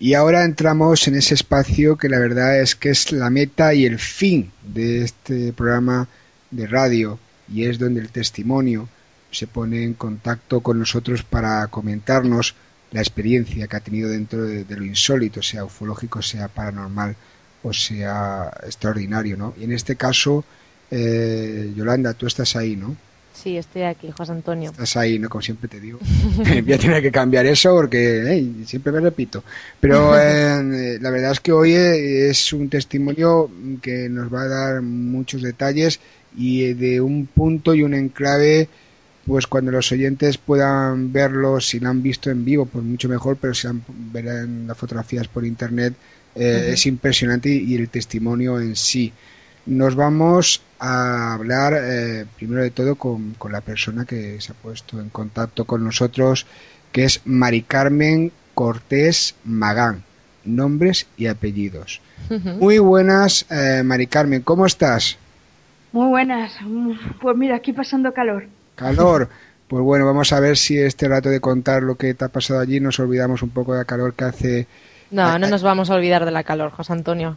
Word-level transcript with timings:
Y 0.00 0.14
ahora 0.14 0.44
entramos 0.44 1.08
en 1.08 1.16
ese 1.16 1.34
espacio 1.34 1.96
que 1.96 2.08
la 2.08 2.20
verdad 2.20 2.60
es 2.60 2.76
que 2.76 2.90
es 2.90 3.10
la 3.10 3.30
meta 3.30 3.74
y 3.74 3.84
el 3.84 3.98
fin 3.98 4.52
de 4.62 5.02
este 5.02 5.52
programa 5.52 6.06
de 6.52 6.66
radio 6.68 7.18
y 7.52 7.64
es 7.64 7.78
donde 7.78 8.00
el 8.00 8.10
testimonio 8.10 8.88
se 9.32 9.48
pone 9.48 9.82
en 9.82 9.94
contacto 9.94 10.60
con 10.60 10.78
nosotros 10.78 11.24
para 11.24 11.66
comentarnos 11.66 12.54
la 12.92 13.00
experiencia 13.00 13.66
que 13.66 13.76
ha 13.76 13.80
tenido 13.80 14.08
dentro 14.08 14.44
de, 14.44 14.64
lo 14.68 14.84
insólito, 14.84 15.42
sea 15.42 15.64
ufológico, 15.64 16.22
sea 16.22 16.48
paranormal 16.48 17.16
o 17.64 17.72
sea 17.72 18.52
extraordinario, 18.64 19.36
¿no? 19.36 19.52
Y 19.58 19.64
en 19.64 19.72
este 19.72 19.96
caso, 19.96 20.44
eh, 20.92 21.72
Yolanda, 21.76 22.14
tú 22.14 22.26
estás 22.26 22.54
ahí, 22.54 22.76
¿no? 22.76 22.96
Sí, 23.42 23.56
estoy 23.56 23.82
aquí, 23.82 24.10
José 24.10 24.32
Antonio. 24.32 24.70
Estás 24.70 24.96
ahí, 24.96 25.18
¿no? 25.18 25.28
Como 25.28 25.42
siempre 25.42 25.68
te 25.68 25.78
digo. 25.78 25.98
Voy 26.36 26.72
a 26.72 26.78
tener 26.78 27.00
que 27.00 27.12
cambiar 27.12 27.46
eso 27.46 27.74
porque 27.74 28.44
siempre 28.66 28.92
me 28.92 29.00
repito. 29.00 29.44
Pero 29.78 30.18
eh, 30.20 30.98
la 31.00 31.10
verdad 31.10 31.32
es 31.32 31.40
que 31.40 31.52
hoy 31.52 31.72
eh, 31.72 32.30
es 32.30 32.52
un 32.52 32.68
testimonio 32.68 33.50
que 33.80 34.08
nos 34.08 34.32
va 34.32 34.42
a 34.42 34.48
dar 34.48 34.82
muchos 34.82 35.42
detalles 35.42 36.00
y 36.36 36.72
de 36.74 37.00
un 37.00 37.26
punto 37.26 37.74
y 37.74 37.82
un 37.82 37.94
enclave 37.94 38.68
pues 39.24 39.46
cuando 39.46 39.70
los 39.70 39.92
oyentes 39.92 40.38
puedan 40.38 41.12
verlo, 41.12 41.60
si 41.60 41.78
lo 41.80 41.90
han 41.90 42.02
visto 42.02 42.30
en 42.30 42.46
vivo, 42.46 42.64
pues 42.64 42.82
mucho 42.82 43.10
mejor, 43.10 43.36
pero 43.38 43.52
si 43.52 43.66
han, 43.66 43.84
verán 44.10 44.66
las 44.66 44.76
fotografías 44.78 45.28
por 45.28 45.44
internet, 45.44 45.92
eh, 46.34 46.70
es 46.72 46.86
impresionante 46.86 47.50
y 47.50 47.74
el 47.74 47.90
testimonio 47.90 48.58
en 48.58 48.74
sí 48.74 49.12
nos 49.66 49.94
vamos 49.94 50.62
a 50.78 51.34
hablar 51.34 51.74
eh, 51.76 52.26
primero 52.36 52.62
de 52.62 52.70
todo 52.70 52.94
con, 52.96 53.34
la 53.50 53.60
persona 53.60 54.04
que 54.04 54.40
se 54.40 54.52
ha 54.52 54.54
puesto 54.54 55.00
en 55.00 55.08
contacto 55.08 55.64
con 55.64 55.84
nosotros, 55.84 56.46
que 56.92 57.04
es 57.04 57.22
Mari 57.24 57.62
Carmen 57.62 58.32
Cortés 58.54 59.34
Magán, 59.44 60.02
nombres 60.44 61.06
y 61.16 61.26
apellidos. 61.26 62.00
Muy 62.60 62.78
buenas, 62.78 63.46
eh, 63.50 63.82
Mari 63.84 64.06
Carmen, 64.06 64.42
¿cómo 64.42 64.66
estás? 64.66 65.18
Muy 65.92 66.08
buenas, 66.08 66.52
pues 67.20 67.36
mira, 67.36 67.56
aquí 67.56 67.72
pasando 67.72 68.12
calor. 68.12 68.46
Calor. 68.74 69.28
Pues 69.68 69.84
bueno, 69.84 70.06
vamos 70.06 70.32
a 70.32 70.40
ver 70.40 70.56
si 70.56 70.78
este 70.78 71.08
rato 71.08 71.28
de 71.28 71.40
contar 71.40 71.82
lo 71.82 71.96
que 71.96 72.14
te 72.14 72.24
ha 72.24 72.28
pasado 72.28 72.58
allí 72.58 72.80
nos 72.80 72.98
olvidamos 73.00 73.42
un 73.42 73.50
poco 73.50 73.74
de 73.74 73.84
calor 73.84 74.14
que 74.14 74.24
hace. 74.24 74.66
No, 75.10 75.38
no 75.38 75.46
nos 75.46 75.62
vamos 75.62 75.90
a 75.90 75.94
olvidar 75.94 76.24
de 76.24 76.30
la 76.30 76.42
calor, 76.42 76.70
José 76.70 76.94
Antonio. 76.94 77.36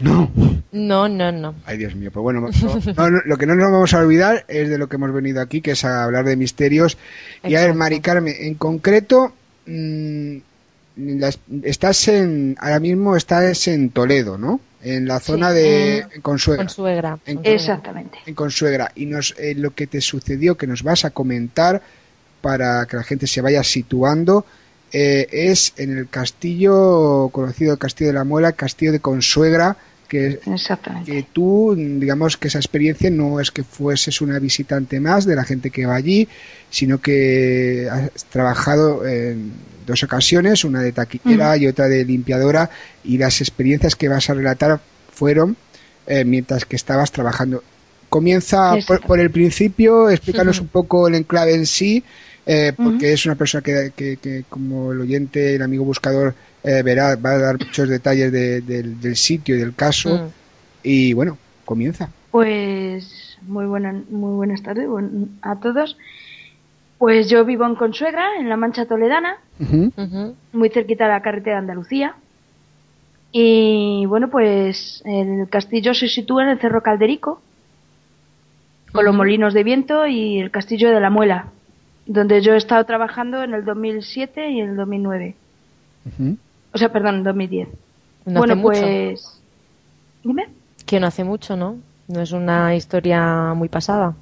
No. 0.00 0.30
No, 0.72 1.08
no, 1.08 1.32
no. 1.32 1.54
Ay, 1.64 1.78
Dios 1.78 1.94
mío. 1.94 2.10
Pues 2.12 2.22
bueno, 2.22 2.40
lo 3.24 3.36
que 3.36 3.46
no 3.46 3.54
nos 3.54 3.70
vamos 3.70 3.94
a 3.94 4.00
olvidar 4.00 4.44
es 4.48 4.68
de 4.68 4.78
lo 4.78 4.88
que 4.88 4.96
hemos 4.96 5.12
venido 5.12 5.40
aquí, 5.40 5.60
que 5.60 5.72
es 5.72 5.84
a 5.84 6.04
hablar 6.04 6.24
de 6.24 6.36
misterios. 6.36 6.98
Y 7.44 7.54
a 7.54 7.60
ver, 7.60 7.74
Mari 7.74 8.00
Carmen, 8.00 8.34
en 8.38 8.54
concreto, 8.54 9.32
mm, 9.66 10.36
estás 11.62 12.08
en, 12.08 12.56
ahora 12.60 12.80
mismo 12.80 13.16
estás 13.16 13.68
en 13.68 13.90
Toledo, 13.90 14.38
¿no? 14.38 14.60
En 14.82 15.08
la 15.08 15.20
zona 15.20 15.52
de 15.52 16.06
Consuegra. 16.22 16.64
Consuegra. 16.64 17.18
Exactamente. 17.26 18.18
En 18.26 18.34
Consuegra. 18.34 18.92
Y 18.94 19.06
nos, 19.06 19.34
eh, 19.38 19.54
lo 19.54 19.74
que 19.74 19.86
te 19.86 20.00
sucedió, 20.00 20.56
que 20.56 20.66
nos 20.66 20.82
vas 20.82 21.04
a 21.04 21.10
comentar 21.10 21.82
para 22.40 22.86
que 22.86 22.96
la 22.96 23.02
gente 23.02 23.26
se 23.26 23.40
vaya 23.40 23.64
situando, 23.64 24.44
eh, 24.92 25.26
es 25.30 25.72
en 25.76 25.96
el 25.96 26.08
castillo 26.08 27.28
conocido 27.32 27.72
el 27.72 27.78
Castillo 27.78 28.08
de 28.08 28.14
la 28.14 28.24
Muela, 28.24 28.52
Castillo 28.52 28.92
de 28.92 29.00
Consuegra, 29.00 29.76
que, 30.06 30.40
que 31.04 31.26
tú, 31.32 31.74
digamos 31.76 32.36
que 32.36 32.48
esa 32.48 32.58
experiencia 32.58 33.10
no 33.10 33.40
es 33.40 33.50
que 33.50 33.62
fueses 33.62 34.20
una 34.20 34.38
visitante 34.38 35.00
más 35.00 35.26
de 35.26 35.36
la 35.36 35.44
gente 35.44 35.70
que 35.70 35.86
va 35.86 35.96
allí, 35.96 36.28
sino 36.70 37.00
que 37.00 37.88
has 37.90 38.24
trabajado 38.26 39.06
en 39.06 39.52
dos 39.86 40.02
ocasiones, 40.02 40.64
una 40.64 40.80
de 40.80 40.92
taquillera 40.92 41.56
y 41.56 41.66
otra 41.66 41.88
de 41.88 42.04
limpiadora, 42.04 42.70
y 43.04 43.18
las 43.18 43.40
experiencias 43.40 43.96
que 43.96 44.08
vas 44.08 44.28
a 44.30 44.34
relatar 44.34 44.80
fueron 45.12 45.56
eh, 46.06 46.24
mientras 46.24 46.64
que 46.64 46.76
estabas 46.76 47.12
trabajando. 47.12 47.62
Comienza 48.08 48.74
por, 49.06 49.18
el 49.18 49.30
principio, 49.30 50.08
explícanos 50.08 50.60
un 50.60 50.68
poco 50.68 51.08
el 51.08 51.16
enclave 51.16 51.54
en 51.54 51.66
sí, 51.66 52.04
eh, 52.46 52.72
porque 52.76 53.12
es 53.12 53.26
una 53.26 53.34
persona 53.34 53.62
que, 53.62 53.92
que, 53.96 54.44
como 54.48 54.92
el 54.92 55.00
oyente, 55.00 55.56
el 55.56 55.62
amigo 55.62 55.84
buscador, 55.84 56.34
eh, 56.62 56.82
verá, 56.82 57.16
va 57.16 57.32
a 57.32 57.38
dar 57.38 57.58
muchos 57.58 57.88
detalles 57.88 58.30
del 58.30 59.16
sitio 59.16 59.56
y 59.56 59.58
del 59.58 59.74
caso. 59.74 60.16
Mm. 60.16 60.28
Y 60.84 61.12
bueno, 61.12 61.36
comienza. 61.64 62.08
Pues 62.30 63.36
muy, 63.42 63.66
buena, 63.66 64.00
muy 64.10 64.36
buenas 64.36 64.62
tardes 64.62 64.86
a 65.42 65.56
todos. 65.56 65.98
Pues 66.98 67.28
yo 67.28 67.44
vivo 67.44 67.66
en 67.66 67.74
Consuegra, 67.74 68.36
en 68.38 68.48
la 68.48 68.56
Mancha 68.56 68.86
Toledana, 68.86 69.38
muy 70.52 70.70
cerquita 70.70 71.04
de 71.04 71.10
la 71.10 71.22
carretera 71.22 71.56
de 71.56 71.60
Andalucía. 71.62 72.14
Y 73.32 74.06
bueno, 74.06 74.30
pues 74.30 75.02
el 75.04 75.48
castillo 75.50 75.92
se 75.94 76.08
sitúa 76.08 76.44
en 76.44 76.50
el 76.50 76.58
Cerro 76.60 76.82
Calderico, 76.82 77.42
con 78.92 79.04
los 79.04 79.14
molinos 79.14 79.52
de 79.52 79.64
viento 79.64 80.06
y 80.06 80.38
el 80.38 80.50
castillo 80.50 80.90
de 80.90 81.00
la 81.00 81.10
Muela, 81.10 81.48
donde 82.06 82.40
yo 82.40 82.54
he 82.54 82.56
estado 82.56 82.84
trabajando 82.84 83.42
en 83.42 83.52
el 83.52 83.64
2007 83.64 84.50
y 84.50 84.60
en 84.60 84.70
el 84.70 84.76
2009. 84.76 85.34
O 86.72 86.78
sea, 86.78 86.92
perdón, 86.92 87.16
en 87.16 87.24
2010. 87.24 87.68
bueno, 88.26 88.62
pues... 88.62 89.40
Dime. 90.22 90.48
Que 90.86 91.00
no 91.00 91.08
hace 91.08 91.24
mucho, 91.24 91.56
¿no? 91.56 91.78
No 92.08 92.20
es 92.20 92.32
una 92.32 92.74
historia 92.76 93.54
muy 93.54 93.68
pasada. 93.68 94.14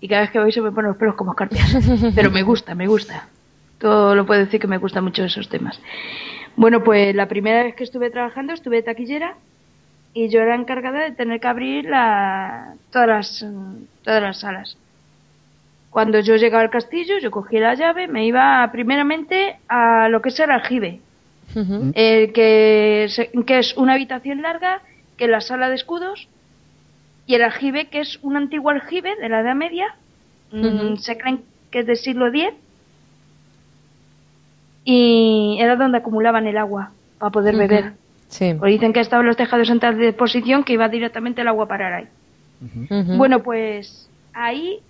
Y 0.00 0.08
cada 0.08 0.22
vez 0.22 0.30
que 0.30 0.38
voy 0.38 0.52
se 0.52 0.62
me 0.62 0.72
ponen 0.72 0.88
los 0.88 0.96
pelos 0.96 1.14
como 1.14 1.32
escarpias. 1.32 1.76
Pero 2.14 2.30
me 2.30 2.42
gusta, 2.42 2.74
me 2.74 2.86
gusta. 2.86 3.28
Todo 3.78 4.14
lo 4.14 4.24
puedo 4.24 4.40
decir 4.40 4.60
que 4.60 4.66
me 4.66 4.78
gustan 4.78 5.04
mucho 5.04 5.24
esos 5.24 5.48
temas. 5.48 5.78
Bueno, 6.56 6.82
pues 6.82 7.14
la 7.14 7.28
primera 7.28 7.62
vez 7.64 7.74
que 7.74 7.84
estuve 7.84 8.10
trabajando 8.10 8.54
estuve 8.54 8.76
de 8.76 8.82
taquillera 8.82 9.36
y 10.14 10.28
yo 10.30 10.40
era 10.40 10.54
encargada 10.54 11.00
de 11.00 11.12
tener 11.12 11.40
que 11.40 11.48
abrir 11.48 11.84
la, 11.84 12.74
todas, 12.90 13.08
las, 13.08 13.46
todas 14.02 14.22
las 14.22 14.40
salas 14.40 14.78
Cuando 15.96 16.20
yo 16.20 16.36
llegaba 16.36 16.62
al 16.62 16.68
castillo, 16.68 17.14
yo 17.22 17.30
cogía 17.30 17.58
la 17.58 17.74
llave, 17.74 18.06
me 18.06 18.26
iba 18.26 18.68
primeramente 18.70 19.56
a 19.66 20.10
lo 20.10 20.20
que 20.20 20.28
es 20.28 20.38
el 20.40 20.50
aljibe, 20.50 21.00
que, 22.34 23.04
es 23.48 23.76
una 23.78 23.94
habitación 23.94 24.42
larga, 24.42 24.82
que 25.16 25.24
es 25.24 25.30
la 25.30 25.40
sala 25.40 25.70
de 25.70 25.74
escudos, 25.74 26.28
y 27.26 27.36
el 27.36 27.42
aljibe, 27.42 27.86
que 27.86 28.00
es 28.00 28.18
un 28.20 28.36
antiguo 28.36 28.68
aljibe 28.68 29.16
de 29.16 29.30
la 29.30 29.40
Edad 29.40 29.54
Media, 29.54 29.94
mm, 30.52 30.96
se 30.96 31.16
creen 31.16 31.40
que 31.70 31.78
es 31.78 31.86
del 31.86 31.96
siglo 31.96 32.26
X, 32.26 32.50
y 34.84 35.56
era 35.58 35.76
donde 35.76 35.96
acumulaban 35.96 36.46
el 36.46 36.58
agua 36.58 36.90
para 37.16 37.30
poder 37.30 37.56
beber. 37.56 37.94
Sí. 38.28 38.52
Pues 38.52 38.70
dicen 38.70 38.92
que 38.92 39.00
estaban 39.00 39.24
los 39.24 39.38
tejados 39.38 39.70
en 39.70 39.80
tal 39.80 39.98
disposición 39.98 40.62
que 40.62 40.74
iba 40.74 40.90
directamente 40.90 41.40
el 41.40 41.48
agua 41.48 41.64
a 41.64 41.68
parar 41.68 41.92
ahí. 41.94 42.08
Bueno, 43.16 43.42
pues 43.42 44.10
ahí 44.34 44.82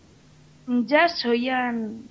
ya 0.67 1.09
soían 1.09 2.03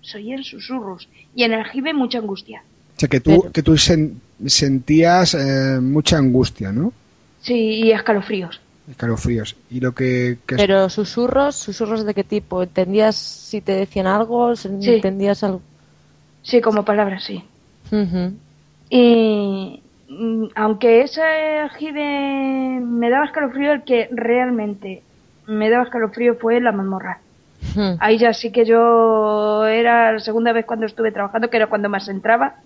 soían 0.00 0.42
susurros 0.42 1.08
y 1.34 1.44
en 1.44 1.52
el 1.52 1.64
jibe 1.64 1.94
mucha 1.94 2.18
angustia. 2.18 2.62
O 2.96 3.00
sea, 3.00 3.08
que 3.08 3.20
tú, 3.20 3.50
que 3.52 3.62
tú 3.62 3.76
sentías 3.76 5.34
eh, 5.34 5.80
mucha 5.80 6.18
angustia, 6.18 6.72
¿no? 6.72 6.92
Sí, 7.40 7.54
y 7.54 7.92
escalofríos. 7.92 8.60
Escalofríos. 8.90 9.56
Y 9.70 9.80
lo 9.80 9.92
que, 9.92 10.38
Pero 10.46 10.88
susurros, 10.90 11.56
susurros 11.56 12.04
de 12.04 12.14
qué 12.14 12.24
tipo? 12.24 12.62
¿Entendías 12.62 13.16
si 13.16 13.60
te 13.60 13.72
decían 13.72 14.06
algo? 14.06 14.52
¿Entendías 14.52 15.42
algo? 15.42 15.62
Sí, 16.42 16.60
como 16.60 16.84
palabras, 16.84 17.24
sí. 17.24 17.42
Y 18.90 19.80
mm, 20.08 20.44
aunque 20.54 21.02
ese 21.02 21.22
aljibe 21.22 22.80
me 22.80 23.10
daba 23.10 23.26
escalofrío, 23.26 23.72
el 23.72 23.84
que 23.84 24.08
realmente 24.10 25.02
me 25.56 25.70
daba 25.70 25.84
escalofrío 25.84 26.36
fue 26.36 26.60
la 26.60 26.72
mazmorra. 26.72 27.18
Hmm. 27.74 27.94
Ahí 28.00 28.18
ya 28.18 28.32
sí 28.32 28.50
que 28.50 28.64
yo 28.64 29.64
era 29.66 30.12
la 30.12 30.20
segunda 30.20 30.52
vez 30.52 30.66
cuando 30.66 30.86
estuve 30.86 31.12
trabajando, 31.12 31.48
que 31.48 31.56
era 31.56 31.68
cuando 31.68 31.88
más 31.88 32.08
entraba, 32.08 32.56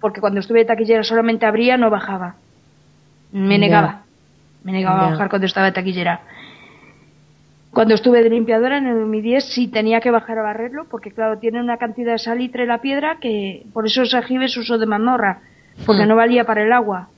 porque 0.00 0.20
cuando 0.20 0.40
estuve 0.40 0.60
de 0.60 0.66
taquillera 0.66 1.02
solamente 1.02 1.46
abría, 1.46 1.76
no 1.76 1.90
bajaba. 1.90 2.36
Me 3.32 3.58
negaba. 3.58 4.02
Me 4.62 4.72
negaba 4.72 5.06
a 5.06 5.10
bajar 5.10 5.28
cuando 5.28 5.46
estaba 5.46 5.66
de 5.66 5.72
taquillera. 5.72 6.20
Cuando 7.70 7.94
estuve 7.94 8.22
de 8.22 8.30
limpiadora 8.30 8.78
en 8.78 8.86
el 8.86 9.00
2010 9.00 9.44
sí 9.44 9.68
tenía 9.68 10.00
que 10.00 10.10
bajar 10.10 10.38
a 10.38 10.42
barrerlo, 10.42 10.86
porque 10.90 11.10
claro, 11.10 11.38
tiene 11.38 11.60
una 11.60 11.76
cantidad 11.76 12.12
de 12.12 12.18
salitre 12.18 12.64
la 12.66 12.80
piedra 12.80 13.18
que 13.20 13.66
por 13.72 13.86
eso 13.86 14.02
ese 14.02 14.16
aljibes 14.16 14.56
usó 14.56 14.78
de 14.78 14.86
mazmorra, 14.86 15.40
porque 15.84 16.04
hmm. 16.04 16.08
no 16.08 16.16
valía 16.16 16.44
para 16.44 16.62
el 16.62 16.72
agua. 16.72 17.08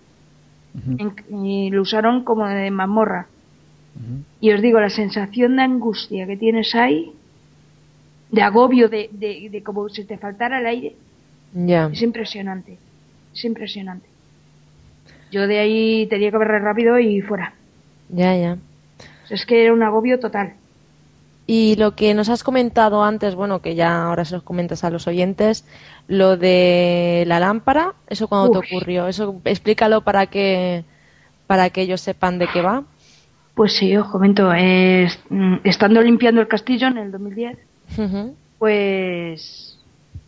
y 1.31 1.71
lo 1.71 1.83
usaron 1.83 2.25
como 2.25 2.49
de 2.49 2.71
mazmorra. 2.71 3.27
Y 4.41 4.53
os 4.53 4.63
digo, 4.63 4.81
la 4.81 4.91
sensación 4.91 5.57
de 5.57 5.63
angustia 5.63 6.27
que 6.27 6.37
tienes 6.37 6.75
ahí, 6.75 7.13
de 8.31 8.43
agobio, 8.43 8.89
de, 8.89 9.09
de, 9.13 9.63
como 9.63 9.89
si 9.89 10.05
te 10.05 10.19
faltara 10.19 10.61
el 10.61 10.67
aire, 10.67 10.97
es 11.93 12.03
impresionante. 12.03 12.79
Es 13.35 13.45
impresionante. 13.45 14.07
Yo 15.31 15.47
de 15.47 15.59
ahí 15.59 16.07
tenía 16.07 16.31
que 16.31 16.39
ver 16.39 16.49
rápido 16.49 16.99
y 16.99 17.21
fuera. 17.21 17.55
Ya, 18.09 18.37
ya. 18.37 18.57
Es 19.31 19.45
que 19.45 19.65
era 19.65 19.73
un 19.73 19.83
agobio 19.83 20.19
total. 20.19 20.55
Y 21.47 21.77
lo 21.77 21.95
que 21.95 22.13
nos 22.13 22.29
has 22.29 22.43
comentado 22.43 23.03
antes, 23.03 23.35
bueno, 23.35 23.63
que 23.63 23.75
ya 23.75 24.03
ahora 24.03 24.25
se 24.27 24.35
los 24.35 24.43
comentas 24.43 24.85
a 24.85 24.91
los 24.91 25.07
oyentes, 25.07 25.65
lo 26.07 26.37
de 26.37 27.25
la 27.27 27.41
lámpara, 27.41 27.95
¿eso 28.07 28.29
cuando 28.29 28.61
te 28.61 28.67
ocurrió? 28.67 29.09
Eso 29.09 29.41
explícalo 29.45 30.03
para 30.03 30.27
que 30.27 30.85
para 31.47 31.71
que 31.71 31.81
ellos 31.81 32.03
sepan 32.03 32.39
de 32.39 32.49
qué 32.49 32.61
va. 32.61 32.85
Pues 33.59 33.73
sí, 33.73 33.97
os 33.97 34.07
comento, 34.07 34.51
mm, 34.51 35.55
estando 35.65 36.01
limpiando 36.01 36.41
el 36.41 36.47
castillo 36.47 36.87
en 36.87 36.97
el 36.97 37.11
2010, 37.11 37.59
pues 38.57 39.77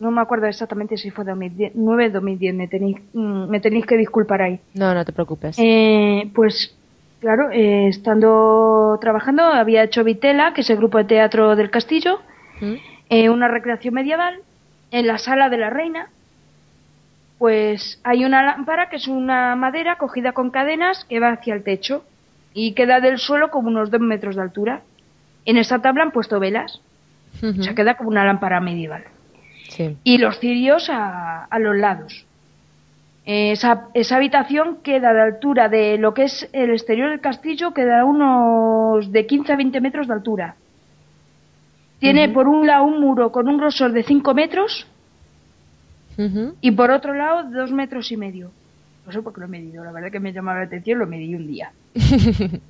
no 0.01 0.11
me 0.11 0.19
acuerdo 0.19 0.47
exactamente 0.47 0.97
si 0.97 1.11
fue 1.11 1.23
2009 1.23 2.07
o 2.07 2.11
2010, 2.11 2.55
me 2.55 2.67
tenéis, 2.67 2.97
mm, 3.13 3.49
me 3.49 3.61
tenéis 3.61 3.85
que 3.85 3.95
disculpar 3.95 4.41
ahí. 4.41 4.59
No, 4.73 4.93
no 4.93 5.05
te 5.05 5.13
preocupes. 5.13 5.55
Eh, 5.59 6.29
pues 6.35 6.75
claro, 7.21 7.51
eh, 7.51 7.87
estando 7.87 8.97
trabajando, 8.99 9.43
había 9.43 9.83
hecho 9.83 10.03
Vitela, 10.03 10.53
que 10.53 10.59
es 10.59 10.69
el 10.69 10.75
grupo 10.75 10.97
de 10.97 11.05
teatro 11.05 11.55
del 11.55 11.71
castillo, 11.71 12.19
eh, 13.09 13.29
una 13.29 13.47
recreación 13.47 13.93
medieval, 13.93 14.41
en 14.91 15.07
la 15.07 15.17
sala 15.17 15.47
de 15.47 15.57
la 15.57 15.69
reina, 15.69 16.09
pues 17.37 18.01
hay 18.03 18.25
una 18.25 18.43
lámpara 18.43 18.89
que 18.89 18.97
es 18.97 19.07
una 19.07 19.55
madera 19.55 19.95
cogida 19.95 20.33
con 20.33 20.49
cadenas 20.49 21.05
que 21.05 21.21
va 21.21 21.29
hacia 21.29 21.53
el 21.53 21.63
techo 21.63 22.03
y 22.53 22.73
queda 22.73 22.99
del 22.99 23.17
suelo 23.17 23.49
como 23.51 23.69
unos 23.69 23.91
dos 23.91 24.01
metros 24.01 24.35
de 24.35 24.41
altura. 24.41 24.81
En 25.45 25.57
esa 25.57 25.81
tabla 25.81 26.03
han 26.03 26.11
puesto 26.11 26.39
velas. 26.39 26.81
O 27.41 27.63
sea, 27.63 27.73
queda 27.73 27.95
como 27.95 28.09
una 28.09 28.25
lámpara 28.25 28.59
medieval. 28.59 29.03
Y 30.03 30.17
los 30.17 30.39
cirios 30.39 30.89
a, 30.91 31.47
los 31.59 31.75
lados. 31.77 32.25
Esa, 33.25 33.87
esa, 33.93 34.17
habitación 34.17 34.79
queda 34.83 35.13
de 35.13 35.21
altura 35.21 35.69
de 35.69 35.97
lo 35.97 36.13
que 36.13 36.23
es 36.23 36.49
el 36.53 36.71
exterior 36.71 37.09
del 37.09 37.21
castillo, 37.21 37.73
queda 37.73 38.03
unos 38.03 39.11
de 39.11 39.25
15 39.25 39.53
a 39.53 39.55
20 39.55 39.79
metros 39.79 40.07
de 40.07 40.13
altura. 40.13 40.55
Tiene 41.99 42.29
por 42.29 42.47
un 42.47 42.65
lado 42.65 42.83
un 42.83 42.99
muro 42.99 43.31
con 43.31 43.47
un 43.47 43.57
grosor 43.57 43.91
de 43.91 44.03
5 44.03 44.33
metros 44.33 44.87
y 46.61 46.71
por 46.71 46.91
otro 46.91 47.13
lado 47.13 47.49
dos 47.49 47.71
metros 47.71 48.11
y 48.11 48.17
medio. 48.17 48.51
Sé 49.11 49.21
por 49.21 49.33
qué 49.33 49.41
lo 49.41 49.45
he 49.45 49.49
medido, 49.49 49.83
la 49.83 49.91
verdad 49.91 50.11
que 50.11 50.19
me 50.19 50.33
llamaba 50.33 50.59
la 50.59 50.65
atención, 50.65 50.99
lo 50.99 51.07
medí 51.07 51.35
un 51.35 51.47
día. 51.47 51.71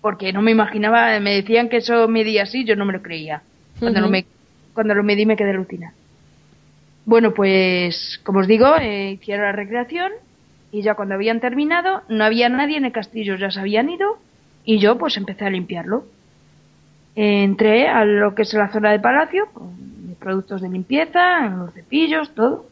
Porque 0.00 0.32
no 0.32 0.42
me 0.42 0.50
imaginaba, 0.50 1.18
me 1.20 1.34
decían 1.34 1.68
que 1.68 1.78
eso 1.78 2.08
medía 2.08 2.42
así, 2.42 2.64
yo 2.64 2.76
no 2.76 2.84
me 2.84 2.92
lo 2.92 3.02
creía. 3.02 3.42
Cuando, 3.78 4.00
lo, 4.00 4.08
me, 4.08 4.26
cuando 4.74 4.94
lo 4.94 5.02
medí 5.02 5.26
me 5.26 5.36
quedé 5.36 5.52
rutina. 5.52 5.92
Bueno, 7.04 7.34
pues 7.34 8.20
como 8.22 8.40
os 8.40 8.46
digo, 8.46 8.76
eh, 8.76 9.12
hicieron 9.12 9.44
la 9.44 9.52
recreación 9.52 10.12
y 10.70 10.82
ya 10.82 10.94
cuando 10.94 11.14
habían 11.14 11.40
terminado 11.40 12.02
no 12.08 12.24
había 12.24 12.48
nadie 12.48 12.76
en 12.76 12.84
el 12.84 12.92
castillo, 12.92 13.36
ya 13.36 13.50
se 13.50 13.60
habían 13.60 13.90
ido 13.90 14.18
y 14.64 14.78
yo 14.78 14.98
pues 14.98 15.16
empecé 15.16 15.44
a 15.44 15.50
limpiarlo. 15.50 16.04
entré 17.14 17.88
a 17.88 18.04
lo 18.04 18.34
que 18.34 18.42
es 18.42 18.54
la 18.54 18.72
zona 18.72 18.92
de 18.92 19.00
palacio 19.00 19.46
con 19.52 20.06
mis 20.08 20.16
productos 20.16 20.62
de 20.62 20.68
limpieza, 20.68 21.48
los 21.48 21.74
cepillos, 21.74 22.34
todo. 22.34 22.66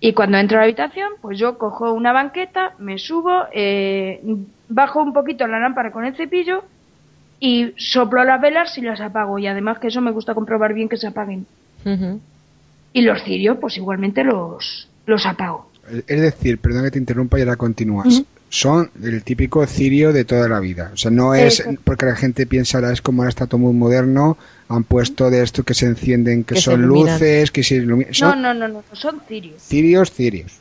Y 0.00 0.12
cuando 0.12 0.38
entro 0.38 0.58
a 0.58 0.60
la 0.60 0.64
habitación, 0.64 1.12
pues 1.20 1.38
yo 1.38 1.58
cojo 1.58 1.92
una 1.92 2.12
banqueta, 2.12 2.74
me 2.78 2.98
subo, 2.98 3.46
eh, 3.52 4.20
bajo 4.68 5.02
un 5.02 5.12
poquito 5.12 5.46
la 5.46 5.58
lámpara 5.58 5.90
con 5.90 6.04
el 6.04 6.14
cepillo 6.14 6.62
y 7.40 7.72
soplo 7.76 8.22
las 8.24 8.40
velas 8.40 8.78
y 8.78 8.82
las 8.82 9.00
apago. 9.00 9.38
Y 9.38 9.46
además 9.46 9.78
que 9.78 9.88
eso 9.88 10.00
me 10.00 10.12
gusta 10.12 10.34
comprobar 10.34 10.72
bien 10.72 10.88
que 10.88 10.96
se 10.96 11.08
apaguen. 11.08 11.46
Y 12.92 13.02
los 13.02 13.22
cirios, 13.22 13.58
pues 13.58 13.76
igualmente 13.76 14.22
los, 14.22 14.88
los 15.06 15.26
apago. 15.26 15.70
Es 16.06 16.20
decir, 16.20 16.58
perdón 16.58 16.84
que 16.84 16.90
te 16.92 16.98
interrumpa 16.98 17.38
y 17.38 17.42
ahora 17.42 17.56
continúas 17.56 18.22
son 18.50 18.90
el 19.02 19.22
típico 19.24 19.66
cirio 19.66 20.12
de 20.12 20.24
toda 20.24 20.48
la 20.48 20.60
vida. 20.60 20.90
O 20.94 20.96
sea, 20.96 21.10
no 21.10 21.34
es 21.34 21.66
porque 21.84 22.06
la 22.06 22.16
gente 22.16 22.46
piensa 22.46 22.78
ahora 22.78 22.92
es 22.92 23.02
como 23.02 23.22
ahora 23.22 23.28
está 23.28 23.46
todo 23.46 23.58
muy 23.58 23.74
moderno, 23.74 24.38
han 24.68 24.84
puesto 24.84 25.30
de 25.30 25.42
esto 25.42 25.64
que 25.64 25.74
se 25.74 25.86
encienden, 25.86 26.44
que, 26.44 26.56
son 26.56 26.82
luces, 26.82 27.50
que 27.50 27.62
se 27.62 27.76
iluminan. 27.76 28.12
No, 28.20 28.34
no, 28.34 28.54
no, 28.54 28.68
no, 28.68 28.82
son 28.92 29.20
cirios. 29.26 29.62
Cirios, 29.62 30.10
cirios. 30.12 30.58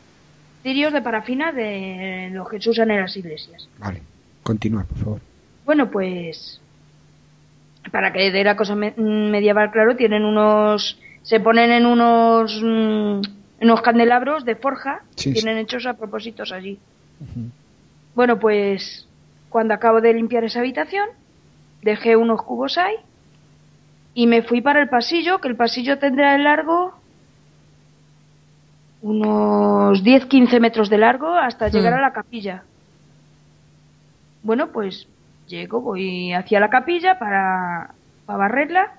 Cirios 0.64 0.92
de 0.92 1.02
parafina 1.02 1.52
de 1.52 2.30
los 2.34 2.50
que 2.50 2.62
se 2.62 2.70
usan 2.70 2.92
en 2.92 3.02
las 3.02 3.16
iglesias. 3.16 3.68
Vale, 3.80 4.02
continúa, 4.44 4.84
por 4.84 4.98
favor. 4.98 5.22
Bueno, 5.66 5.90
pues 5.90 6.60
para 7.92 8.12
que 8.12 8.32
dé 8.32 8.44
la 8.44 8.58
cosa 8.58 8.76
medieval, 8.76 9.72
claro, 9.72 9.96
tienen 9.96 10.24
unos, 10.24 11.00
se 11.24 11.40
ponen 11.40 11.72
en 11.72 11.86
unos, 11.86 12.62
mm, 12.62 13.22
en 13.60 13.70
unos 13.70 13.82
candelabros 13.82 14.46
de 14.46 14.56
forja, 14.56 15.04
tienen 15.16 15.58
hechos 15.58 15.86
a 15.86 15.94
propósitos 15.94 16.52
allí. 16.52 16.80
Bueno, 18.18 18.40
pues 18.40 19.08
cuando 19.48 19.76
acabo 19.76 20.02
de 20.02 20.12
limpiar 20.12 20.44
esa 20.44 20.62
habitación, 20.62 21.08
dejé 21.84 22.16
unos 22.16 22.42
cubos 22.42 22.80
ahí 22.80 22.96
y 24.16 24.26
me 24.26 24.42
fui 24.42 24.60
para 24.60 24.82
el 24.82 24.90
pasillo, 24.90 25.40
que 25.40 25.50
el 25.50 25.56
pasillo 25.56 26.00
tendrá 26.00 26.32
de 26.32 26.40
largo 26.40 26.96
unos 29.04 30.04
10-15 30.04 30.60
metros 30.60 30.90
de 30.90 30.98
largo 30.98 31.32
hasta 31.36 31.68
hmm. 31.68 31.72
llegar 31.72 31.94
a 31.94 32.02
la 32.02 32.12
capilla. 32.12 32.64
Bueno, 34.42 34.70
pues 34.72 35.08
llego, 35.48 35.80
voy 35.82 36.34
hacia 36.34 36.60
la 36.60 36.72
capilla 36.72 37.20
para, 37.20 37.94
para 38.26 38.40
barrerla, 38.40 38.94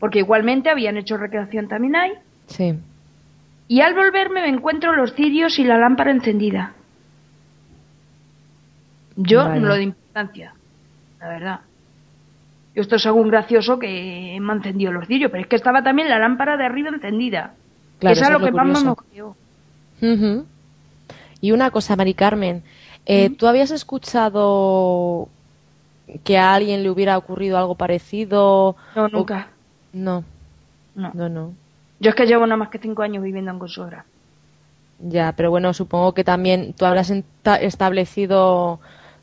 porque 0.00 0.18
igualmente 0.18 0.68
habían 0.68 0.96
hecho 0.96 1.16
recreación 1.16 1.68
también 1.68 1.94
ahí. 1.94 2.12
Sí. 2.48 2.74
Y 3.68 3.82
al 3.82 3.94
volverme 3.94 4.42
me 4.42 4.48
encuentro 4.48 4.96
los 4.96 5.14
cirios 5.14 5.60
y 5.60 5.64
la 5.64 5.78
lámpara 5.78 6.10
encendida. 6.10 6.74
Yo 9.20 9.48
no 9.48 9.68
lo 9.68 9.74
de 9.74 9.82
importancia, 9.82 10.54
la 11.20 11.28
verdad. 11.28 11.60
Esto 12.74 12.96
es 12.96 13.06
algo 13.06 13.24
gracioso 13.24 13.78
que 13.78 14.38
me 14.40 14.52
ha 14.52 14.56
encendido 14.56 14.92
los 14.92 15.06
cirios, 15.06 15.30
pero 15.30 15.42
es 15.42 15.48
que 15.48 15.56
estaba 15.56 15.82
también 15.82 16.08
la 16.08 16.18
lámpara 16.18 16.56
de 16.56 16.64
arriba 16.64 16.90
encendida. 16.90 17.54
Claro, 17.98 18.20
es 18.20 18.30
lo 18.30 18.40
que 18.40 18.52
más 18.52 18.84
me 20.00 20.44
Y 21.40 21.50
una 21.50 21.70
cosa, 21.70 21.96
Mari 21.96 22.14
Carmen, 22.14 22.62
eh, 23.06 23.30
¿tú 23.30 23.48
habías 23.48 23.72
escuchado 23.72 25.28
que 26.24 26.38
a 26.38 26.54
alguien 26.54 26.82
le 26.82 26.90
hubiera 26.90 27.18
ocurrido 27.18 27.58
algo 27.58 27.74
parecido. 27.74 28.76
No, 28.94 29.08
nunca. 29.08 29.48
No. 29.92 30.24
No. 30.94 31.10
No, 31.14 31.28
no. 31.28 31.52
Yo 32.00 32.10
es 32.10 32.14
que 32.14 32.26
llevo 32.26 32.46
nada 32.46 32.56
más 32.56 32.68
que 32.68 32.78
cinco 32.78 33.02
años 33.02 33.22
viviendo 33.22 33.50
en 33.50 33.58
consuegra. 33.58 34.04
Ya, 35.00 35.32
pero 35.36 35.50
bueno, 35.50 35.72
supongo 35.74 36.12
que 36.12 36.24
también 36.24 36.72
tú 36.72 36.84
habrás 36.84 37.12
establecido 37.60 38.80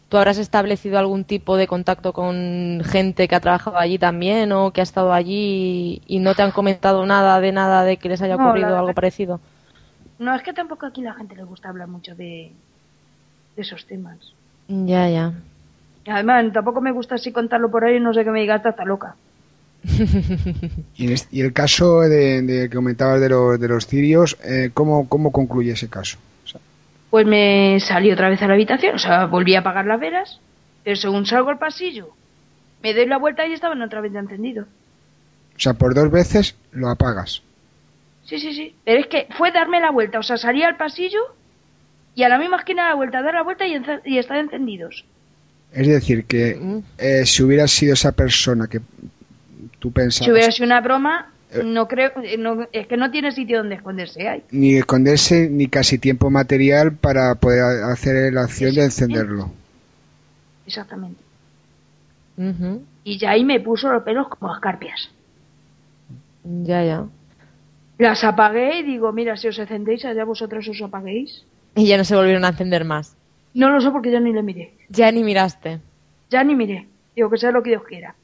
tú 0.10 0.18
habrás 0.18 0.38
establecido 0.38 1.00
algún 1.00 1.24
tipo 1.24 1.58
de 1.58 1.68
contacto 1.68 2.14
con 2.14 2.82
gente 2.86 3.28
que 3.28 3.36
ha 3.36 3.40
trabajado 3.40 3.78
allí 3.78 3.98
también 3.98 4.52
o 4.52 4.72
que 4.72 4.82
ha 4.82 4.84
estado 4.84 5.14
allí 5.14 6.02
y, 6.06 6.20
no 6.20 6.36
te 6.36 6.44
han 6.44 6.52
comentado 6.52 7.06
nada 7.06 7.40
de 7.40 7.52
nada 7.52 7.84
de 7.84 7.98
que 7.98 8.10
les 8.10 8.22
haya 8.22 8.36
ocurrido 8.36 8.78
algo 8.78 8.94
parecido. 8.94 9.40
No, 10.20 10.34
es 10.36 10.44
que 10.44 10.54
tampoco 10.54 10.86
aquí 10.86 11.02
la 11.02 11.14
gente 11.14 11.36
le 11.36 11.44
gusta 11.44 11.70
hablar 11.70 11.88
mucho 11.88 12.16
de, 12.16 12.52
de 13.56 13.62
esos 13.62 13.86
temas. 13.86 14.18
Ya, 14.68 15.10
ya. 15.10 15.34
Además, 16.08 16.46
tampoco 16.54 16.82
me 16.82 16.92
gusta 16.92 17.16
así 17.16 17.32
contarlo 17.32 17.70
por 17.70 17.84
ahí, 17.84 18.00
no 18.00 18.14
sé 18.14 18.24
qué 18.24 18.32
me 18.32 18.42
digas, 18.42 18.66
está 18.66 18.86
loca. 18.86 19.16
y, 20.96 21.42
el 21.42 21.54
caso 21.54 22.02
de, 22.02 22.68
que 22.70 22.76
comentabas 22.76 23.22
de 23.22 23.30
los, 23.30 23.60
de 23.60 23.68
los 23.68 23.86
cirios, 23.86 24.38
eh, 24.44 24.72
¿cómo, 24.74 25.08
¿cómo 25.10 25.32
concluye 25.32 25.74
ese 25.74 25.90
caso? 25.90 26.18
Pues 27.16 27.26
me 27.26 27.80
salí 27.80 28.12
otra 28.12 28.28
vez 28.28 28.42
a 28.42 28.48
la 28.50 28.56
habitación, 28.56 28.96
o 28.96 29.00
sea, 29.00 29.28
volví 29.28 29.56
a 29.56 29.60
apagar 29.60 29.86
las 29.86 30.02
velas, 30.02 30.42
pero 30.84 30.98
según 30.98 31.26
salgo 31.26 31.50
al 31.50 31.58
pasillo, 31.58 32.10
me 32.84 32.94
doy 32.94 33.06
la 33.06 33.18
vuelta 33.18 33.48
y 33.48 33.54
estaban 33.54 33.82
otra 33.82 34.02
vez 34.02 34.14
encendido. 34.14 34.66
O 35.56 35.60
sea, 35.60 35.76
por 35.76 35.96
dos 35.96 36.12
veces 36.12 36.58
lo 36.74 36.90
apagas. 36.90 37.42
Sí, 38.26 38.38
sí, 38.38 38.54
sí. 38.54 38.76
Pero 38.84 39.00
es 39.00 39.08
que 39.08 39.30
fue 39.38 39.54
darme 39.54 39.80
la 39.80 39.92
vuelta, 39.92 40.20
o 40.20 40.24
sea, 40.24 40.36
salí 40.36 40.62
al 40.62 40.76
pasillo 40.76 41.22
y 42.16 42.24
a 42.24 42.28
la 42.28 42.38
misma 42.38 42.58
esquina 42.58 42.84
de 42.84 42.90
la 42.90 42.96
vuelta, 42.96 43.22
dar 43.22 43.36
la 43.36 43.44
vuelta 43.44 43.66
y, 43.66 43.82
y 44.04 44.18
están 44.18 44.40
encendidos. 44.40 45.06
Es 45.72 45.88
decir, 45.88 46.26
que 46.26 46.58
mm. 46.60 46.80
eh, 46.98 47.26
si 47.26 47.44
hubiera 47.44 47.66
sido 47.70 47.94
esa 47.94 48.12
persona 48.12 48.68
que 48.68 48.82
tú 49.80 49.90
pensabas... 49.90 50.26
Si 50.26 50.32
hubiera 50.34 50.52
sido 50.52 50.66
una 50.66 50.82
broma. 50.82 51.32
No 51.64 51.88
creo, 51.88 52.12
eh, 52.24 52.68
es 52.72 52.88
que 52.88 52.98
no 52.98 53.12
tiene 53.12 53.32
sitio 53.32 53.60
donde 53.60 53.76
esconderse. 53.76 54.28
Hay. 54.28 54.44
Ni 54.52 54.76
esconderse 54.76 55.50
ni 55.50 55.68
casi 55.68 55.98
tiempo 55.98 56.30
material 56.30 56.94
para 56.94 57.36
poder 57.36 57.84
hacer 57.84 58.34
la 58.34 58.44
acción 58.44 58.76
de 58.76 58.84
encenderlo. 58.84 59.52
Exactamente. 60.66 61.22
Y 63.04 63.18
ya 63.18 63.32
ahí 63.32 63.46
me 63.46 63.60
puso 63.60 63.92
los 63.92 64.04
pelos 64.04 64.28
como 64.28 64.54
escarpias. 64.54 65.10
Ya, 66.44 66.84
ya. 66.84 67.06
Las 67.98 68.24
apagué 68.24 68.80
y 68.80 68.84
digo, 68.84 69.12
mira, 69.14 69.38
si 69.38 69.48
os 69.48 69.58
encendéis, 69.58 70.04
allá 70.06 70.26
vosotros 70.26 70.68
os 70.68 70.82
apaguéis. 70.82 71.46
Y 71.76 71.88
ya 71.88 71.98
no 71.98 72.04
se 72.04 72.16
volvieron 72.16 72.44
a 72.44 72.50
encender 72.50 72.84
más. 72.84 73.16
No 73.54 73.70
lo 73.70 73.80
sé 73.80 73.90
porque 73.90 74.12
ya 74.12 74.20
ni 74.20 74.34
le 74.34 74.44
miré. 74.44 74.74
Ya 74.90 75.12
ni 75.12 75.24
miraste. 75.24 75.80
Ya 76.30 76.44
ni 76.44 76.56
miré. 76.56 76.88
Digo 77.16 77.30
que 77.30 77.38
sea 77.38 77.52
lo 77.52 77.64
que 77.64 77.70
Dios 77.70 77.84
quiera. 77.84 78.16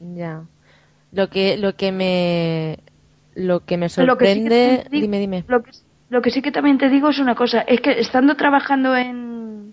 Ya. 0.00 0.42
Lo 1.14 1.30
que, 1.30 1.56
lo 1.56 1.76
que 1.76 1.92
me, 1.92 2.78
lo 3.34 3.60
que 3.60 3.76
me 3.76 3.88
sorprende, 3.88 4.84
dime, 4.90 5.20
dime. 5.20 5.44
Lo 5.46 5.62
que, 5.62 5.70
lo 6.10 6.22
que 6.22 6.30
sí 6.30 6.42
que 6.42 6.50
también 6.50 6.76
te 6.76 6.88
digo 6.88 7.10
es 7.10 7.20
una 7.20 7.36
cosa, 7.36 7.60
es 7.60 7.80
que 7.80 8.00
estando 8.00 8.36
trabajando 8.36 8.96
en 8.96 9.72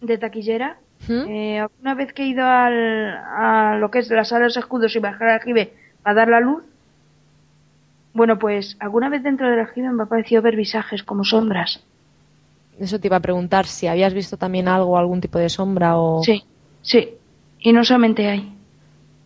de 0.00 0.18
taquillera, 0.18 0.78
¿Mm? 1.08 1.28
eh, 1.28 1.60
alguna 1.60 1.94
vez 1.94 2.12
que 2.12 2.22
he 2.22 2.26
ido 2.26 2.44
al, 2.44 3.08
a 3.08 3.76
lo 3.78 3.90
que 3.90 3.98
es 3.98 4.10
las 4.10 4.28
salas 4.28 4.56
escudos 4.56 4.94
y 4.94 5.00
bajar 5.00 5.28
al 5.28 5.34
aljibe 5.34 5.72
para 6.02 6.14
dar 6.14 6.28
la 6.28 6.40
luz, 6.40 6.62
bueno, 8.14 8.38
pues 8.38 8.76
alguna 8.78 9.08
vez 9.08 9.22
dentro 9.22 9.48
del 9.48 9.60
aljibe 9.60 9.90
me 9.90 10.04
ha 10.04 10.06
parecido 10.06 10.42
ver 10.42 10.54
visajes 10.54 11.02
como 11.02 11.24
sombras. 11.24 11.82
Eso 12.78 13.00
te 13.00 13.08
iba 13.08 13.16
a 13.16 13.20
preguntar 13.20 13.66
si 13.66 13.86
habías 13.88 14.14
visto 14.14 14.36
también 14.36 14.68
algo, 14.68 14.96
algún 14.96 15.20
tipo 15.20 15.38
de 15.38 15.48
sombra 15.48 15.96
o... 15.96 16.22
Sí, 16.22 16.44
sí. 16.82 17.14
Y 17.58 17.72
no 17.72 17.84
solamente 17.84 18.28
hay. 18.28 18.61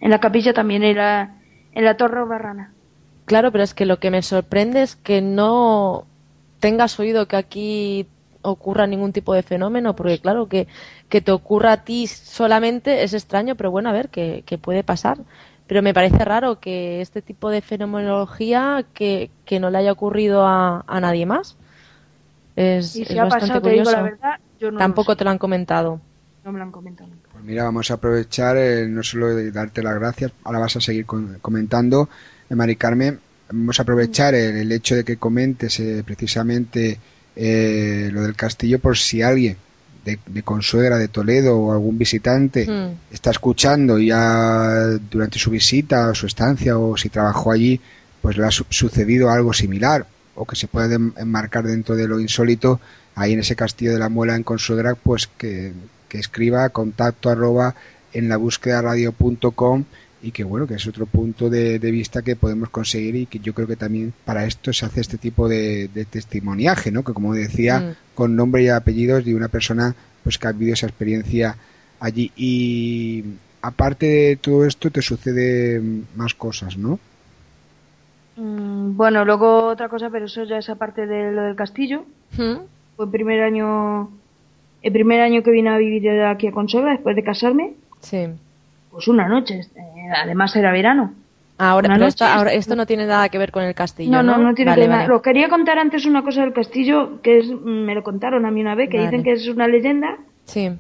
En 0.00 0.10
la 0.10 0.20
capilla 0.20 0.52
también, 0.52 0.82
en 0.82 0.96
la, 0.96 1.36
en 1.72 1.84
la 1.84 1.96
torre 1.96 2.24
barrana. 2.24 2.72
Claro, 3.24 3.50
pero 3.50 3.64
es 3.64 3.74
que 3.74 3.86
lo 3.86 3.98
que 3.98 4.10
me 4.10 4.22
sorprende 4.22 4.82
es 4.82 4.96
que 4.96 5.20
no 5.20 6.06
tengas 6.60 6.98
oído 7.00 7.26
que 7.26 7.36
aquí 7.36 8.06
ocurra 8.42 8.86
ningún 8.86 9.12
tipo 9.12 9.34
de 9.34 9.42
fenómeno, 9.42 9.96
porque 9.96 10.20
claro, 10.20 10.46
que, 10.46 10.68
que 11.08 11.20
te 11.20 11.32
ocurra 11.32 11.72
a 11.72 11.84
ti 11.84 12.06
solamente 12.06 13.02
es 13.02 13.12
extraño, 13.14 13.56
pero 13.56 13.70
bueno, 13.70 13.88
a 13.88 13.92
ver, 13.92 14.08
que, 14.08 14.58
puede 14.60 14.84
pasar. 14.84 15.18
Pero 15.66 15.82
me 15.82 15.92
parece 15.92 16.24
raro 16.24 16.60
que 16.60 17.00
este 17.00 17.22
tipo 17.22 17.50
de 17.50 17.60
fenomenología 17.60 18.84
que, 18.94 19.30
que 19.44 19.58
no 19.58 19.68
le 19.68 19.78
haya 19.78 19.90
ocurrido 19.90 20.46
a, 20.46 20.84
a 20.86 21.00
nadie 21.00 21.26
más. 21.26 21.56
Es, 22.54 22.96
bastante 23.16 23.60
curioso. 23.60 23.96
Tampoco 24.78 25.16
te 25.16 25.24
lo 25.24 25.30
han 25.30 25.38
comentado. 25.38 26.00
No 26.44 26.52
me 26.52 26.58
lo 26.58 26.64
han 26.64 26.70
comentado 26.70 27.10
nunca. 27.10 27.25
Mira, 27.46 27.62
vamos 27.62 27.92
a 27.92 27.94
aprovechar 27.94 28.56
eh, 28.56 28.88
no 28.88 29.04
solo 29.04 29.28
de 29.28 29.52
darte 29.52 29.80
las 29.80 29.94
gracias, 29.94 30.32
ahora 30.42 30.58
vas 30.58 30.74
a 30.74 30.80
seguir 30.80 31.06
comentando, 31.06 32.08
eh, 32.50 32.56
Mari 32.56 32.74
Carmen, 32.74 33.20
vamos 33.48 33.78
a 33.78 33.84
aprovechar 33.84 34.34
el, 34.34 34.72
hecho 34.72 34.96
de 34.96 35.04
que 35.04 35.16
comentes 35.16 35.78
eh, 35.78 36.02
precisamente 36.04 36.98
lo 37.36 38.22
del 38.22 38.34
castillo 38.34 38.80
por 38.80 38.96
si 38.96 39.22
alguien 39.22 39.56
de, 40.04 40.42
Consuegra, 40.42 40.98
de 40.98 41.06
Toledo 41.06 41.56
o 41.56 41.72
algún 41.72 41.98
visitante 41.98 42.66
hmm. 42.66 43.12
está 43.14 43.30
escuchando 43.30 43.98
ya 43.98 44.98
durante 45.08 45.38
su 45.38 45.50
visita 45.50 46.08
o 46.08 46.14
su 46.14 46.26
estancia 46.26 46.76
o 46.76 46.96
si 46.96 47.10
trabajó 47.10 47.52
allí, 47.52 47.80
pues 48.22 48.38
le 48.38 48.46
ha 48.46 48.50
sucedido 48.50 49.30
algo 49.30 49.52
similar 49.52 50.04
o 50.34 50.44
que 50.46 50.56
se 50.56 50.66
puede 50.66 50.96
enmarcar 50.96 51.64
dentro 51.64 51.94
de 51.94 52.08
lo 52.08 52.18
insólito 52.18 52.80
ahí 53.14 53.34
en 53.34 53.40
ese 53.40 53.54
castillo 53.54 53.92
de 53.92 54.00
la 54.00 54.08
muela 54.08 54.34
en 54.34 54.42
Consuegra, 54.42 54.94
pues 54.96 55.28
que, 55.38 55.72
que 56.08 56.18
escriba 56.18 56.68
contacto 56.70 57.30
arroba 57.30 57.74
en 58.12 58.28
la 58.28 58.36
búsqueda 58.36 58.82
radio.com 58.82 59.84
y 60.22 60.32
que 60.32 60.44
bueno, 60.44 60.66
que 60.66 60.74
es 60.74 60.86
otro 60.86 61.06
punto 61.06 61.50
de, 61.50 61.78
vista 61.78 62.22
que 62.22 62.36
podemos 62.36 62.70
conseguir 62.70 63.14
y 63.16 63.26
que 63.26 63.38
yo 63.38 63.52
creo 63.54 63.68
que 63.68 63.76
también 63.76 64.12
para 64.24 64.44
esto 64.44 64.72
se 64.72 64.86
hace 64.86 65.00
este 65.00 65.18
tipo 65.18 65.48
de, 65.48 65.88
testimoniaje, 66.10 66.90
¿no? 66.90 67.04
Que 67.04 67.12
como 67.12 67.34
decía, 67.34 67.80
mm. 67.80 68.14
con 68.14 68.34
nombre 68.34 68.64
y 68.64 68.68
apellidos 68.68 69.24
de 69.24 69.34
una 69.34 69.48
persona 69.48 69.94
pues 70.24 70.38
que 70.38 70.48
ha 70.48 70.52
vivido 70.52 70.74
esa 70.74 70.86
experiencia 70.86 71.56
allí 72.00 72.32
y 72.36 73.24
aparte 73.62 74.06
de 74.06 74.36
todo 74.36 74.64
esto 74.64 74.90
te 74.90 75.02
sucede 75.02 75.80
más 76.16 76.34
cosas, 76.34 76.76
¿no? 76.76 76.98
Mm, 78.36 78.96
bueno, 78.96 79.24
luego 79.24 79.66
otra 79.66 79.88
cosa, 79.88 80.10
pero 80.10 80.26
eso 80.26 80.44
ya 80.44 80.58
es 80.58 80.68
aparte 80.68 81.06
de 81.06 81.32
lo 81.32 81.42
del 81.42 81.56
castillo. 81.56 82.04
¿Mm? 82.36 82.64
Fue 82.96 83.04
el 83.04 83.10
primer 83.10 83.42
año 83.42 84.10
el 84.82 84.92
primer 84.92 85.20
año 85.20 85.42
que 85.42 85.50
vine 85.50 85.70
a 85.70 85.78
vivir 85.78 86.08
aquí 86.22 86.46
a 86.46 86.52
Consuegra, 86.52 86.92
después 86.92 87.16
de 87.16 87.24
casarme, 87.24 87.72
sí. 88.00 88.26
pues 88.90 89.08
una 89.08 89.28
noche, 89.28 89.60
eh, 89.74 90.10
además 90.14 90.54
era 90.56 90.72
verano. 90.72 91.14
Ahora, 91.58 91.88
pero 91.94 92.06
ahora, 92.20 92.52
esto 92.52 92.76
no 92.76 92.84
tiene 92.84 93.06
nada 93.06 93.30
que 93.30 93.38
ver 93.38 93.50
con 93.50 93.62
el 93.62 93.74
castillo. 93.74 94.10
No, 94.10 94.22
no, 94.22 94.36
no, 94.36 94.54
tiene 94.54 94.76
nada. 94.86 95.06
Lo 95.06 95.22
quería 95.22 95.48
contar 95.48 95.78
antes 95.78 96.04
una 96.04 96.22
cosa 96.22 96.42
del 96.42 96.52
castillo, 96.52 97.22
que 97.22 97.38
es, 97.38 97.48
me 97.48 97.94
lo 97.94 98.02
contaron 98.02 98.44
a 98.44 98.50
mí 98.50 98.60
una 98.60 98.74
vez, 98.74 98.90
que 98.90 99.00
dicen 99.00 99.22
que 99.22 99.32
es 99.32 99.48
una 99.48 99.66
leyenda. 99.66 100.18
Sí. 100.44 100.70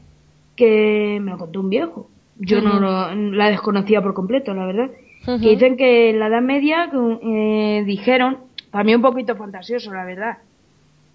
Que 0.54 1.18
me 1.22 1.30
lo 1.30 1.38
contó 1.38 1.60
un 1.60 1.70
viejo. 1.70 2.10
Yo 2.38 2.60
no 2.60 3.14
la 3.14 3.50
desconocía 3.50 4.02
por 4.02 4.12
completo, 4.12 4.52
la 4.52 4.66
verdad. 4.66 4.90
Que 5.24 5.48
dicen 5.48 5.76
que 5.76 6.10
en 6.10 6.20
la 6.20 6.26
Edad 6.26 6.42
Media 6.42 6.90
eh, 7.22 7.82
dijeron, 7.86 8.38
para 8.70 8.84
mí 8.84 8.94
un 8.94 9.02
poquito 9.02 9.34
fantasioso, 9.34 9.92
la 9.92 10.04
verdad, 10.04 10.38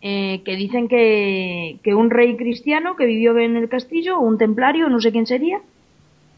eh, 0.01 0.41
que 0.43 0.55
dicen 0.55 0.87
que, 0.87 1.77
que, 1.83 1.93
un 1.93 2.09
rey 2.09 2.35
cristiano 2.35 2.95
que 2.95 3.05
vivió 3.05 3.37
en 3.37 3.55
el 3.55 3.69
castillo, 3.69 4.19
un 4.19 4.39
templario, 4.39 4.89
no 4.89 4.99
sé 4.99 5.11
quién 5.11 5.27
sería, 5.27 5.61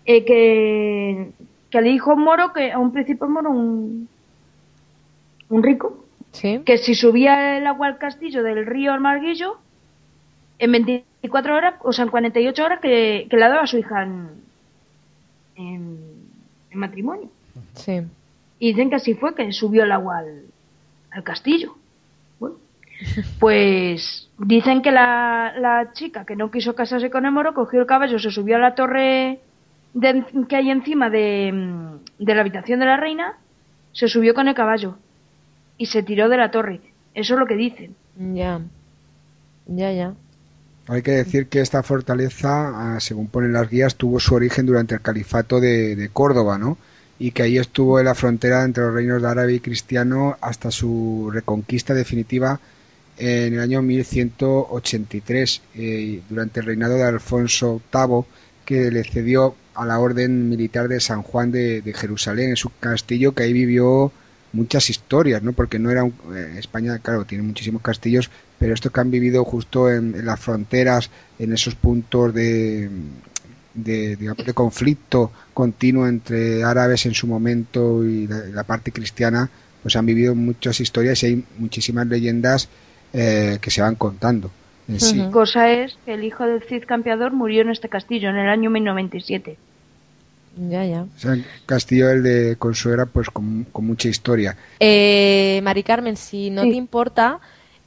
eh, 0.05 0.25
que, 0.25 1.29
que 1.70 1.82
le 1.82 1.89
dijo 1.89 2.12
a 2.12 2.15
un 2.15 2.24
moro, 2.24 2.51
que, 2.51 2.74
a 2.74 2.79
un 2.79 2.91
príncipe 2.91 3.25
moro, 3.25 3.51
un, 3.51 4.10
un 5.48 5.63
rico, 5.63 6.05
que 6.65 6.77
si 6.77 6.93
subía 6.93 7.58
el 7.58 7.67
agua 7.67 7.88
al 7.88 7.98
castillo 8.00 8.43
del 8.43 8.65
río 8.65 8.91
al 8.91 9.00
Marguillo, 9.00 9.60
en 10.60 10.72
24 10.72 11.55
horas, 11.55 11.75
o 11.84 11.93
sea, 11.93 12.03
en 12.03 12.12
48 12.12 12.65
horas, 12.65 12.79
que, 12.82 13.27
que 13.29 13.38
la 13.38 13.48
daba 13.48 13.62
a 13.63 13.67
su 13.67 13.77
hija 13.77 14.03
en, 14.03 14.29
en, 15.55 16.00
matrimonio. 16.74 17.29
Sí. 17.75 18.01
Y 18.60 18.70
dicen 18.70 18.89
que 18.89 18.96
así 18.96 19.13
fue, 19.13 19.36
que 19.36 19.51
subió 19.53 19.84
el 19.84 19.91
agua 19.91 20.24
al 21.12 21.24
castillo. 21.24 21.75
Pues 23.40 24.30
dicen 24.38 24.82
que 24.82 24.92
la, 24.92 25.54
la, 25.60 25.92
chica 25.94 26.26
que 26.26 26.36
no 26.36 26.52
quiso 26.52 26.76
casarse 26.76 27.10
con 27.10 27.26
el 27.26 27.32
moro 27.32 27.54
cogió 27.54 27.82
el 27.82 27.88
caballo, 27.88 28.20
se 28.20 28.32
subió 28.32 28.56
a 28.56 28.60
la 28.60 28.76
torre 28.76 29.40
que 30.50 30.56
hay 30.56 30.72
encima 30.72 31.10
de, 31.10 31.54
de 32.18 32.36
la 32.36 32.42
habitación 32.42 32.80
de 32.80 32.86
la 32.86 32.98
reina, 32.98 33.38
se 33.92 34.08
subió 34.08 34.34
con 34.34 34.48
el 34.48 34.56
caballo 34.56 34.98
y 35.78 35.86
se 35.86 36.04
tiró 36.04 36.30
de 36.30 36.38
la 36.38 36.52
torre. 36.52 36.82
Eso 37.14 37.36
es 37.36 37.40
lo 37.40 37.46
que 37.46 37.56
dicen. 37.56 37.96
Ya, 38.18 38.62
ya, 39.68 39.92
ya. 39.92 40.14
Hay 40.88 41.02
que 41.02 41.12
decir 41.12 41.48
que 41.48 41.62
esta 41.62 41.84
fortaleza, 41.84 42.96
ah, 42.96 43.00
según 43.00 43.28
ponen 43.28 43.54
las 43.54 43.70
guías, 43.70 43.96
tuvo 43.96 44.20
su 44.20 44.36
origen 44.36 44.66
durante 44.66 44.96
el 44.96 45.02
califato 45.02 45.60
de, 45.60 45.96
de 45.96 46.10
Córdoba, 46.10 46.58
¿no? 46.58 46.78
Y 47.20 47.32
que 47.32 47.44
ahí 47.44 47.58
estuvo 47.58 48.00
en 48.00 48.06
la 48.06 48.16
frontera 48.16 48.64
entre 48.66 48.84
los 48.84 48.94
reinos 48.94 49.22
de 49.22 49.28
árabe 49.28 49.54
y 49.54 49.60
cristiano 49.60 50.36
hasta 50.42 50.72
su 50.72 51.30
reconquista 51.32 51.94
definitiva 51.94 52.60
en 53.17 53.53
el 53.53 53.60
año 53.60 53.82
1183, 53.82 55.62
eh, 55.75 56.22
durante 56.29 56.60
el 56.60 56.65
reinado 56.65 56.96
de 56.96 57.03
Alfonso 57.03 57.82
VIII, 57.93 58.25
que 58.65 58.91
le 58.91 59.03
cedió 59.03 59.55
a 59.75 59.86
la 59.86 60.00
orden 60.00 60.50
militar 60.50 60.88
de 60.88 61.00
San 61.00 61.22
Juan 61.24 61.51
de, 61.51 61.93
Jerusalén, 61.96 62.51
en 62.51 62.55
su 62.55 62.72
castillo 62.79 63.34
que 63.34 63.43
ahí 63.43 63.53
vivió 63.53 64.12
muchas 64.53 64.89
historias, 64.89 65.41
¿no? 65.41 65.53
Porque 65.53 65.79
no 65.79 65.89
era 65.89 66.05
eh, 66.05 66.55
España, 66.58 67.00
claro, 67.00 67.25
tiene 67.25 67.43
muchísimos 67.43 67.82
castillos, 67.82 68.29
pero 68.60 68.74
estos 68.74 68.91
que 68.91 69.00
han 69.00 69.12
vivido 69.12 69.43
justo 69.43 69.89
en, 69.91 70.25
las 70.25 70.39
fronteras, 70.39 71.10
en 71.39 71.53
esos 71.53 71.75
puntos 71.75 72.34
de, 72.34 72.89
de, 73.74 74.15
de 74.15 74.53
conflicto 74.53 75.32
continuo 75.53 76.08
entre 76.08 76.63
árabes 76.63 77.05
en 77.05 77.13
su 77.13 77.27
momento 77.27 78.05
y 78.05 78.27
la, 78.27 78.63
parte 78.63 78.91
cristiana, 78.91 79.50
pues 79.82 79.96
han 79.96 80.05
vivido 80.05 80.36
muchas 80.36 80.79
historias 80.79 81.24
y 81.24 81.25
hay 81.27 81.46
muchísimas 81.58 82.08
leyendas 82.08 82.70
eh, 83.13 83.58
que 83.62 83.72
se 83.72 83.82
van 83.82 83.96
contando. 83.96 84.50
Cosa 85.32 85.72
es 85.72 85.98
que 86.05 86.13
el 86.13 86.24
hijo 86.24 86.46
del 86.46 86.62
Cid 86.63 86.84
Campeador 86.86 87.32
murió 87.32 87.62
en 87.62 87.70
este 87.70 87.88
castillo 87.88 88.29
en 88.29 88.38
el 88.38 88.50
año 88.50 88.70
1097. 88.70 89.58
Ya, 90.70 90.86
ya. 90.86 91.03
O 91.03 91.20
sea, 91.20 91.36
castillo 91.65 92.12
el 92.12 92.22
de 92.22 92.55
Consuera, 92.58 93.05
pues 93.05 93.29
con, 93.29 93.65
mucha 93.79 94.10
historia. 94.10 94.55
Eh, 94.79 95.62
Mari 95.63 95.84
Carmen, 95.84 96.15
si 96.17 96.50
no 96.50 96.63
te 96.63 96.75
importa, 96.75 97.39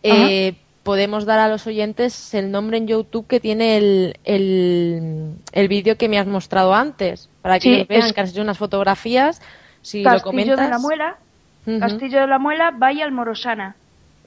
eh, 0.03 0.55
podemos 0.83 1.27
dar 1.27 1.39
a 1.39 1.49
los 1.49 1.67
oyentes 1.67 2.35
el 2.35 2.51
nombre 2.51 2.79
en 2.79 2.89
YouTube 2.89 3.27
que 3.27 3.41
tiene 3.41 3.77
el, 3.77 4.17
el, 4.25 5.69
vídeo 5.69 5.97
que 5.97 6.09
me 6.09 6.19
has 6.19 6.27
mostrado 6.27 6.75
antes, 6.75 7.29
para 7.43 7.61
que 7.61 7.85
vean 7.89 8.13
que 8.13 8.21
has 8.21 8.31
hecho 8.31 8.43
unas 8.43 8.59
fotografías. 8.59 9.41
Si 9.83 10.03
Castillo 10.03 10.25
lo 10.25 10.31
comentas... 10.31 10.65
de 10.65 10.71
la 10.71 10.79
Muela, 10.79 11.19
Castillo 11.79 12.21
de 12.21 12.27
la 12.27 12.39
Muela, 12.39 12.71
Valle 12.71 13.03
Almorosana. 13.03 13.77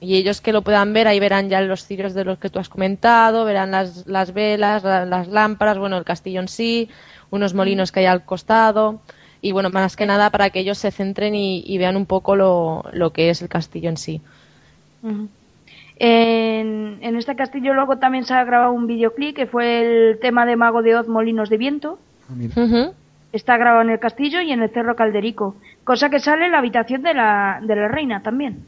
Y 0.00 0.16
ellos 0.16 0.40
que 0.40 0.52
lo 0.52 0.62
puedan 0.62 0.94
ver, 0.94 1.06
ahí 1.06 1.20
verán 1.20 1.50
ya 1.50 1.60
los 1.60 1.84
cirios 1.84 2.14
de 2.14 2.24
los 2.24 2.38
que 2.38 2.48
tú 2.48 2.58
has 2.58 2.70
comentado, 2.70 3.44
verán 3.44 3.70
las, 3.70 4.06
las 4.06 4.32
velas, 4.32 4.82
las 4.82 5.28
lámparas, 5.28 5.76
bueno, 5.78 5.98
el 5.98 6.04
castillo 6.04 6.40
en 6.40 6.48
sí, 6.48 6.88
unos 7.30 7.52
molinos 7.52 7.92
que 7.92 8.00
hay 8.00 8.06
al 8.06 8.24
costado. 8.24 9.00
Y 9.42 9.52
bueno, 9.52 9.68
más 9.70 9.96
que 9.96 10.06
nada 10.06 10.30
para 10.30 10.50
que 10.50 10.60
ellos 10.60 10.78
se 10.78 10.90
centren 10.90 11.34
y, 11.34 11.78
vean 11.78 11.96
un 11.96 12.06
poco 12.06 12.34
lo, 12.34 12.84
lo, 12.92 13.12
que 13.12 13.30
es 13.30 13.42
el 13.42 13.48
castillo 13.48 13.90
en 13.90 13.96
sí. 13.98 14.20
en, 15.98 16.98
en, 17.00 17.16
este 17.16 17.36
castillo 17.36 17.74
luego 17.74 17.98
también 17.98 18.24
se 18.24 18.34
ha 18.34 18.44
grabado 18.44 18.72
un 18.72 18.86
videoclip 18.86 19.36
que 19.36 19.46
fue 19.46 20.10
el 20.10 20.18
tema 20.18 20.44
de 20.46 20.56
Mago 20.56 20.82
de 20.82 20.96
Oz 20.96 21.08
Molinos 21.08 21.50
de 21.50 21.58
Viento. 21.58 21.98
Ah, 22.30 22.90
Está 23.32 23.56
grabado 23.58 23.82
en 23.82 23.90
el 23.90 24.00
castillo 24.00 24.40
y 24.40 24.50
en 24.50 24.62
el 24.62 24.70
Cerro 24.70 24.96
Calderico, 24.96 25.54
cosa 25.84 26.10
que 26.10 26.18
sale 26.18 26.46
en 26.46 26.52
la 26.52 26.58
habitación 26.58 27.02
de 27.02 27.14
la, 27.14 27.60
de 27.62 27.76
la 27.76 27.88
reina 27.88 28.22
también. 28.22 28.64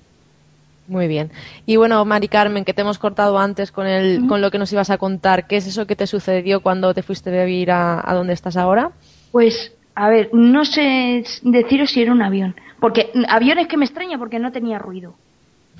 Muy 0.88 1.06
bien. 1.06 1.30
Y 1.64 1.76
bueno, 1.76 2.04
Mari 2.04 2.28
Carmen, 2.28 2.64
que 2.64 2.74
te 2.74 2.82
hemos 2.82 2.98
cortado 2.98 3.38
antes 3.38 3.70
con, 3.70 3.86
el, 3.86 4.26
con 4.26 4.40
lo 4.40 4.50
que 4.50 4.58
nos 4.58 4.72
ibas 4.72 4.90
a 4.90 4.98
contar, 4.98 5.46
¿qué 5.46 5.56
es 5.56 5.66
eso 5.66 5.86
que 5.86 5.96
te 5.96 6.06
sucedió 6.06 6.60
cuando 6.60 6.92
te 6.92 7.02
fuiste 7.02 7.40
a 7.40 7.44
vivir 7.44 7.70
a, 7.70 8.02
donde 8.14 8.32
estás 8.32 8.56
ahora? 8.56 8.90
Pues, 9.30 9.72
a 9.94 10.08
ver, 10.08 10.30
no 10.32 10.64
sé 10.64 11.24
deciros 11.42 11.90
si 11.90 12.02
era 12.02 12.12
un 12.12 12.22
avión. 12.22 12.56
Porque 12.80 13.12
aviones 13.28 13.68
que 13.68 13.76
me 13.76 13.84
extraña 13.84 14.18
porque 14.18 14.40
no 14.40 14.50
tenía 14.50 14.78
ruido. 14.78 15.14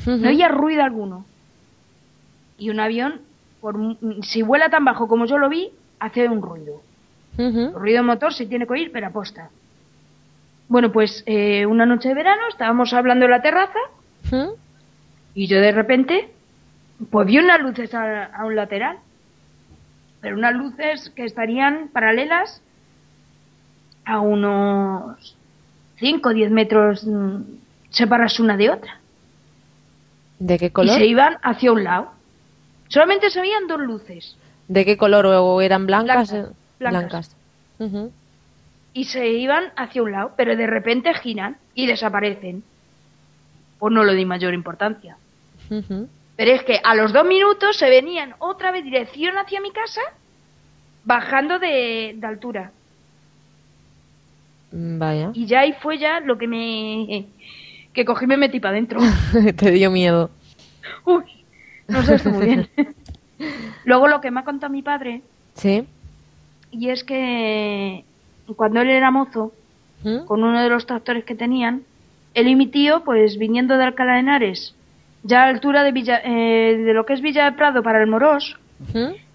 No 0.07 0.29
había 0.29 0.49
ruido 0.49 0.83
alguno. 0.83 1.25
Y 2.57 2.71
un 2.71 2.79
avión, 2.79 3.21
por, 3.61 3.77
si 4.23 4.43
vuela 4.43 4.71
tan 4.71 4.85
bajo 4.85 5.09
como 5.09 5.27
yo 5.27 5.37
lo 5.37 5.49
vi, 5.49 5.71
hace 5.99 6.29
un 6.29 6.41
ruido. 6.43 6.81
ruido 7.75 8.05
motor 8.05 8.33
se 8.33 8.47
tiene 8.47 8.67
que 8.67 8.73
oír, 8.73 8.91
pero 8.93 9.09
aposta. 9.09 9.51
Bueno, 10.69 10.93
pues 10.93 11.25
eh, 11.27 11.67
una 11.67 11.87
noche 11.87 12.09
de 12.09 12.15
verano 12.15 12.43
estábamos 12.49 12.93
hablando 12.93 13.25
en 13.25 13.33
la 13.33 13.43
terraza 13.43 13.79
y 15.35 15.47
yo 15.47 15.61
de 15.61 15.73
repente, 15.73 16.31
pues 17.11 17.27
vi 17.27 17.39
unas 17.39 17.61
luces 17.61 17.95
a, 17.95 18.45
un 18.45 18.55
lateral, 18.55 18.99
pero 20.21 20.37
unas 20.37 20.55
luces 20.55 21.11
que 21.11 21.25
estarían 21.25 21.89
paralelas 21.89 22.63
a 24.05 24.21
unos 24.21 25.37
5 25.97 26.29
o 26.29 26.33
10 26.33 26.51
metros 26.51 27.05
mm, 27.05 27.43
separadas 27.91 28.41
una 28.41 28.57
de 28.57 28.71
otra. 28.71 29.01
¿De 30.39 30.59
qué 30.59 30.71
color? 30.71 30.97
Y 30.97 30.99
se 30.99 31.07
iban 31.07 31.39
hacia 31.43 31.73
un 31.73 31.85
lado. 31.85 32.11
Solamente 32.89 33.31
se 33.31 33.41
veían 33.41 33.69
dos 33.69 33.81
luces. 33.81 34.37
¿De 34.69 34.85
qué 34.85 34.97
color? 34.97 35.27
¿O 35.27 35.61
eran 35.61 35.87
blancas? 35.87 36.35
Blancas. 36.79 37.37
Y 38.95 39.05
se 39.05 39.29
iban 39.29 39.73
hacia 39.77 40.03
un 40.03 40.13
lado, 40.13 40.33
pero 40.37 40.57
de 40.57 40.67
repente 40.67 41.15
giran 41.15 41.57
y 41.75 41.87
desaparecen. 41.87 42.63
Pues 43.79 43.95
no 43.95 44.05
lo 44.05 44.13
di 44.13 44.25
mayor 44.25 44.53
importancia. 44.53 45.17
Pero 46.37 46.51
es 46.53 46.63
que 46.65 46.81
a 46.83 46.95
los 46.95 47.13
dos 47.13 47.27
minutos 47.27 47.77
se 47.77 47.89
venían 47.89 48.35
otra 48.39 48.73
vez 48.73 48.85
dirección 48.85 49.37
hacia 49.39 49.61
mi 49.61 49.71
casa, 49.71 50.01
bajando 51.05 51.59
de, 51.59 52.19
altura. 52.23 52.73
Mm, 54.71 54.99
vaya. 54.99 55.31
Y 55.35 55.47
ya 55.47 55.61
ahí 55.61 55.75
fue 55.81 55.99
ya 55.99 56.21
lo 56.21 56.39
que 56.39 56.47
me... 56.47 57.27
que 57.93 58.05
cogí 58.05 58.25
y 58.25 58.29
me 58.29 58.37
metí 58.37 58.61
para 58.61 58.73
adentro. 58.73 59.01
Te 59.57 59.71
dio 59.71 59.91
miedo. 59.91 60.31
Uy, 61.05 61.25
no 61.89 62.03
sé, 62.03 62.29
muy 62.29 62.47
bien. 62.47 62.69
Luego 63.85 64.09
lo 64.09 64.21
que 64.21 64.31
me 64.31 64.41
ha 64.41 64.45
contado 64.45 64.73
mi 64.73 64.83
padre. 64.83 65.23
Sí. 65.55 65.87
Y 66.71 66.89
es 66.89 67.05
que 67.05 68.05
cuando 68.57 68.81
él 68.81 68.89
era 68.89 69.11
mozo, 69.11 69.53
¿Mm? 70.03 70.25
con 70.25 70.43
uno 70.43 70.63
de 70.63 70.69
los 70.69 70.87
tractores 70.87 71.25
que 71.25 71.35
tenían, 71.35 71.83
él 72.35 72.49
y 72.49 72.57
mi 72.57 72.67
tío, 72.67 73.05
pues 73.05 73.37
viniendo 73.37 73.77
de 73.77 73.85
Alcalá 73.85 74.15
de 74.15 74.21
Henares 74.21 74.75
ya 75.23 75.43
a 75.43 75.47
la 75.47 75.53
altura 75.53 75.83
de, 75.83 75.93
Villa, 75.93 76.21
eh, 76.25 76.77
de 76.77 76.95
lo 76.95 77.07
que 77.07 77.15
es 77.15 77.21
Villa 77.21 77.45
de 77.45 77.57
Prado 77.57 77.83
para 77.83 78.01
el 78.01 78.09
Morós, 78.09 78.59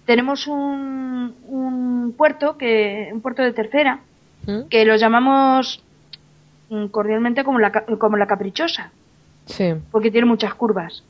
tenemos 0.04 0.46
un, 0.46 1.34
un, 1.46 2.14
puerto, 2.16 2.56
que, 2.58 3.10
un 3.12 3.20
puerto 3.20 3.42
de 3.42 3.52
tercera, 3.52 4.00
que 4.70 4.84
lo 4.84 4.96
llamamos 4.96 5.82
mm, 6.70 6.86
cordialmente 6.86 7.44
como 7.44 7.58
la, 7.58 7.70
como 7.72 8.16
la 8.16 8.26
caprichosa, 8.26 8.90
sí. 9.46 9.74
porque 9.90 10.10
tiene 10.10 10.26
muchas 10.26 10.54
curvas. 10.54 11.02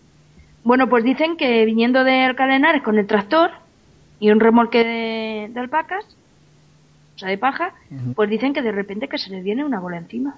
Bueno, 0.64 0.88
pues 0.88 1.04
dicen 1.04 1.36
que 1.36 1.64
viniendo 1.64 2.04
de 2.04 2.24
Alcalenares 2.24 2.82
con 2.82 2.98
el 2.98 3.06
tractor 3.06 3.50
y 4.20 4.30
un 4.30 4.40
remolque 4.40 4.84
de, 4.84 5.60
alpacas, 5.60 6.04
o 7.14 7.18
sea, 7.18 7.28
de 7.28 7.38
paja, 7.38 7.74
pues 8.14 8.28
dicen 8.30 8.52
que 8.52 8.62
de 8.62 8.72
repente 8.72 9.08
que 9.08 9.18
se 9.18 9.30
les 9.30 9.42
viene 9.42 9.64
una 9.64 9.80
bola 9.80 9.98
encima. 9.98 10.36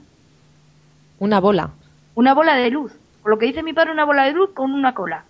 ¿Una 1.18 1.40
bola? 1.40 1.70
Una 2.14 2.34
bola 2.34 2.56
de 2.56 2.70
luz. 2.70 2.92
Por 3.22 3.30
lo 3.30 3.38
que 3.38 3.46
dice 3.46 3.62
mi 3.62 3.72
padre, 3.72 3.92
una 3.92 4.04
bola 4.04 4.24
de 4.24 4.32
luz 4.32 4.50
con 4.54 4.72
una 4.72 4.94
cola. 4.94 5.24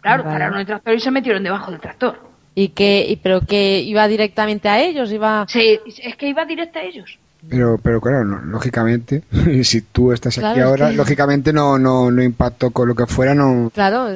Claro, 0.00 0.24
pararon 0.24 0.60
el 0.60 0.66
tractor 0.66 0.94
y 0.94 1.00
se 1.00 1.10
metieron 1.10 1.42
debajo 1.42 1.70
del 1.70 1.80
tractor. 1.80 2.20
¿Y 2.54 2.68
qué? 2.68 3.18
¿Pero 3.22 3.40
que 3.40 3.80
iba 3.80 4.06
directamente 4.08 4.68
a 4.68 4.80
ellos? 4.80 5.10
iba 5.12 5.46
Sí, 5.48 5.80
es 5.86 6.16
que 6.16 6.28
iba 6.28 6.44
directo 6.44 6.78
a 6.78 6.82
ellos. 6.82 7.18
Pero, 7.48 7.78
pero 7.78 8.00
claro, 8.00 8.24
lógicamente, 8.24 9.22
si 9.62 9.82
tú 9.82 10.12
estás 10.12 10.38
aquí 10.38 10.60
ahora, 10.60 10.90
lógicamente 10.90 11.52
no, 11.52 11.78
no, 11.78 12.10
no 12.10 12.22
impacto 12.22 12.70
con 12.70 12.88
lo 12.88 12.94
que 12.94 13.06
fuera, 13.06 13.34
no 13.34 13.70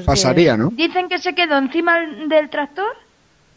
pasaría, 0.05 0.57
¿no? 0.57 0.71
Dicen 0.71 1.09
que 1.09 1.19
se 1.19 1.35
quedó 1.35 1.59
encima 1.59 1.99
del 2.29 2.49
tractor 2.51 2.97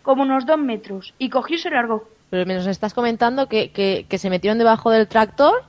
como 0.01 0.23
unos 0.23 0.45
dos 0.45 0.59
metros 0.59 1.13
y 1.17 1.29
cogió 1.29 1.55
y 1.55 1.59
se 1.59 1.69
largó. 1.69 2.07
Pero 2.29 2.45
me 2.45 2.55
nos 2.55 2.67
estás 2.67 2.93
comentando 2.93 3.47
que, 3.47 3.71
que, 3.71 4.05
que 4.09 4.17
se 4.17 4.29
metieron 4.29 4.57
debajo 4.57 4.91
del 4.91 5.07
tractor 5.07 5.63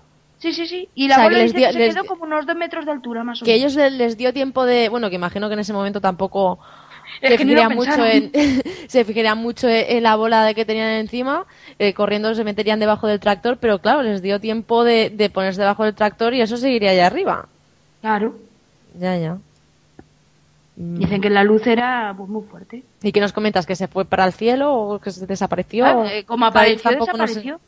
Sí, 0.44 0.52
sí, 0.52 0.66
sí. 0.66 0.88
Y 0.94 1.08
la 1.08 1.22
bola 1.22 1.38
les 1.38 1.52
se 1.52 1.70
quedó 1.70 2.04
como 2.04 2.24
unos 2.24 2.44
dos 2.44 2.54
metros 2.54 2.84
de 2.84 2.90
altura 2.90 3.24
más 3.24 3.40
o 3.40 3.46
menos. 3.46 3.46
Que 3.46 3.54
ellos 3.54 3.74
les, 3.76 4.18
dio 4.18 4.30
tiempo 4.34 4.66
de... 4.66 4.90
Bueno, 4.90 5.08
que 5.08 5.16
imagino 5.16 5.48
que 5.48 5.54
en 5.54 5.60
ese 5.60 5.72
momento 5.72 6.02
tampoco 6.02 6.58
se, 7.22 7.38
fijarían 7.38 7.74
mucho 7.74 8.04
en, 8.04 8.30
se 8.86 9.06
fijarían 9.06 9.38
mucho 9.38 9.68
en 9.70 10.02
la 10.02 10.16
bola 10.16 10.44
de 10.44 10.54
que 10.54 10.66
tenían 10.66 10.90
encima, 10.90 11.46
eh, 11.78 11.94
corriendo 11.94 12.34
se 12.34 12.44
meterían 12.44 12.78
debajo 12.78 13.06
del 13.06 13.20
tractor, 13.20 13.56
pero 13.56 13.78
claro, 13.78 14.02
les 14.02 14.20
dio 14.20 14.38
tiempo 14.38 14.84
de, 14.84 15.08
de 15.08 15.30
ponerse 15.30 15.62
debajo 15.62 15.84
del 15.84 15.94
tractor 15.94 16.34
y 16.34 16.42
eso 16.42 16.58
seguiría 16.58 16.90
allá 16.90 17.06
arriba. 17.06 17.48
Claro. 18.02 18.36
Ya, 19.00 19.16
ya. 19.16 19.38
Dicen 20.76 21.22
que 21.22 21.30
la 21.30 21.42
luz 21.42 21.66
era 21.66 22.12
pues, 22.14 22.28
muy 22.28 22.42
fuerte. 22.42 22.82
¿Y 23.02 23.12
qué 23.12 23.20
nos 23.20 23.32
comentas? 23.32 23.64
¿Que 23.64 23.76
se 23.76 23.88
fue 23.88 24.04
para 24.04 24.26
el 24.26 24.34
cielo 24.34 24.74
o 24.74 24.98
que 24.98 25.10
se 25.10 25.26
desapareció? 25.26 25.86
Ah, 25.86 26.12
eh, 26.12 26.24
como 26.24 26.44
apareció, 26.44 26.90
desapareció. 26.90 27.60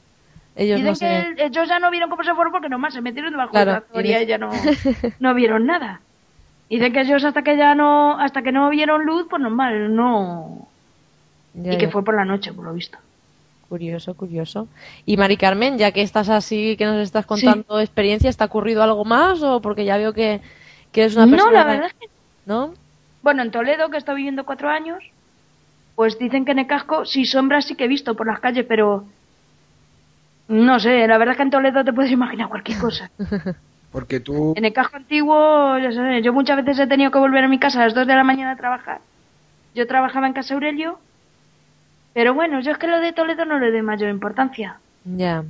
Ellos 0.57 0.83
Dicen 0.83 1.37
que 1.37 1.45
ellos 1.45 1.69
ya 1.69 1.79
no 1.79 1.91
vieron 1.91 2.09
cómo 2.09 2.25
se 2.25 2.35
fueron 2.35 2.51
porque 2.51 2.71
nomás 2.71 2.95
se 2.95 3.03
metieron 3.03 3.31
debajo 3.31 3.57
de 3.57 3.67
la 3.67 3.79
historia 3.79 4.23
y 4.23 4.27
ya 4.27 4.39
no, 4.39 4.51
no 5.21 5.35
vieron 5.35 5.67
nada. 5.67 6.01
Y 6.69 6.77
Dicen 6.77 6.93
que 6.95 7.01
ellos 7.03 7.25
hasta 7.25 7.43
que 7.43 7.57
ya 7.57 7.75
no, 7.75 8.19
hasta 8.19 8.43
que 8.43 8.53
no 8.53 8.71
vieron 8.71 9.05
luz, 9.05 9.27
pues 9.29 9.41
normal, 9.41 9.95
no. 9.95 10.67
y 11.55 11.77
que 11.77 11.89
fue 11.89 12.03
por 12.03 12.17
la 12.17 12.25
noche, 12.25 12.55
por 12.55 12.65
lo 12.65 12.73
visto. 12.73 12.99
Curioso, 13.69 14.15
curioso. 14.15 14.67
Y 15.05 15.17
Mari 15.17 15.37
Carmen, 15.37 15.77
ya 15.77 15.93
que 15.93 16.01
estás 16.01 16.29
así, 16.31 16.77
que 16.77 16.87
nos 16.87 17.03
estás 17.03 17.27
contando 17.27 17.79
experiencia, 17.79 18.31
¿está 18.31 18.47
ocurrido 18.47 18.83
algo 18.83 19.05
más 19.05 19.43
o 19.43 19.61
porque 19.61 19.85
ya 19.85 19.99
veo 19.99 20.13
que, 20.13 20.41
que 20.93 21.03
eres 21.03 21.17
una 21.17 21.27
persona... 21.27 21.51
No, 21.51 21.57
la 21.57 21.65
verdad 21.65 21.91
que... 21.99 22.09
¿No? 22.47 22.75
Bueno, 23.23 23.43
en 23.43 23.51
Toledo, 23.51 23.91
que 23.91 23.97
he 23.97 23.99
estado 23.99 24.17
viviendo 24.17 24.47
cuatro 24.47 24.71
años, 24.71 25.03
pues 25.97 26.19
dicen 26.19 26.45
que 26.45 26.53
en 26.53 26.61
el 26.61 26.67
casco 26.67 27.05
sí 27.05 27.27
sombras 27.27 27.67
sí 27.67 27.75
que 27.75 27.85
he 27.85 27.89
visto 27.89 28.15
por 28.15 28.27
las 28.27 28.39
calles, 28.39 28.65
pero 28.69 29.05
no 30.49 30.79
sé, 30.81 31.07
la 31.07 31.19
verdad 31.19 31.33
es 31.33 31.37
que 31.37 31.43
en 31.43 31.51
Toledo 31.51 31.85
te 31.85 31.93
puedes 31.93 32.13
imaginar 32.13 32.49
cualquier 32.49 32.79
cosa. 32.79 33.11
Porque 33.93 34.21
tú... 34.21 34.53
En 34.57 34.65
el 34.65 34.73
casco 34.73 34.97
antiguo, 34.97 35.79
yo, 35.79 35.91
sé, 35.91 36.23
yo 36.23 36.33
muchas 36.33 36.57
veces 36.57 36.79
he 36.79 36.87
tenido 36.87 37.11
que 37.11 37.19
volver 37.19 37.45
a 37.45 37.49
mi 37.49 37.59
casa 37.59 37.81
a 37.81 37.85
las 37.85 37.95
2 37.95 38.07
de 38.07 38.15
la 38.15 38.25
mañana 38.25 38.53
a 38.53 38.57
trabajar. 38.57 39.01
Yo 39.75 39.87
trabajaba 39.87 40.27
en 40.27 40.33
Casa 40.33 40.55
Aurelio 40.55 40.99
Pero 42.15 42.35
bueno, 42.35 42.61
yo 42.61 42.73
es 42.73 42.79
que 42.79 42.87
lo 42.87 43.01
de 43.01 43.13
Toledo 43.13 43.45
no 43.45 43.59
le 43.59 43.71
doy 43.71 43.83
mayor 43.83 44.11
importancia. 44.11 44.79
Ya. 45.05 45.45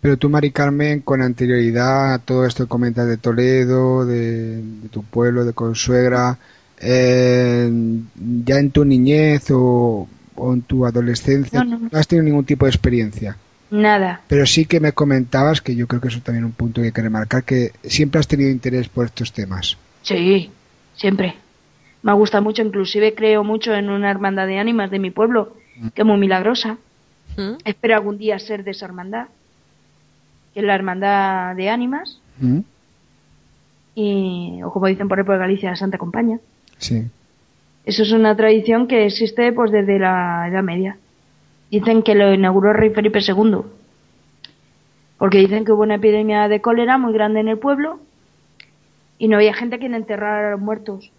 Pero 0.00 0.18
tú, 0.18 0.28
Mari 0.28 0.50
Carmen, 0.50 1.00
con 1.00 1.22
anterioridad 1.22 2.12
a 2.12 2.18
todo 2.18 2.44
esto 2.44 2.64
que 2.64 2.68
comentas 2.68 3.08
de 3.08 3.16
Toledo, 3.16 4.04
de, 4.04 4.62
tu 4.90 5.02
pueblo, 5.02 5.46
de 5.46 5.54
Consuegra, 5.54 6.36
eh, 6.78 7.70
ya 8.44 8.58
en 8.58 8.70
tu 8.70 8.84
niñez 8.84 9.46
o, 9.50 10.06
en 10.36 10.60
tu 10.60 10.84
adolescencia, 10.84 11.64
no, 11.64 11.88
has 11.92 12.06
tenido 12.06 12.24
ningún 12.24 12.44
tipo 12.44 12.66
de 12.66 12.70
experiencia. 12.70 13.38
Nada. 13.74 14.20
Pero 14.28 14.46
sí 14.46 14.66
que 14.66 14.78
me 14.78 14.92
comentabas, 14.92 15.60
que 15.60 15.74
yo 15.74 15.88
creo 15.88 16.00
que 16.00 16.06
eso 16.06 16.20
también 16.20 16.44
es 16.44 16.50
un 16.50 16.54
punto 16.54 16.80
que 16.80 16.86
hay 16.86 16.92
que 16.92 17.02
remarcar, 17.02 17.42
que 17.42 17.72
siempre 17.82 18.20
has 18.20 18.28
tenido 18.28 18.48
interés 18.48 18.88
por 18.88 19.06
estos 19.06 19.32
temas. 19.32 19.76
Sí, 20.02 20.48
siempre. 20.94 21.34
Me 22.00 22.12
gusta 22.12 22.40
mucho, 22.40 22.62
inclusive 22.62 23.14
creo 23.14 23.42
mucho 23.42 23.74
en 23.74 23.90
una 23.90 24.12
hermandad 24.12 24.46
de 24.46 24.60
ánimas 24.60 24.92
de 24.92 25.00
mi 25.00 25.10
pueblo, 25.10 25.56
mm. 25.76 25.88
que 25.88 26.02
es 26.02 26.06
muy 26.06 26.18
milagrosa. 26.18 26.78
¿Mm? 27.36 27.54
Espero 27.64 27.96
algún 27.96 28.16
día 28.16 28.38
ser 28.38 28.62
de 28.62 28.70
esa 28.70 28.84
hermandad, 28.86 29.26
que 30.52 30.60
es 30.60 30.66
la 30.66 30.76
hermandad 30.76 31.56
de 31.56 31.68
ánimas. 31.68 32.20
¿Mm? 32.38 32.60
Y, 33.96 34.60
o 34.62 34.70
como 34.70 34.86
dicen 34.86 35.08
por 35.08 35.18
ahí 35.18 35.24
por 35.24 35.36
Galicia, 35.36 35.70
la 35.70 35.76
Santa 35.76 35.98
Compañía. 35.98 36.38
Sí. 36.78 37.02
Eso 37.84 38.04
es 38.04 38.12
una 38.12 38.36
tradición 38.36 38.86
que 38.86 39.06
existe 39.06 39.52
pues 39.52 39.72
desde 39.72 39.98
la 39.98 40.46
Edad 40.48 40.62
Media. 40.62 40.96
Dicen 41.74 42.04
que 42.04 42.14
lo 42.14 42.32
inauguró 42.32 42.70
el 42.70 42.76
rey 42.76 42.90
Felipe 42.90 43.18
II. 43.18 43.62
Porque 45.18 45.38
dicen 45.38 45.64
que 45.64 45.72
hubo 45.72 45.82
una 45.82 45.96
epidemia 45.96 46.46
de 46.46 46.60
cólera 46.60 46.98
muy 46.98 47.12
grande 47.12 47.40
en 47.40 47.48
el 47.48 47.58
pueblo 47.58 47.98
y 49.18 49.26
no 49.26 49.38
había 49.38 49.54
gente 49.54 49.80
quien 49.80 49.92
enterrar 49.92 50.44
a 50.44 50.50
los 50.52 50.60
muertos. 50.60 51.10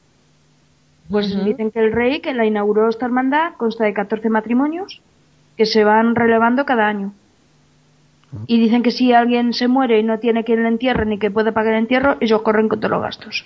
Pues 1.10 1.28
dicen 1.44 1.72
que 1.72 1.80
el 1.80 1.92
rey 1.92 2.22
que 2.22 2.34
la 2.34 2.46
inauguró 2.46 2.88
esta 2.88 3.06
hermandad 3.06 3.56
consta 3.58 3.84
de 3.84 3.94
14 3.94 4.30
matrimonios 4.30 5.02
que 5.58 5.66
se 5.66 5.84
van 5.84 6.16
relevando 6.16 6.64
cada 6.64 6.88
año. 6.88 7.12
Y 8.48 8.58
dicen 8.58 8.82
que 8.82 8.92
si 8.92 9.12
alguien 9.12 9.52
se 9.52 9.68
muere 9.68 10.00
y 10.00 10.04
no 10.04 10.20
tiene 10.20 10.46
quien 10.46 10.64
le 10.64 10.70
entierre 10.70 11.06
ni 11.06 11.20
que 11.20 11.32
pueda 11.32 11.52
pagar 11.52 11.74
el 11.74 11.80
entierro, 11.80 12.16
ellos 12.22 12.42
corren 12.44 12.70
con 12.70 12.80
todos 12.80 12.92
los 12.92 13.02
gastos. 13.02 13.46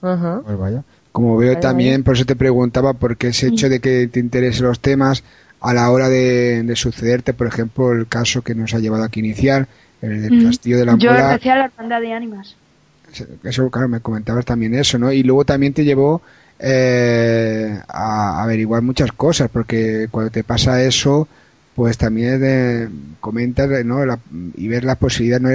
Pues 0.00 0.58
vaya. 0.58 0.82
Como 1.12 1.36
veo 1.36 1.56
también, 1.60 2.02
por 2.02 2.16
eso 2.16 2.24
te 2.24 2.34
preguntaba, 2.34 2.94
porque 2.94 3.28
ese 3.28 3.46
hecho 3.46 3.68
de 3.68 3.78
que 3.78 4.08
te 4.08 4.18
interesen 4.18 4.66
los 4.66 4.80
temas, 4.80 5.22
a 5.64 5.72
la 5.72 5.90
hora 5.90 6.10
de, 6.10 6.70
sucederte, 6.76 7.32
por 7.32 7.46
ejemplo, 7.46 7.92
el 7.92 8.06
caso 8.06 8.42
que 8.42 8.54
nos 8.54 8.74
ha 8.74 8.80
llevado 8.80 9.02
aquí 9.02 9.20
a 9.20 9.24
iniciar, 9.24 9.66
el 10.02 10.20
del 10.20 10.44
castillo 10.44 10.76
de 10.76 10.84
la 10.84 10.96
Yo 10.98 11.10
empecé 11.10 11.50
a 11.50 11.56
la 11.56 11.64
hermandad 11.64 12.02
de 12.02 12.12
ánimas. 12.12 12.54
Eso, 13.42 13.70
claro, 13.70 13.88
me 13.88 14.00
comentabas 14.00 14.44
también 14.44 14.74
eso, 14.74 14.98
¿no? 14.98 15.10
Y 15.10 15.22
luego 15.22 15.46
también 15.46 15.72
te 15.72 15.84
llevó 15.84 16.20
eh, 16.58 17.80
a 17.88 18.42
averiguar 18.42 18.82
muchas 18.82 19.12
cosas, 19.12 19.48
porque 19.50 20.08
cuando 20.10 20.30
te 20.30 20.44
pasa 20.44 20.82
eso, 20.82 21.28
pues 21.74 21.96
también 21.96 22.42
eh, 22.44 22.88
comentas, 23.20 23.70
¿no? 23.86 24.02
y 24.56 24.68
ver 24.68 24.84
la 24.84 24.96
posibilidad, 24.96 25.40
¿no? 25.40 25.48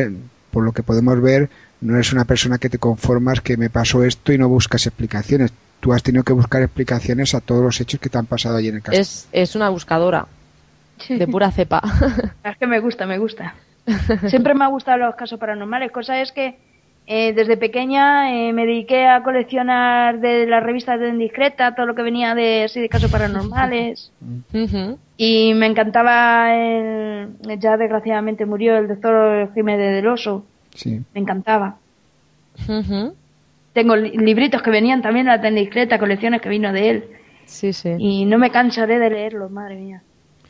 por 0.50 0.63
lo 0.63 0.72
que 0.72 0.82
podemos 0.82 1.22
ver, 1.22 1.52
no 1.82 1.93
eres 1.93 2.13
una 2.13 2.26
persona 2.26 2.58
que 2.58 2.69
te 2.69 2.80
conformas 2.80 3.41
que 3.41 3.58
me 3.58 3.69
pasó 3.69 4.04
esto 4.04 4.34
y 4.34 4.39
no 4.39 4.50
buscas 4.50 4.88
explicaciones 4.88 5.52
tú 5.80 5.94
has 5.94 6.04
tenido 6.04 6.24
que 6.24 6.34
buscar 6.34 6.62
explicaciones 6.62 7.34
a 7.36 7.42
todos 7.42 7.63
los 7.63 7.80
hechos 7.82 8.00
que 8.00 8.10
te 8.10 8.18
han 8.18 8.26
pasado 8.26 8.58
allí 8.58 8.68
en 8.68 8.76
el 8.76 8.82
castillo. 8.82 9.02
Es, 9.02 9.28
es 9.32 9.56
una 9.56 9.70
buscadora 9.70 10.28
de 11.08 11.28
pura 11.28 11.52
cepa. 11.52 11.82
es 12.44 12.58
que 12.58 12.68
me 12.68 12.80
gusta, 12.80 13.06
me 13.06 13.18
gusta. 13.18 13.56
Siempre 14.28 14.54
me 14.54 14.65
han 14.65 14.72
gustado 14.72 14.98
los 14.98 15.15
casos 15.15 15.39
paranormales. 15.39 15.92
Cosa 15.92 16.22
es 16.22 16.32
que 16.32 16.58
eh, 17.08 17.34
desde 17.34 17.58
pequeña 17.58 18.32
eh, 18.32 18.54
me 18.54 18.65
dediqué 18.68 19.08
a 19.08 19.24
coleccionar 19.24 20.20
de 20.20 20.46
las 20.46 20.62
revistas 20.62 21.00
de 21.00 21.10
Indiscreta 21.10 21.74
todo 21.74 21.88
lo 21.88 21.96
que 21.96 22.04
venía 22.04 22.36
de, 22.36 22.65
así, 22.65 22.80
de 22.80 22.89
casos 22.89 23.12
paranormales. 23.12 24.12
y 25.18 25.54
me 25.56 25.65
encantaba, 25.65 26.56
el, 26.56 27.30
ya 27.58 27.78
desgraciadamente 27.78 28.46
murió 28.46 28.78
el 28.78 28.88
doctor 28.88 29.52
Jiménez 29.56 29.96
del 29.96 30.08
Oso. 30.08 30.46
Sí. 30.76 31.02
Me 31.13 31.22
encantaba. 31.22 31.78
Tengo 33.73 33.95
libritos 33.95 34.62
que 34.62 34.71
venían 34.71 35.01
también 35.01 35.29
a 35.29 35.38
la 35.38 35.51
discreta, 35.51 35.99
colecciones 35.99 36.41
que 36.41 36.49
vino 36.49 36.73
de 36.73 36.89
él. 36.89 37.03
Sí, 37.45 37.73
sí. 37.73 37.95
Y 37.97 38.25
no 38.25 38.38
me 38.38 38.51
cansaré 38.51 38.99
de 38.99 39.10
leerlos, 39.10 39.51
madre 39.51 39.75
mía. 39.75 40.03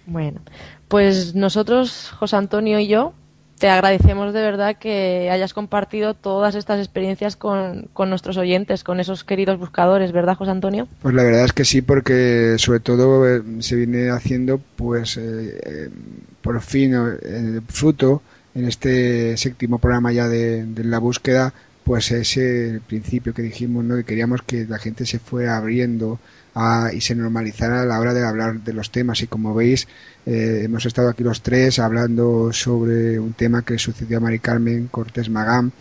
Bueno, 0.06 0.42
pues 0.88 1.36
nosotros, 1.36 2.12
José 2.18 2.36
Antonio 2.36 2.80
y 2.80 2.88
yo, 2.88 3.14
te 3.60 3.70
agradecemos 3.70 4.34
de 4.34 4.42
verdad 4.42 4.78
que 4.78 5.30
hayas 5.30 5.54
compartido 5.54 6.14
todas 6.14 6.56
estas 6.56 6.80
experiencias 6.80 7.36
con, 7.36 7.90
nuestros 8.08 8.38
oyentes, 8.38 8.84
con 8.84 9.00
esos 9.00 9.24
queridos 9.24 9.60
buscadores, 9.60 10.12
¿verdad, 10.12 10.36
José 10.36 10.52
Antonio? 10.52 10.88
Pues 11.02 11.14
la 11.14 11.24
verdad 11.24 11.46
es 11.46 11.54
que 11.54 11.66
sí, 11.66 11.82
porque 11.82 12.56
sobre 12.58 12.80
todo 12.80 13.28
eh, 13.28 13.44
se 13.60 13.76
viene 13.76 14.10
haciendo, 14.10 14.60
pues, 14.78 15.18
eh, 15.18 15.60
eh, 15.64 15.90
por 16.42 16.60
fin, 16.62 16.94
el 16.94 17.62
fruto 17.68 18.22
en 18.56 18.66
este 18.66 19.38
séptimo 19.38 19.78
programa 19.78 20.12
ya 20.12 20.28
de 20.28 20.66
la 20.84 21.00
búsqueda 21.00 21.54
pues 21.90 22.12
ese 22.12 22.82
principio 22.86 23.34
que 23.34 23.42
dijimos, 23.42 23.84
¿no? 23.84 23.96
Que 23.96 24.04
queríamos 24.04 24.44
que 24.44 24.64
la 24.66 24.78
gente 24.78 25.08
se 25.08 25.18
fuera 25.18 25.58
abriendo 25.58 26.20
y 26.94 27.02
se 27.02 27.16
normalizara 27.16 27.82
a 27.82 27.86
la 27.86 28.00
hora 28.00 28.14
de 28.14 28.24
hablar 28.24 28.62
de 28.62 28.74
los 28.74 28.92
temas. 28.92 29.24
Y 29.24 29.26
como 29.26 29.56
veis, 29.56 29.88
eh, 30.24 30.62
hemos 30.66 30.86
estado 30.86 31.10
aquí 31.10 31.24
los 31.24 31.42
tres 31.42 31.80
hablando 31.80 32.54
sobre 32.54 33.20
un 33.20 33.34
tema 33.34 33.64
que 33.64 33.80
sucedió 33.80 34.20
a 34.20 34.22
Mari 34.22 34.38
Carmen 34.38 34.86
Cortés 34.86 35.32
Magán 35.32 35.72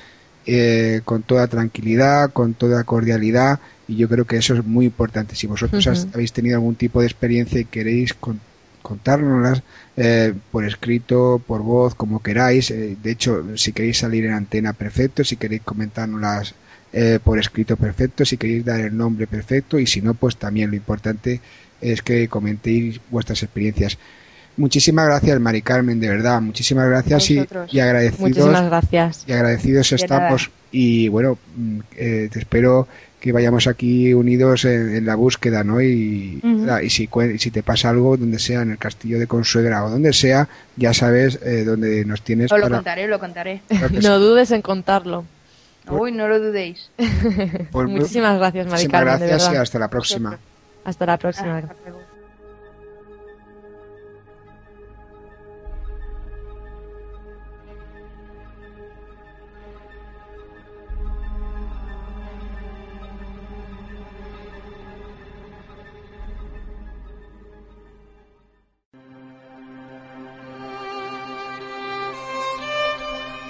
eh, 0.47 1.03
con 1.05 1.25
toda 1.25 1.47
tranquilidad, 1.47 2.33
con 2.33 2.55
toda 2.55 2.85
cordialidad. 2.85 3.61
Y 3.87 3.97
yo 3.97 4.09
creo 4.09 4.25
que 4.25 4.39
eso 4.39 4.55
es 4.55 4.65
muy 4.65 4.87
importante. 4.87 5.37
Si 5.37 5.47
vosotros 5.47 5.87
habéis 6.15 6.33
tenido 6.33 6.57
algún 6.57 6.77
tipo 6.77 7.01
de 7.01 7.07
experiencia 7.07 7.61
y 7.61 7.67
queréis 7.67 8.15
contárnoslas 8.83 9.63
eh, 9.97 10.35
por 10.51 10.65
escrito, 10.65 11.43
por 11.47 11.63
voz, 11.63 11.95
como 11.95 12.23
queráis. 12.23 12.71
Eh, 12.71 12.97
de 13.03 13.11
hecho, 13.11 13.57
si 13.57 13.73
queréis 13.73 13.99
salir 13.99 14.25
en 14.25 14.33
antena, 14.33 14.73
perfecto. 14.73 15.25
Si 15.25 15.37
queréis 15.37 15.63
comentárnoslas 15.63 16.55
eh, 16.93 17.19
por 17.23 17.39
escrito, 17.39 17.77
perfecto. 17.77 18.25
Si 18.25 18.37
queréis 18.37 18.65
dar 18.65 18.81
el 18.81 18.97
nombre, 18.97 19.27
perfecto. 19.27 19.79
Y 19.79 19.87
si 19.87 20.01
no, 20.01 20.15
pues 20.15 20.37
también 20.37 20.71
lo 20.71 20.77
importante 20.77 21.41
es 21.81 22.03
que 22.03 22.29
comentéis 22.29 23.01
vuestras 23.11 23.43
experiencias. 23.43 23.99
Muchísimas 24.57 25.07
gracias, 25.07 25.39
Mari 25.39 25.63
Carmen, 25.63 26.01
de 26.01 26.09
verdad. 26.09 26.41
Muchísimas 26.41 26.89
gracias 26.89 27.31
y, 27.31 27.47
y, 27.71 27.81
agradecidos. 27.81 28.51
gracias. 28.67 29.25
Y 29.27 29.33
agradecidos 29.33 29.93
estamos. 29.93 30.51
Y 30.73 31.09
bueno, 31.09 31.39
mm, 31.57 31.79
te 31.97 32.39
espero 32.39 32.89
que 33.21 33.33
vayamos 33.33 33.67
aquí 33.67 34.15
unidos 34.15 34.65
en, 34.65 35.05
la 35.05 35.17
búsqueda, 35.17 35.65
¿no? 35.65 35.81
Y, 35.81 36.41
y, 36.83 36.91
si, 36.91 37.09
si 37.39 37.51
te 37.51 37.63
pasa 37.63 37.91
algo, 37.91 38.17
donde 38.17 38.39
sea, 38.39 38.63
en 38.63 38.71
el 38.73 38.79
castillo 38.79 39.19
de 39.19 39.27
Consuegra 39.27 39.85
o 39.85 39.91
donde 39.91 40.13
sea, 40.13 40.49
ya 40.77 40.95
sabes 40.95 41.39
eh, 41.43 41.65
dónde 41.65 42.05
nos 42.05 42.23
tienes. 42.23 42.51
lo 42.51 42.69
contaré, 42.69 43.09
lo 43.09 43.19
contaré. 43.19 43.63
no 44.03 44.19
dudes 44.19 44.51
en 44.53 44.63
contarlo. 44.63 45.25
Uy, 45.91 46.13
no 46.13 46.29
lo 46.29 46.39
dudéis. 46.39 46.91
Pues 47.73 47.89
muchísimas 47.89 48.39
gracias, 48.39 48.67
Muchísimas 48.67 49.01
gracias 49.03 49.51
y 49.53 49.57
hasta 49.57 49.79
la 49.79 49.89
próxima. 49.89 50.39
Hasta 50.85 51.07
la 51.07 51.17
próxima. 51.17 51.63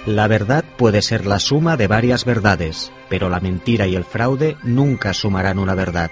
La 0.09 0.27
verdad 0.27 0.65
puede 0.75 1.01
ser 1.03 1.27
la 1.27 1.39
suma 1.39 1.77
de 1.77 1.85
varias 1.85 2.25
verdades, 2.25 2.91
pero 3.09 3.29
la 3.29 3.39
mentira 3.39 3.85
y 3.85 3.95
el 3.95 4.03
fraude 4.03 4.57
nunca 4.63 5.13
sumarán 5.13 5.59
una 5.59 5.75
verdad. 5.75 6.09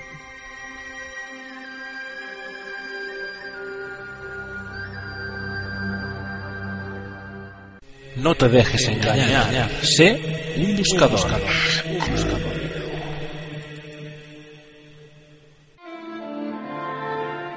No 8.18 8.36
te 8.36 8.50
dejes 8.50 8.88
engañar, 8.88 9.68
sé 9.82 10.54
un 10.58 10.78
buscador. 10.78 11.42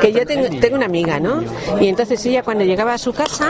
que 0.01 0.11
yo 0.11 0.25
tengo, 0.25 0.47
tengo, 0.59 0.75
una 0.75 0.85
amiga, 0.85 1.19
¿no? 1.19 1.43
Y 1.79 1.87
entonces 1.87 2.25
ella 2.25 2.43
cuando 2.43 2.63
llegaba 2.63 2.93
a 2.93 2.97
su 2.97 3.13
casa 3.13 3.49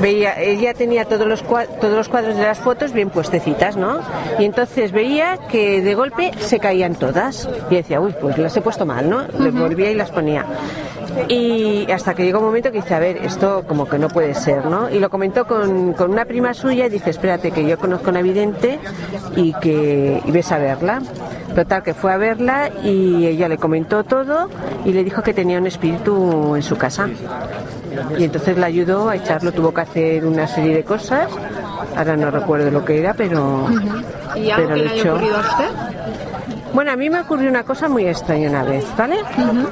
veía, 0.00 0.40
ella 0.40 0.74
tenía 0.74 1.04
todos 1.04 1.26
los 1.26 1.42
todos 1.42 1.96
los 1.96 2.08
cuadros 2.08 2.36
de 2.36 2.42
las 2.42 2.58
fotos 2.58 2.92
bien 2.92 3.10
puestecitas, 3.10 3.76
¿no? 3.76 4.00
Y 4.38 4.44
entonces 4.44 4.92
veía 4.92 5.38
que 5.50 5.82
de 5.82 5.94
golpe 5.94 6.32
se 6.38 6.58
caían 6.58 6.94
todas 6.94 7.48
y 7.70 7.76
decía, 7.76 8.00
uy, 8.00 8.14
pues 8.20 8.38
las 8.38 8.56
he 8.56 8.60
puesto 8.60 8.86
mal, 8.86 9.08
¿no? 9.08 9.22
Le 9.38 9.50
volvía 9.50 9.90
y 9.90 9.94
las 9.94 10.10
ponía. 10.10 10.44
Y 11.28 11.90
hasta 11.90 12.14
que 12.14 12.24
llegó 12.24 12.38
un 12.38 12.46
momento 12.46 12.70
que 12.70 12.80
dice, 12.80 12.94
a 12.94 12.98
ver, 12.98 13.16
esto 13.18 13.64
como 13.66 13.88
que 13.88 13.98
no 13.98 14.08
puede 14.08 14.34
ser, 14.34 14.66
¿no? 14.66 14.90
Y 14.90 14.98
lo 14.98 15.10
comentó 15.10 15.46
con, 15.46 15.94
con 15.94 16.10
una 16.10 16.24
prima 16.24 16.54
suya 16.54 16.86
y 16.86 16.90
dice, 16.90 17.10
espérate, 17.10 17.50
que 17.50 17.66
yo 17.66 17.78
conozco 17.78 18.10
una 18.10 18.22
vidente 18.22 18.78
y 19.36 19.52
que 19.54 20.22
y 20.24 20.30
ves 20.30 20.52
a 20.52 20.58
verla. 20.58 21.02
Total, 21.58 21.82
que 21.82 21.92
fue 21.92 22.12
a 22.12 22.16
verla 22.16 22.70
y 22.84 23.26
ella 23.26 23.48
le 23.48 23.58
comentó 23.58 24.04
todo 24.04 24.48
y 24.84 24.92
le 24.92 25.02
dijo 25.02 25.24
que 25.24 25.34
tenía 25.34 25.58
un 25.58 25.66
espíritu 25.66 26.54
en 26.54 26.62
su 26.62 26.76
casa. 26.76 27.08
Y 28.16 28.22
entonces 28.22 28.56
la 28.56 28.66
ayudó 28.66 29.08
a 29.08 29.16
echarlo, 29.16 29.50
tuvo 29.50 29.74
que 29.74 29.80
hacer 29.80 30.24
una 30.24 30.46
serie 30.46 30.72
de 30.72 30.84
cosas. 30.84 31.26
Ahora 31.96 32.16
no 32.16 32.30
recuerdo 32.30 32.70
lo 32.70 32.84
que 32.84 33.00
era, 33.00 33.12
pero. 33.12 33.66
¿Y 34.36 34.50
algo 34.52 34.68
que 34.68 34.76
le 34.76 34.88
haya 34.88 35.12
ocurrido 35.12 35.36
a 35.36 35.40
usted? 35.40 35.68
Bueno, 36.74 36.92
a 36.92 36.96
mí 36.96 37.10
me 37.10 37.18
ocurrió 37.22 37.50
una 37.50 37.64
cosa 37.64 37.88
muy 37.88 38.06
extraña 38.06 38.50
una 38.50 38.62
vez, 38.62 38.84
¿vale? 38.96 39.16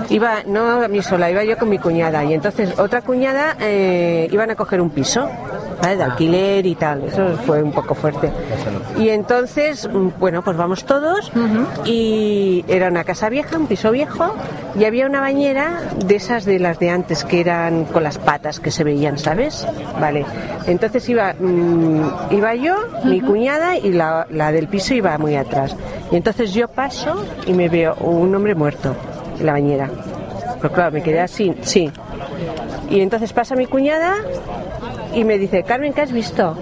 Iba, 0.09 0.42
no 0.44 0.83
a 0.83 0.88
mí 0.88 1.03
sola, 1.03 1.31
iba 1.31 1.44
yo 1.44 1.57
con 1.57 1.68
mi 1.68 1.79
cuñada 1.79 2.25
y 2.25 2.35
entonces 2.35 2.77
otra 2.81 3.03
cuñada 3.03 3.57
eh, 3.61 4.29
iban 4.33 4.51
a 4.51 4.57
coger 4.57 4.81
un 4.81 4.90
piso 4.90 5.31
de 5.82 6.02
alquiler 6.02 6.66
y 6.66 6.74
tal. 6.74 7.04
Eso 7.04 7.36
fue 7.44 7.62
un 7.62 7.72
poco 7.72 7.94
fuerte. 7.94 8.30
Y 8.98 9.10
entonces, 9.10 9.88
mm, 9.88 10.08
bueno, 10.18 10.42
pues 10.42 10.56
vamos 10.56 10.84
todos 10.84 11.30
y 11.84 12.64
era 12.68 12.88
una 12.88 13.04
casa 13.04 13.28
vieja, 13.28 13.56
un 13.56 13.66
piso 13.66 13.90
viejo 13.90 14.34
y 14.78 14.84
había 14.84 15.06
una 15.06 15.20
bañera 15.20 15.80
de 16.04 16.16
esas 16.16 16.44
de 16.44 16.58
las 16.58 16.78
de 16.78 16.90
antes 16.90 17.24
que 17.24 17.40
eran 17.40 17.84
con 17.84 18.02
las 18.02 18.18
patas 18.18 18.58
que 18.58 18.70
se 18.70 18.84
veían, 18.84 19.18
¿sabes? 19.18 19.66
Vale. 20.00 20.24
Entonces 20.66 21.08
iba, 21.08 21.34
mm, 21.38 22.32
iba 22.32 22.54
yo, 22.54 22.74
mi 23.04 23.20
cuñada 23.20 23.76
y 23.76 23.92
la, 23.92 24.26
la 24.30 24.52
del 24.52 24.68
piso 24.68 24.94
iba 24.94 25.16
muy 25.18 25.36
atrás. 25.36 25.76
Y 26.10 26.16
entonces 26.16 26.52
yo 26.52 26.68
paso 26.68 27.22
y 27.46 27.52
me 27.52 27.68
veo 27.68 27.94
un 28.00 28.34
hombre 28.34 28.54
muerto 28.54 28.94
en 29.38 29.46
la 29.46 29.52
bañera. 29.52 29.90
Pero 30.60 30.72
claro, 30.72 30.92
me 30.92 31.02
quedé 31.02 31.20
así, 31.20 31.54
sí. 31.62 31.90
Y 32.88 33.00
entonces 33.00 33.32
pasa 33.32 33.54
mi 33.56 33.66
cuñada 33.66 34.14
y 35.16 35.24
me 35.24 35.38
dice, 35.38 35.62
Carmen, 35.62 35.94
¿qué 35.94 36.02
has 36.02 36.12
visto? 36.12 36.55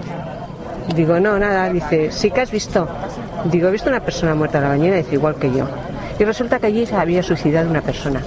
Digo, 0.95 1.19
no, 1.19 1.37
nada. 1.37 1.69
Dice, 1.69 2.09
sí 2.09 2.31
que 2.31 2.39
has 2.39 2.51
visto. 2.51 2.87
Digo, 3.51 3.67
he 3.67 3.71
visto 3.71 3.89
una 3.89 3.99
persona 3.99 4.33
muerta 4.33 4.59
en 4.59 4.63
la 4.63 4.69
bañera, 4.69 4.95
dice, 4.95 5.15
igual 5.15 5.35
que 5.35 5.51
yo. 5.51 5.67
Y 6.17 6.23
resulta 6.23 6.57
que 6.57 6.67
allí 6.67 6.85
se 6.85 6.95
había 6.95 7.21
suicidado 7.21 7.69
una 7.69 7.81
persona. 7.81 8.21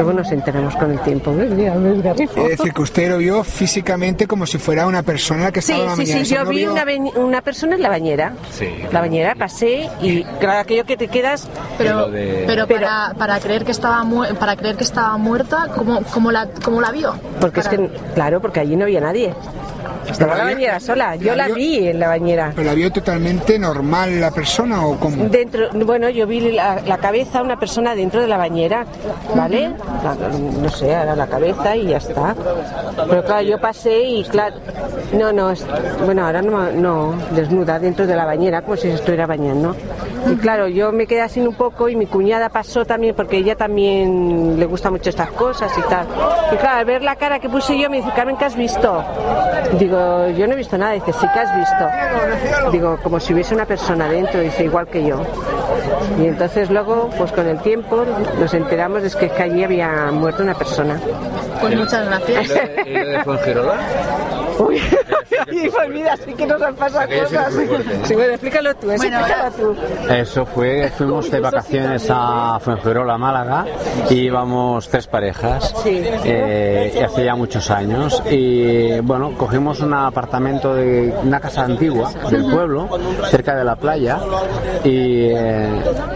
Luego 0.00 0.14
nos 0.14 0.32
enteramos 0.32 0.74
con 0.76 0.90
el 0.92 0.98
tiempo. 1.00 1.30
Es 1.38 2.58
decir, 2.58 2.72
que 2.72 2.80
usted 2.80 3.10
lo 3.10 3.18
vio 3.18 3.44
físicamente 3.44 4.26
como 4.26 4.46
si 4.46 4.56
fuera 4.56 4.86
una 4.86 5.02
persona 5.02 5.52
que 5.52 5.60
estaba 5.60 5.80
en 5.80 5.86
la 5.86 5.94
bañera. 5.94 6.18
Sí, 6.20 6.24
sí, 6.24 6.34
yo 6.34 6.46
vi 6.46 6.64
una, 6.64 6.84
una, 7.16 7.42
persona 7.42 7.76
en 7.76 7.82
la 7.82 7.90
bañera. 7.90 8.32
Sí. 8.50 8.66
La 8.90 9.00
bañera, 9.00 9.34
pasé 9.34 9.90
y 10.00 10.24
claro, 10.24 10.60
aquello 10.60 10.86
que 10.86 10.96
te 10.96 11.08
quedas... 11.08 11.50
Pero, 11.76 12.08
pero, 12.46 12.66
para, 12.66 13.12
para, 13.18 13.40
creer 13.40 13.66
que 13.66 13.72
estaba 13.72 14.02
para 14.38 14.56
creer 14.56 14.76
que 14.76 14.84
estaba 14.84 15.18
muerta, 15.18 15.68
¿cómo, 15.76 16.00
cómo, 16.14 16.32
la, 16.32 16.48
cómo 16.64 16.80
la 16.80 16.92
vio? 16.92 17.14
Porque 17.38 17.60
es 17.60 17.68
que, 17.68 17.90
claro, 18.14 18.40
porque 18.40 18.60
allí 18.60 18.76
no 18.76 18.84
había 18.84 19.00
nadie. 19.02 19.34
Estaba 20.10 20.34
la 20.36 20.44
bañera 20.44 20.80
sola, 20.80 21.16
yo 21.16 21.34
la, 21.34 21.48
vi 21.48 21.88
en 21.88 22.00
la 22.00 22.08
bañera. 22.08 22.52
¿Pero 22.54 22.68
la 22.68 22.74
vio 22.74 22.90
totalmente 22.90 23.58
normal 23.58 24.20
la 24.20 24.30
persona 24.30 24.84
o 24.84 24.98
cómo? 24.98 25.28
Dentro, 25.28 25.68
bueno, 25.72 26.08
yo 26.10 26.26
vi 26.26 26.52
la, 26.52 26.80
la 26.86 26.98
cabeza 26.98 27.42
una 27.42 27.58
persona 27.58 27.94
dentro 27.94 28.20
de 28.20 28.28
la 28.28 28.36
bañera, 28.36 28.84
¿vale? 29.34 29.70
no 30.60 30.68
sé, 30.68 30.90
era 30.90 31.16
la 31.16 31.26
cabeza 31.26 31.76
y 31.76 31.88
ya 31.88 31.98
está. 31.98 32.34
Pero 33.08 33.24
claro, 33.24 33.42
yo 33.42 33.60
pasé 33.60 34.00
y 34.00 34.24
claro, 34.24 34.56
no, 35.12 35.32
no, 35.32 35.52
bueno, 36.04 36.26
ahora 36.26 36.42
no, 36.42 36.70
no, 36.70 37.14
desnuda 37.32 37.78
dentro 37.78 38.06
de 38.06 38.16
la 38.16 38.24
bañera, 38.24 38.62
como 38.62 38.76
si 38.76 38.82
se 38.88 38.94
estuviera 38.94 39.26
bañando. 39.26 39.74
Y 40.30 40.36
claro, 40.36 40.68
yo 40.68 40.92
me 40.92 41.06
quedé 41.06 41.22
así 41.22 41.40
un 41.40 41.54
poco 41.54 41.88
y 41.88 41.96
mi 41.96 42.06
cuñada 42.06 42.48
pasó 42.48 42.84
también 42.84 43.14
porque 43.14 43.38
ella 43.38 43.56
también 43.56 44.58
le 44.58 44.66
gusta 44.66 44.90
mucho 44.90 45.10
estas 45.10 45.30
cosas 45.30 45.72
y 45.78 45.82
tal. 45.88 46.06
Y 46.52 46.56
claro, 46.56 46.78
al 46.78 46.84
ver 46.84 47.02
la 47.02 47.16
cara 47.16 47.38
que 47.38 47.48
puse 47.48 47.78
yo 47.78 47.88
me 47.88 47.98
dice, 47.98 48.10
Carmen, 48.14 48.36
¿qué 48.36 48.44
has 48.44 48.56
visto? 48.56 49.02
Digo, 49.78 49.98
yo 50.36 50.46
no 50.46 50.54
he 50.54 50.56
visto 50.56 50.76
nada. 50.78 50.92
Dice, 50.92 51.12
sí 51.12 51.26
que 51.32 51.40
has 51.40 51.56
visto. 51.56 52.70
Digo, 52.72 52.98
como 53.02 53.20
si 53.20 53.34
hubiese 53.34 53.54
una 53.54 53.66
persona 53.66 54.08
dentro, 54.08 54.40
dice, 54.40 54.64
igual 54.64 54.86
que 54.88 55.04
yo. 55.04 55.22
Y 56.20 56.26
entonces 56.26 56.70
luego, 56.70 57.10
pues 57.16 57.32
con 57.32 57.46
el 57.46 57.60
tiempo, 57.60 58.04
nos 58.38 58.52
enteramos 58.54 59.02
de 59.02 59.10
que, 59.10 59.28
que 59.28 59.42
allí 59.42 59.64
había 59.64 60.10
muerto 60.12 60.42
una 60.42 60.54
persona. 60.54 61.00
Pues 61.60 61.76
muchas 61.76 62.06
gracias. 62.06 62.50
¿Y 62.86 62.90
de, 62.90 63.04
de 63.04 63.24
Fuengirola? 63.24 63.74
Uy, 64.58 64.80
y 65.50 65.68
pues 65.68 65.88
mira, 65.88 66.16
sí 66.16 66.34
que 66.34 66.46
nos 66.46 66.62
han 66.62 66.74
pasado 66.74 67.08
cosas. 67.08 67.54
Sí, 68.04 68.14
bueno, 68.14 68.32
explícalo 68.32 68.74
tú, 68.76 68.90
eso, 68.90 69.04
explícalo 69.04 69.50
tú. 69.52 69.76
Eso 70.10 70.46
fue, 70.46 70.90
fuimos 70.96 71.30
de 71.30 71.40
vacaciones 71.40 72.06
a 72.10 72.58
Fuengirola, 72.60 73.18
Málaga, 73.18 73.66
y 74.08 74.14
íbamos 74.14 74.88
tres 74.88 75.06
parejas, 75.06 75.74
eh, 75.84 77.02
hace 77.04 77.24
ya 77.24 77.34
muchos 77.34 77.70
años, 77.70 78.22
y 78.30 79.00
bueno, 79.00 79.32
cogimos 79.36 79.80
un 79.80 79.94
apartamento 79.94 80.74
de 80.74 81.14
una 81.22 81.40
casa 81.40 81.64
antigua 81.64 82.10
del 82.30 82.44
pueblo, 82.44 82.88
cerca 83.30 83.54
de 83.56 83.64
la 83.64 83.76
playa, 83.76 84.18
y 84.84 85.26
eh, 85.30 85.68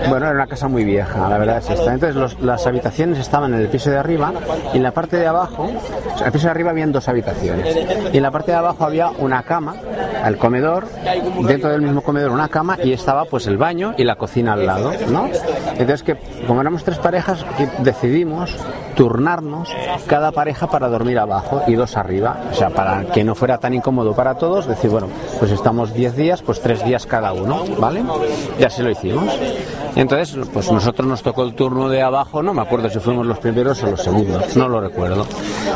bueno, 0.09 0.27
era 0.27 0.35
una 0.35 0.47
casa 0.47 0.69
muy 0.69 0.85
vieja, 0.85 1.29
la 1.29 1.39
verdad 1.39 1.59
es 1.59 1.71
esta. 1.71 1.93
Entonces 1.95 2.37
las 2.41 2.67
habitaciones 2.67 3.19
estaban 3.19 3.55
en 3.55 3.61
el 3.61 3.69
piso 3.69 3.91
de 3.91 3.99
arriba, 3.99 4.33
y 4.73 4.77
en 4.77 4.83
la 4.83 4.93
parte 4.93 5.17
de 5.17 5.27
abajo, 5.27 5.69
en 5.69 6.27
el 6.27 6.33
piso 6.33 6.47
de 6.47 6.51
arriba 6.51 6.71
habían 6.71 6.93
dos 6.93 7.09
habitaciones, 7.09 7.77
y 8.13 8.17
en 8.17 8.23
la 8.23 8.31
parte 8.31 8.53
de 8.53 8.59
abajo 8.59 8.85
había 8.85 8.94
una 9.19 9.43
cama, 9.43 9.75
el 10.25 10.37
comedor, 10.39 10.87
dentro 11.47 11.71
del 11.71 11.83
mismo 11.83 12.03
comedor 12.03 12.31
una 12.31 12.49
cama 12.49 12.79
y 12.83 12.93
estaba 12.93 13.25
pues 13.25 13.47
el 13.47 13.57
baño 13.57 13.95
y 13.97 14.05
la 14.05 14.17
cocina 14.17 14.53
al 14.53 14.67
lado, 14.67 14.93
¿no? 15.11 15.29
Entonces 15.73 16.03
que 16.03 16.17
como 16.47 16.61
éramos 16.61 16.85
tres 16.85 16.99
parejas 16.99 17.45
decidimos 17.79 18.57
turnarnos 18.95 19.71
cada 20.07 20.31
pareja 20.33 20.69
para 20.69 20.89
dormir 20.89 21.19
abajo 21.19 21.63
y 21.67 21.75
dos 21.75 21.97
arriba, 21.97 22.39
o 22.51 22.55
sea, 22.55 22.71
para 22.71 23.05
que 23.07 23.25
no 23.25 23.35
fuera 23.35 23.59
tan 23.59 23.75
incómodo 23.75 24.15
para 24.15 24.37
todos, 24.37 24.67
decir, 24.67 24.91
bueno, 24.91 25.09
pues 25.39 25.51
estamos 25.51 25.93
diez 25.93 26.17
días, 26.17 26.43
pues 26.43 26.61
tres 26.61 26.85
días 26.85 27.07
cada 27.07 27.33
uno, 27.33 27.65
¿vale? 27.79 28.05
Y 28.59 28.65
así 28.65 28.83
lo 28.83 28.91
hicimos. 28.91 29.37
Entonces, 29.97 30.37
pues 30.53 30.71
nosotros 30.71 31.07
nos 31.07 31.23
tocó 31.23 31.45
el 31.45 31.55
turno 31.55 31.89
de 31.89 32.03
abajo, 32.03 32.43
no 32.43 32.53
me 32.53 32.63
acuerdo 32.63 32.91
si 32.91 32.99
fuimos 32.99 33.27
los 33.27 33.39
primeros 33.39 33.83
o 33.83 33.91
los 33.91 34.03
segundos, 34.03 34.57
no 34.57 34.69
lo 34.69 34.81
recuerdo. 34.81 35.27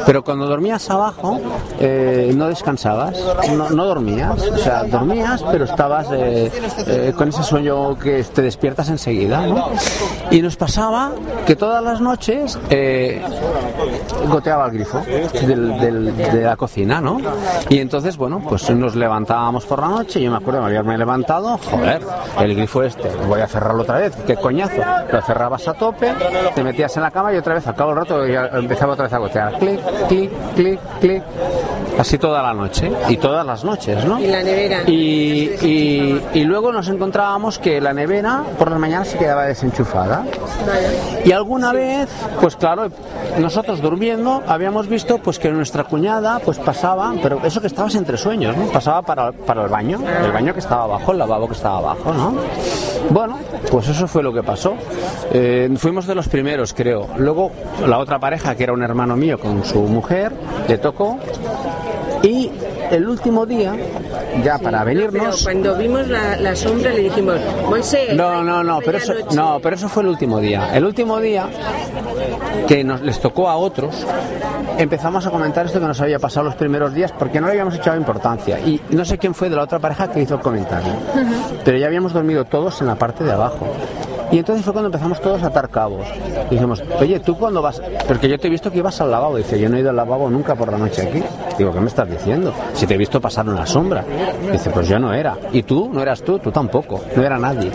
Pero 0.07 0.25
cuando 0.25 0.47
dormías 0.47 0.91
abajo, 0.91 1.39
eh, 1.79 2.33
no 2.35 2.49
descansabas, 2.49 3.17
no, 3.53 3.85
dormías, 3.85 4.43
o 4.43 4.59
sea, 4.59 4.85
dormías, 4.85 5.45
pero 5.51 5.65
estabas 5.65 6.09
eh, 6.13 6.51
eh, 6.87 7.13
con 7.17 7.29
ese 7.29 7.43
sueño 7.45 7.97
que 7.99 8.25
te 8.25 8.43
despiertas 8.43 8.89
enseguida, 8.89 9.47
¿no? 9.47 9.71
Y 10.31 10.43
nos 10.43 10.57
pasaba 10.57 11.13
que 11.47 11.55
todas 11.55 11.83
las 11.83 12.01
noches 12.01 12.59
goteaba 14.29 14.67
el 14.67 14.73
grifo 14.73 15.01
de 15.01 16.43
la 16.43 16.57
cocina, 16.57 17.01
¿no? 17.01 17.21
Y 17.69 17.79
entonces, 17.79 18.17
bueno, 18.17 18.43
pues 18.49 18.69
nos 18.71 18.97
levantábamos 18.97 19.65
por 19.65 19.81
la 19.81 19.89
noche, 19.89 20.21
yo 20.21 20.31
me 20.31 20.39
acuerdo 20.39 20.61
de 20.61 20.67
haberme 20.67 20.99
levantado, 20.99 21.59
joder, 21.59 22.03
el 22.41 22.57
grifo 22.57 22.83
este, 22.83 23.09
voy 23.29 23.41
a 23.41 23.47
cerrarlo 23.47 23.83
otra 23.83 23.99
vez 23.99 24.08
qué 24.27 24.37
coñazo. 24.37 24.83
Lo 25.11 25.23
cerrabas 25.23 25.67
a 25.69 25.75
tope, 25.75 26.13
te 26.55 26.63
metías 26.63 26.97
en 26.97 27.03
la 27.03 27.11
cama 27.11 27.33
y 27.33 27.37
otra 27.37 27.55
vez 27.55 27.67
al 27.67 27.75
cabo 27.75 27.91
del 27.91 27.99
rato 28.01 28.27
ya 28.27 28.47
empezaba 28.53 28.93
otra 28.93 29.05
vez 29.05 29.13
a 29.13 29.19
gotear. 29.19 29.59
Clic, 29.59 29.81
clic, 30.09 30.31
clic, 30.55 30.81
clic. 31.01 31.23
Así 31.99 32.17
toda 32.17 32.41
la 32.43 32.55
noche 32.55 32.93
y 33.09 33.17
todas 33.17 33.45
las 33.45 33.65
noches, 33.65 34.05
¿no? 34.05 34.21
Y 34.21 34.29
la 34.29 34.43
nevera. 34.43 34.83
Y, 34.87 36.21
y, 36.33 36.45
luego 36.45 36.71
nos 36.73 36.89
encontrábamos 36.89 37.59
que 37.59 37.81
la 37.81 37.93
nevera 37.93 38.45
por 38.57 38.71
las 38.71 38.79
mañanas 38.79 39.09
se 39.09 39.19
quedaba 39.19 39.47
desenchufada. 39.47 40.25
Y 41.25 41.33
alguna 41.33 41.73
vez, 41.73 42.09
pues 42.41 42.55
claro, 42.55 42.89
nosotros 43.39 43.81
durmiendo 43.81 44.45
habíamos 44.47 44.87
visto 44.87 45.19
pues 45.19 45.41
que 45.41 45.51
nuestra 45.51 45.85
cuñada 45.85 46.39
pues 46.39 46.59
pasaba, 46.59 47.13
pero 47.21 47.41
eso 47.45 47.61
que 47.61 47.67
estabas 47.67 47.97
entre 47.97 48.17
sueños, 48.17 48.57
¿no? 48.57 48.67
Pasaba 48.67 49.03
para, 49.03 49.33
para 49.33 49.65
el 49.65 49.69
baño, 49.69 50.01
el 50.25 50.31
baño 50.31 50.53
que 50.53 50.61
estaba 50.61 50.85
abajo, 50.85 51.11
el 51.11 51.19
lavabo 51.19 51.49
que 51.49 51.55
estaba 51.55 51.79
abajo, 51.79 52.15
¿no? 52.15 52.35
Bueno, 53.11 53.39
pues 53.71 53.89
eso 53.89 54.07
fue 54.07 54.23
lo 54.23 54.33
que 54.33 54.43
pasó. 54.43 54.75
Eh, 55.33 55.69
fuimos 55.77 56.07
de 56.07 56.15
los 56.15 56.29
primeros, 56.29 56.75
creo. 56.75 57.09
Luego 57.17 57.51
la 57.87 57.99
otra 57.99 58.19
pareja, 58.19 58.55
que 58.55 58.65
era 58.65 58.73
un 58.73 58.83
hermano 58.83 59.17
mío 59.17 59.39
con 59.39 59.65
su 59.65 59.81
mujer, 59.81 60.33
le 60.69 60.79
tocó. 60.79 61.19
Y 62.23 62.51
el 62.91 63.09
último 63.09 63.47
día, 63.47 63.75
ya 64.43 64.59
para 64.59 64.85
venirnos. 64.85 65.43
cuando 65.43 65.77
vimos 65.77 66.07
la, 66.09 66.55
sombra 66.57 66.93
le 66.93 67.03
dijimos, 67.03 67.37
No, 68.15 68.43
no, 68.43 68.63
no, 68.63 68.81
pero 68.85 68.99
eso, 68.99 69.15
no, 69.35 69.59
pero 69.63 69.77
eso 69.77 69.89
fue 69.89 70.03
el 70.03 70.09
último 70.11 70.41
día. 70.41 70.75
El 70.75 70.85
último 70.85 71.21
día 71.21 71.47
que 72.67 72.85
nos 72.85 73.01
les 73.01 73.21
tocó 73.21 73.49
a 73.49 73.57
otros, 73.57 74.07
empezamos 74.79 75.27
a 75.27 75.31
comentar 75.31 75.67
esto 75.67 75.81
que 75.81 75.87
nos 75.87 76.01
había 76.01 76.19
pasado 76.19 76.47
los 76.47 76.55
primeros 76.55 76.95
días 76.95 77.13
porque 77.13 77.41
no 77.41 77.47
le 77.47 77.53
habíamos 77.53 77.75
echado 77.75 77.97
importancia. 77.97 78.59
Y 78.61 78.81
no 78.91 79.05
sé 79.05 79.19
quién 79.19 79.35
fue 79.35 79.49
de 79.49 79.57
la 79.57 79.63
otra 79.63 79.79
pareja 79.79 80.11
que 80.11 80.21
hizo 80.21 80.35
el 80.35 80.41
comentario. 80.41 80.93
Pero 81.65 81.79
ya 81.79 81.87
habíamos 81.87 82.13
dormido 82.13 82.45
todos 82.45 82.81
en 82.81 82.87
la 82.87 82.95
parte 82.95 83.25
de 83.25 83.33
abajo. 83.33 83.67
Y 84.31 84.39
entonces 84.39 84.63
fue 84.63 84.75
cuando 84.75 84.89
empezamos 84.89 85.21
todos 85.21 85.43
a 85.43 85.47
atar 85.47 85.71
cabos. 85.71 86.07
Y 86.51 86.55
dijimos, 86.55 86.83
oye, 87.01 87.19
¿tú 87.21 87.37
cuando 87.39 87.63
vas? 87.63 87.81
Porque 88.07 88.29
yo 88.29 88.39
te 88.39 88.49
he 88.49 88.51
visto 88.51 88.71
que 88.71 88.79
ibas 88.79 89.01
al 89.01 89.11
lavabo. 89.11 89.39
Dice, 89.39 89.59
yo 89.59 89.69
no 89.69 89.77
he 89.77 89.81
ido 89.81 89.91
al 89.91 89.97
lavabo 89.97 90.29
nunca 90.29 90.55
por 90.55 90.71
la 90.71 90.77
noche 90.77 91.03
aquí. 91.03 91.23
Digo, 91.59 91.73
¿qué 91.73 91.81
me 91.81 91.89
estás 91.89 92.09
diciendo? 92.09 92.55
Si 92.73 92.87
te 92.87 92.95
he 92.95 92.97
visto 92.97 93.21
pasar 93.21 93.49
una 93.49 93.67
sombra. 93.67 94.05
Dice, 94.51 94.71
pues 94.71 94.89
yo 94.89 94.99
no 94.99 95.13
era. 95.13 95.37
Y 95.53 95.65
tú, 95.65 95.91
no 95.93 96.01
eras 96.01 96.23
tú, 96.23 96.39
tú 96.39 96.53
tampoco. 96.53 97.01
No 97.17 97.23
era 97.23 97.37
nadie. 97.37 97.71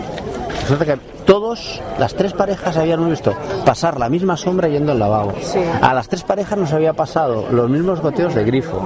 Resulta 0.62 0.86
que 0.86 0.96
todos, 1.26 1.82
las 1.98 2.14
tres 2.14 2.32
parejas 2.32 2.76
habían 2.78 3.08
visto 3.10 3.34
pasar 3.66 3.98
la 3.98 4.08
misma 4.08 4.36
sombra 4.36 4.68
yendo 4.68 4.92
al 4.92 4.98
lavabo. 4.98 5.34
A 5.82 5.92
las 5.92 6.08
tres 6.08 6.22
parejas 6.22 6.58
nos 6.58 6.72
había 6.72 6.94
pasado 6.94 7.46
los 7.50 7.68
mismos 7.68 8.00
goteos 8.00 8.34
de 8.34 8.44
grifo. 8.44 8.82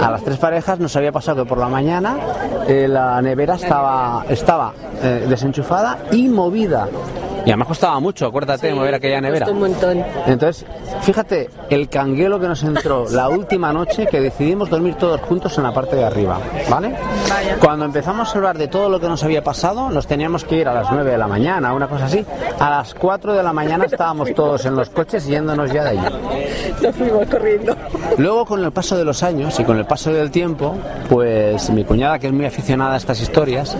A 0.00 0.10
las 0.10 0.24
tres 0.24 0.38
parejas 0.38 0.80
nos 0.80 0.96
había 0.96 1.12
pasado 1.12 1.44
que 1.44 1.48
por 1.48 1.58
la 1.58 1.68
mañana 1.68 2.16
eh, 2.66 2.88
la 2.88 3.22
nevera 3.22 3.54
estaba, 3.54 4.24
estaba 4.28 4.72
eh, 5.02 5.26
desenchufada 5.28 5.98
y 6.10 6.28
movida. 6.28 6.88
Y 7.46 7.50
además 7.50 7.68
costaba 7.68 8.00
mucho, 8.00 8.26
acuérdate 8.26 8.68
de 8.68 8.74
mover 8.74 8.94
aquella 8.94 9.20
nevera. 9.20 9.46
Un 9.50 9.60
montón. 9.60 10.02
Entonces, 10.26 10.64
fíjate 11.04 11.50
el 11.70 11.88
canguelo 11.88 12.40
que 12.40 12.48
nos 12.48 12.62
entró 12.62 13.06
la 13.10 13.28
última 13.28 13.72
noche 13.72 14.06
que 14.06 14.20
decidimos 14.20 14.70
dormir 14.70 14.94
todos 14.94 15.20
juntos 15.22 15.56
en 15.58 15.64
la 15.64 15.72
parte 15.72 15.96
de 15.96 16.04
arriba, 16.04 16.38
¿vale? 16.70 16.94
Cuando 17.60 17.84
empezamos 17.84 18.32
a 18.34 18.38
hablar 18.38 18.58
de 18.58 18.68
todo 18.68 18.88
lo 18.88 18.98
que 19.00 19.08
nos 19.08 19.22
había 19.22 19.42
pasado, 19.44 19.90
nos 19.90 20.06
teníamos 20.06 20.44
que 20.44 20.56
ir 20.56 20.68
a 20.68 20.74
las 20.74 20.90
9 20.90 21.10
de 21.10 21.18
la 21.18 21.26
mañana, 21.26 21.72
una 21.74 21.88
cosa 21.88 22.06
así. 22.06 22.24
A 22.58 22.70
las 22.70 22.94
4 22.94 23.34
de 23.34 23.42
la 23.42 23.52
mañana 23.52 23.84
estábamos 23.84 24.32
todos 24.34 24.64
en 24.64 24.76
los 24.76 24.90
coches 24.90 25.26
yéndonos 25.26 25.70
ya 25.72 25.84
de 25.84 25.90
allí. 25.90 26.00
Nos 26.82 26.94
fuimos 26.96 27.26
corriendo. 27.28 27.76
Luego, 28.18 28.44
con 28.46 28.62
el 28.64 28.72
paso 28.72 28.96
de 28.96 29.04
los 29.04 29.22
años 29.22 29.58
y 29.60 29.64
con 29.64 29.76
el 29.78 29.84
paso 29.86 30.12
del 30.12 30.30
tiempo, 30.30 30.74
pues 31.08 31.68
mi 31.70 31.84
cuñada, 31.84 32.18
que 32.18 32.28
es 32.28 32.32
muy 32.32 32.46
aficionada 32.46 32.94
a 32.94 32.96
estas 32.96 33.20
historias, 33.20 33.76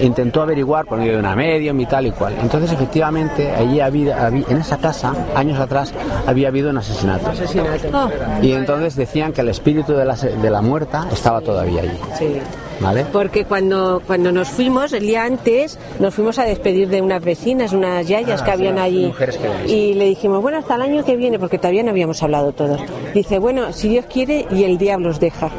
intentó 0.00 0.42
averiguar 0.42 0.86
por 0.86 0.98
medio 0.98 1.12
de 1.14 1.18
una 1.18 1.34
medium 1.36 1.78
y 1.80 1.86
tal 1.86 2.06
y 2.06 2.12
cual. 2.12 2.34
Entonces, 2.40 2.72
efectivamente, 2.72 3.52
allí 3.52 3.80
había, 3.80 4.26
había- 4.26 4.44
en 4.48 4.56
esa 4.58 4.78
casa, 4.78 5.12
años 5.34 5.58
atrás, 5.58 5.92
había 6.26 6.45
habido 6.48 6.70
un 6.70 6.78
asesinato. 6.78 7.28
Asesinato. 7.28 8.10
Y 8.42 8.52
entonces 8.52 8.96
decían 8.96 9.32
que 9.32 9.40
el 9.42 9.48
espíritu 9.48 9.92
de 9.94 10.04
la, 10.04 10.14
de 10.14 10.50
la 10.50 10.62
muerta 10.62 11.06
estaba 11.12 11.40
todavía 11.40 11.82
allí. 11.82 11.98
Sí. 12.18 12.38
¿Vale? 12.78 13.06
Porque 13.10 13.46
cuando, 13.46 14.02
cuando 14.06 14.32
nos 14.32 14.48
fuimos, 14.48 14.92
el 14.92 15.06
día 15.06 15.24
antes, 15.24 15.78
nos 15.98 16.14
fuimos 16.14 16.38
a 16.38 16.44
despedir 16.44 16.88
de 16.88 17.00
unas 17.00 17.22
vecinas, 17.24 17.72
unas 17.72 18.06
yayas 18.06 18.42
Ah, 18.42 18.44
que 18.44 18.50
habían 18.50 18.78
allí. 18.78 19.12
que. 19.18 19.72
Y 19.72 19.94
le 19.94 20.04
dijimos, 20.06 20.42
bueno, 20.42 20.58
hasta 20.58 20.74
el 20.74 20.82
año 20.82 21.02
que 21.02 21.16
viene, 21.16 21.38
porque 21.38 21.56
todavía 21.56 21.82
no 21.82 21.90
habíamos 21.90 22.22
hablado 22.22 22.52
todos. 22.52 22.78
Dice, 23.14 23.38
bueno, 23.38 23.72
si 23.72 23.88
Dios 23.88 24.04
quiere 24.12 24.46
y 24.50 24.64
el 24.64 24.76
diablo 24.76 25.08
os 25.08 25.18
deja. 25.18 25.50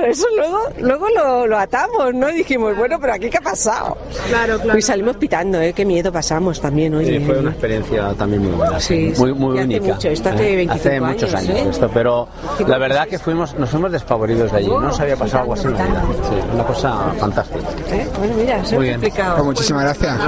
Claro, 0.00 0.06
eso 0.12 0.26
luego, 0.36 0.58
luego 0.80 1.06
lo, 1.14 1.46
lo 1.46 1.58
atamos, 1.58 2.14
¿no? 2.14 2.30
Y 2.30 2.34
dijimos, 2.36 2.76
bueno, 2.76 2.98
pero 3.00 3.12
aquí 3.14 3.28
qué 3.30 3.38
ha 3.38 3.42
pasado. 3.42 3.96
Claro, 4.28 4.58
claro. 4.60 4.78
Y 4.78 4.82
salimos 4.82 5.16
pitando, 5.16 5.60
¿eh? 5.60 5.72
Qué 5.72 5.84
miedo 5.84 6.12
pasamos 6.12 6.60
también, 6.60 6.94
oye. 6.94 7.18
Sí, 7.18 7.24
fue 7.24 7.38
una 7.38 7.50
experiencia 7.50 8.14
también 8.14 8.42
muy 8.44 8.52
buena, 8.52 8.80
Sí, 8.80 9.12
muy, 9.18 9.32
muy 9.34 9.58
hace 9.58 9.66
única. 9.66 9.94
mucho, 9.94 10.08
esto 10.08 10.28
hace 10.30 10.52
¿eh? 10.52 10.56
25 10.56 10.88
Hace 10.88 11.00
muchos 11.00 11.34
años, 11.34 11.48
años 11.50 11.66
¿eh? 11.66 11.70
esto, 11.70 11.90
pero 11.92 12.28
la 12.66 12.78
verdad 12.78 13.08
que 13.08 13.18
fuimos, 13.18 13.54
nos 13.54 13.70
fuimos 13.70 13.92
despavoridos 13.92 14.50
de 14.52 14.58
allí. 14.58 14.68
No 14.68 14.80
nos 14.80 15.00
había 15.00 15.16
pasado 15.16 15.42
algo 15.42 15.54
así 15.54 15.66
en 15.66 15.74
la 15.74 15.84
vida. 15.84 16.02
Sí, 16.28 16.34
una 16.54 16.64
cosa 16.64 17.12
fantástica. 17.18 17.68
¿Eh? 17.90 18.08
Bueno, 18.18 18.34
mira, 18.34 18.64
se 18.64 18.76
Muy 18.76 18.84
bien. 18.86 18.94
explicado. 19.02 19.34
Pues 19.34 19.44
muchísimas 19.46 19.82
gracias. 19.84 20.18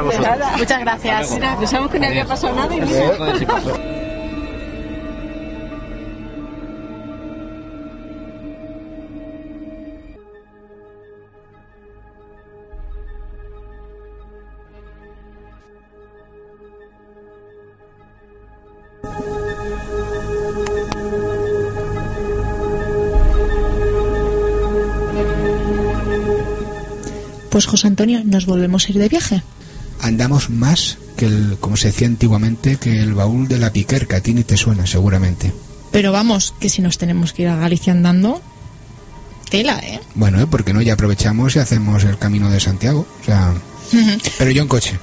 Muchas 0.59 0.81
gracias. 0.81 1.31
Mira, 1.33 1.57
pensamos 1.59 1.91
que 1.91 1.99
no 1.99 2.07
había 2.07 2.25
pasado 2.25 2.55
nada 2.55 2.75
y 2.77 2.81
mira. 2.81 4.02
Pues 27.53 27.67
José 27.67 27.87
Antonio, 27.87 28.23
nos 28.25 28.47
volvemos 28.47 28.87
a 28.87 28.93
ir 28.93 28.99
de 28.99 29.11
viaje. 29.11 29.43
Andamos 30.01 30.49
más 30.49 30.97
que 31.19 31.27
el, 31.27 31.59
como 31.61 31.77
se 31.77 31.89
decía 31.89 32.07
antiguamente, 32.07 32.79
que 32.79 33.03
el 33.03 33.13
baúl 33.13 33.47
de 33.47 33.59
la 33.59 33.71
piquerca. 33.71 34.17
A 34.17 34.21
ti 34.23 34.33
ni 34.33 34.43
te 34.43 34.57
suena, 34.57 34.87
seguramente. 34.87 35.53
Pero 35.91 36.13
vamos, 36.13 36.55
que 36.59 36.71
si 36.71 36.81
nos 36.81 36.97
tenemos 36.97 37.35
que 37.35 37.43
ir 37.43 37.49
a 37.49 37.57
Galicia 37.57 37.93
andando, 37.93 38.41
tela, 39.51 39.79
¿eh? 39.81 40.01
Bueno, 40.15 40.41
¿eh? 40.41 40.47
porque 40.51 40.73
no 40.73 40.81
ya 40.81 40.95
aprovechamos 40.95 41.55
y 41.55 41.59
hacemos 41.59 42.05
el 42.05 42.17
camino 42.17 42.49
de 42.49 42.59
Santiago. 42.59 43.07
O 43.21 43.25
sea, 43.25 43.53
pero 44.39 44.51
yo 44.51 44.63
en 44.63 44.69
coche. 44.69 44.99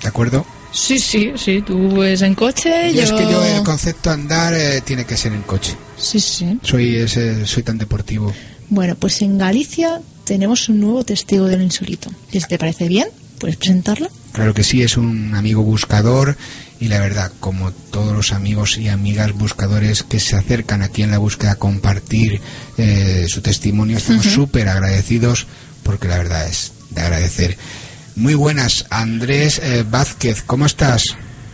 ¿De 0.00 0.06
acuerdo? 0.06 0.46
Sí, 0.70 1.00
sí, 1.00 1.32
sí, 1.34 1.60
tú 1.62 2.04
es 2.04 2.22
en 2.22 2.36
coche, 2.36 2.92
Y 2.92 2.94
yo... 2.94 3.02
es 3.02 3.10
que 3.10 3.24
yo 3.24 3.44
el 3.44 3.64
concepto 3.64 4.12
andar 4.12 4.54
eh, 4.54 4.80
tiene 4.82 5.04
que 5.04 5.16
ser 5.16 5.32
en 5.32 5.42
coche. 5.42 5.74
Sí, 5.96 6.20
sí. 6.20 6.56
Soy 6.62 6.94
ese, 6.98 7.44
soy 7.46 7.64
tan 7.64 7.78
deportivo. 7.78 8.32
Bueno, 8.70 8.94
pues 8.94 9.20
en 9.22 9.38
Galicia 9.38 10.00
tenemos 10.28 10.68
un 10.68 10.80
nuevo 10.80 11.04
testigo 11.04 11.46
del 11.46 11.62
insólito. 11.62 12.10
Si 12.30 12.38
te 12.40 12.58
parece 12.58 12.86
bien, 12.86 13.08
puedes 13.38 13.56
presentarlo. 13.56 14.10
Claro 14.32 14.52
que 14.52 14.62
sí, 14.62 14.82
es 14.82 14.98
un 14.98 15.34
amigo 15.34 15.62
buscador 15.62 16.36
y 16.78 16.88
la 16.88 17.00
verdad, 17.00 17.32
como 17.40 17.72
todos 17.72 18.14
los 18.14 18.32
amigos 18.32 18.76
y 18.76 18.88
amigas 18.88 19.32
buscadores 19.32 20.02
que 20.02 20.20
se 20.20 20.36
acercan 20.36 20.82
aquí 20.82 21.02
en 21.02 21.12
la 21.12 21.18
búsqueda 21.18 21.52
a 21.52 21.56
compartir 21.56 22.42
eh, 22.76 23.24
su 23.26 23.40
testimonio, 23.40 23.96
estamos 23.96 24.26
súper 24.26 24.68
agradecidos 24.68 25.46
porque 25.82 26.08
la 26.08 26.18
verdad 26.18 26.46
es 26.46 26.72
de 26.90 27.00
agradecer. 27.00 27.56
Muy 28.14 28.34
buenas, 28.34 28.84
Andrés 28.90 29.62
eh, 29.64 29.82
Vázquez, 29.88 30.42
¿cómo 30.42 30.66
estás? 30.66 31.04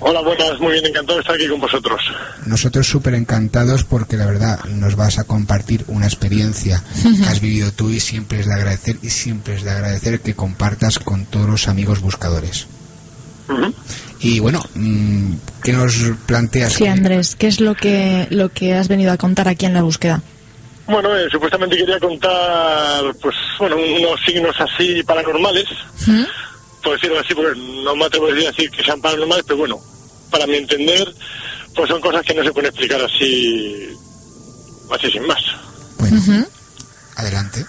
Hola, 0.06 0.20
buenas, 0.20 0.60
muy 0.60 0.72
bien, 0.72 0.84
encantado 0.84 1.16
de 1.16 1.20
estar 1.22 1.34
aquí 1.34 1.48
con 1.48 1.58
vosotros. 1.58 1.98
Nosotros 2.44 2.86
súper 2.86 3.14
encantados 3.14 3.84
porque 3.84 4.18
la 4.18 4.26
verdad 4.26 4.62
nos 4.66 4.96
vas 4.96 5.18
a 5.18 5.24
compartir 5.24 5.82
una 5.88 6.04
experiencia 6.04 6.84
que 7.02 7.26
has 7.26 7.40
vivido 7.40 7.72
tú 7.72 7.88
y 7.88 8.00
siempre 8.00 8.40
es 8.40 8.46
de 8.46 8.52
agradecer 8.52 8.96
y 9.00 9.08
siempre 9.08 9.54
es 9.54 9.64
de 9.64 9.70
agradecer 9.70 10.20
que 10.20 10.34
compartas 10.34 10.98
con 10.98 11.24
todos 11.24 11.48
los 11.48 11.68
amigos 11.68 12.02
buscadores. 12.02 12.66
Y 14.20 14.40
bueno, 14.40 14.62
mm, 14.74 15.32
¿qué 15.62 15.72
nos 15.72 15.94
planteas? 16.26 16.74
Sí, 16.74 16.86
Andrés, 16.86 17.34
¿qué 17.34 17.46
es 17.46 17.62
lo 17.62 17.74
que, 17.74 18.26
lo 18.28 18.50
que 18.50 18.74
has 18.74 18.88
venido 18.88 19.10
a 19.10 19.16
contar 19.16 19.48
aquí 19.48 19.64
en 19.64 19.72
la 19.72 19.82
búsqueda? 19.82 20.20
Bueno, 20.86 21.16
eh, 21.16 21.28
supuestamente 21.30 21.78
quería 21.78 21.98
contar, 21.98 23.04
pues, 23.22 23.34
bueno, 23.58 23.76
unos 23.76 24.20
signos 24.26 24.54
así 24.60 25.02
paranormales, 25.02 25.64
por 26.82 26.92
decirlo 26.92 27.20
así, 27.20 27.34
porque 27.34 27.58
no 27.82 27.96
me 27.96 28.04
atrevo 28.04 28.26
a 28.26 28.34
decir 28.34 28.70
que 28.70 28.84
sean 28.84 29.00
paranormales, 29.00 29.44
pero 29.46 29.56
bueno, 29.60 29.80
para 30.34 30.48
mi 30.48 30.56
entender, 30.56 31.14
pues 31.76 31.88
son 31.88 32.00
cosas 32.00 32.22
que 32.26 32.34
no 32.34 32.42
se 32.42 32.52
pueden 32.52 32.68
explicar 32.70 33.00
así, 33.00 33.88
así 34.90 35.08
sin 35.12 35.24
más. 35.28 35.38
Adelante. 37.14 37.64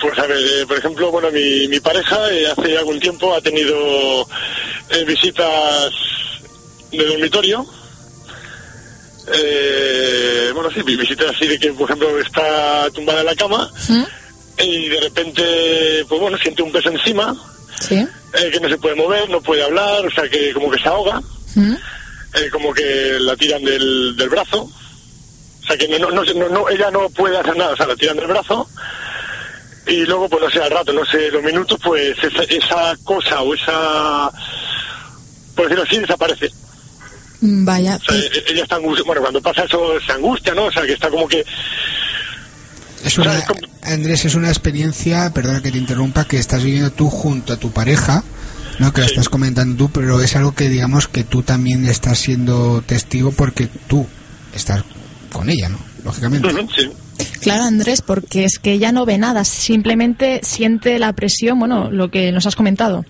Pues 0.00 0.16
a 0.16 0.26
ver, 0.28 0.38
eh, 0.38 0.64
por 0.68 0.76
ejemplo, 0.78 1.10
bueno, 1.10 1.28
mi, 1.32 1.66
mi 1.66 1.80
pareja 1.80 2.30
eh, 2.32 2.46
hace 2.46 2.78
algún 2.78 3.00
tiempo 3.00 3.34
ha 3.34 3.40
tenido 3.40 3.74
eh, 4.90 5.04
visitas 5.04 5.90
de 6.92 7.04
dormitorio. 7.04 7.66
Eh, 9.34 10.50
bueno, 10.54 10.70
sí, 10.70 10.82
visitas 10.82 11.34
así 11.34 11.48
de 11.48 11.58
que, 11.58 11.72
por 11.72 11.86
ejemplo, 11.90 12.20
está 12.20 12.88
tumbada 12.94 13.20
en 13.22 13.26
la 13.26 13.34
cama 13.34 13.68
y 14.58 14.88
de 14.88 15.00
repente, 15.00 16.04
pues 16.08 16.20
bueno, 16.20 16.38
siente 16.38 16.62
un 16.62 16.70
peso 16.70 16.90
encima, 16.90 17.34
Sí. 17.80 17.96
eh, 17.96 18.50
que 18.52 18.60
no 18.60 18.68
se 18.68 18.78
puede 18.78 18.94
mover, 18.94 19.28
no 19.28 19.40
puede 19.40 19.64
hablar, 19.64 20.06
o 20.06 20.10
sea, 20.12 20.28
que 20.30 20.52
como 20.52 20.70
que 20.70 20.78
se 20.80 20.88
ahoga, 20.88 21.20
eh, 21.56 22.50
como 22.50 22.72
que 22.74 23.16
la 23.20 23.36
tiran 23.36 23.62
del, 23.64 24.14
del 24.16 24.28
brazo. 24.28 24.62
O 24.62 25.66
sea, 25.66 25.76
que 25.76 25.88
no, 25.88 25.98
no, 26.10 26.10
no, 26.10 26.22
no- 26.34 26.48
no- 26.48 26.68
ella 26.68 26.90
no 26.90 27.08
puede 27.10 27.36
hacer 27.38 27.56
nada, 27.56 27.72
o 27.72 27.76
sea, 27.76 27.86
la 27.86 27.96
tiran 27.96 28.16
del 28.16 28.26
brazo 28.28 28.68
y 29.86 30.04
luego, 30.04 30.28
pues 30.28 30.42
no 30.42 30.50
sé, 30.50 30.60
al 30.60 30.70
rato, 30.70 30.92
no 30.92 31.04
sé, 31.04 31.30
los 31.30 31.42
minutos, 31.42 31.78
pues 31.82 32.16
esa, 32.22 32.42
esa 32.44 32.96
cosa 33.04 33.40
o 33.42 33.54
esa, 33.54 34.30
por 35.54 35.64
decirlo 35.64 35.84
así, 35.84 35.98
desaparece. 35.98 36.50
Vaya, 37.40 37.96
O 37.96 38.04
sea, 38.12 38.16
e- 38.16 38.44
ella 38.48 38.62
está 38.62 38.76
angustia, 38.76 39.04
bueno, 39.06 39.20
cuando 39.22 39.40
pasa 39.42 39.64
eso 39.64 39.94
se 40.04 40.12
angustia, 40.12 40.54
¿no? 40.54 40.64
O 40.66 40.72
sea, 40.72 40.82
que 40.84 40.92
está 40.94 41.08
como 41.10 41.28
que, 41.28 41.44
Es 43.04 43.18
una, 43.18 43.40
Andrés, 43.82 44.24
es 44.24 44.34
una 44.34 44.48
experiencia, 44.48 45.30
perdona 45.32 45.62
que 45.62 45.70
te 45.70 45.78
interrumpa, 45.78 46.24
que 46.24 46.38
estás 46.38 46.62
viviendo 46.64 46.90
tú 46.92 47.08
junto 47.10 47.52
a 47.52 47.56
tu 47.56 47.70
pareja, 47.72 48.24
¿no? 48.78 48.92
Que 48.92 49.00
la 49.00 49.06
estás 49.06 49.28
comentando 49.28 49.76
tú, 49.76 49.90
pero 49.90 50.20
es 50.20 50.36
algo 50.36 50.54
que 50.54 50.68
digamos 50.68 51.08
que 51.08 51.24
tú 51.24 51.42
también 51.42 51.86
estás 51.86 52.18
siendo 52.18 52.82
testigo 52.82 53.32
porque 53.32 53.68
tú 53.88 54.06
estás 54.54 54.84
con 55.32 55.48
ella, 55.50 55.68
¿no? 55.68 55.78
Lógicamente. 56.04 56.48
sí. 56.74 56.90
Claro, 57.40 57.64
Andrés, 57.64 58.02
porque 58.02 58.44
es 58.44 58.58
que 58.58 58.72
ella 58.72 58.92
no 58.92 59.06
ve 59.06 59.18
nada, 59.18 59.44
simplemente 59.44 60.40
siente 60.42 60.98
la 60.98 61.12
presión, 61.12 61.58
bueno, 61.58 61.90
lo 61.90 62.10
que 62.10 62.30
nos 62.32 62.46
has 62.46 62.56
comentado. 62.56 63.04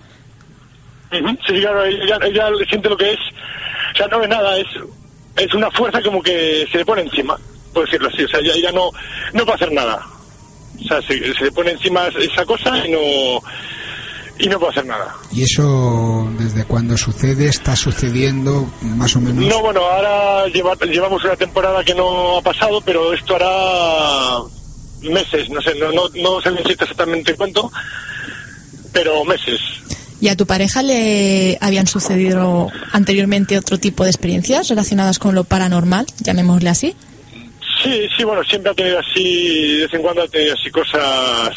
Sí, 1.11 1.19
claro, 1.61 1.83
ella, 1.85 2.19
ella 2.23 2.49
siente 2.69 2.89
lo 2.89 2.97
que 2.97 3.11
es, 3.11 3.19
o 3.93 3.97
sea, 3.97 4.07
no 4.07 4.19
ve 4.19 4.27
nada, 4.27 4.57
es, 4.57 4.67
es 5.37 5.53
una 5.53 5.71
fuerza 5.71 6.01
como 6.01 6.21
que 6.21 6.67
se 6.71 6.77
le 6.77 6.85
pone 6.85 7.01
encima, 7.01 7.37
por 7.73 7.85
decirlo 7.85 8.09
así, 8.09 8.23
o 8.23 8.27
sea, 8.27 8.39
ella, 8.39 8.53
ella 8.53 8.71
no, 8.71 8.91
no 9.33 9.43
puede 9.43 9.55
hacer 9.55 9.71
nada. 9.71 10.05
O 10.79 10.83
sea, 10.87 11.01
se, 11.01 11.33
se 11.33 11.45
le 11.45 11.51
pone 11.51 11.71
encima 11.71 12.07
esa 12.07 12.45
cosa 12.45 12.85
y 12.85 12.91
no, 12.91 13.41
y 14.39 14.47
no 14.47 14.59
puedo 14.59 14.71
hacer 14.71 14.85
nada. 14.85 15.15
¿Y 15.31 15.43
eso 15.43 16.29
desde 16.37 16.65
cuándo 16.65 16.97
sucede? 16.97 17.47
¿Está 17.47 17.75
sucediendo 17.75 18.69
más 18.81 19.15
o 19.15 19.21
menos? 19.21 19.45
No, 19.45 19.61
bueno, 19.61 19.81
ahora 19.81 20.47
llevamos 20.47 21.23
una 21.23 21.35
temporada 21.35 21.83
que 21.83 21.95
no 21.95 22.37
ha 22.37 22.41
pasado, 22.41 22.81
pero 22.81 23.13
esto 23.13 23.35
hará 23.35 24.41
meses, 25.01 25.49
no 25.49 25.61
sé, 25.61 25.75
no, 25.75 25.91
no, 25.91 26.09
no 26.15 26.41
sé 26.41 26.49
exactamente 26.71 27.35
cuánto, 27.35 27.71
pero 28.91 29.23
meses. 29.25 29.59
¿Y 30.19 30.29
a 30.29 30.35
tu 30.35 30.47
pareja 30.47 30.81
le 30.81 31.57
habían 31.61 31.85
sucedido 31.85 32.69
anteriormente 32.91 33.57
otro 33.57 33.77
tipo 33.77 34.03
de 34.03 34.09
experiencias 34.09 34.67
relacionadas 34.67 35.19
con 35.19 35.35
lo 35.35 35.43
paranormal, 35.43 36.07
llamémosle 36.19 36.69
así? 36.69 36.95
Sí, 37.83 38.07
sí, 38.17 38.23
bueno, 38.23 38.43
siempre 38.43 38.71
ha 38.71 38.75
tenido 38.75 38.99
así, 38.99 39.75
de 39.75 39.83
vez 39.83 39.93
en 39.93 40.01
cuando 40.01 40.23
ha 40.23 40.27
tenido 40.27 40.53
así 40.53 40.71
cosas... 40.71 41.55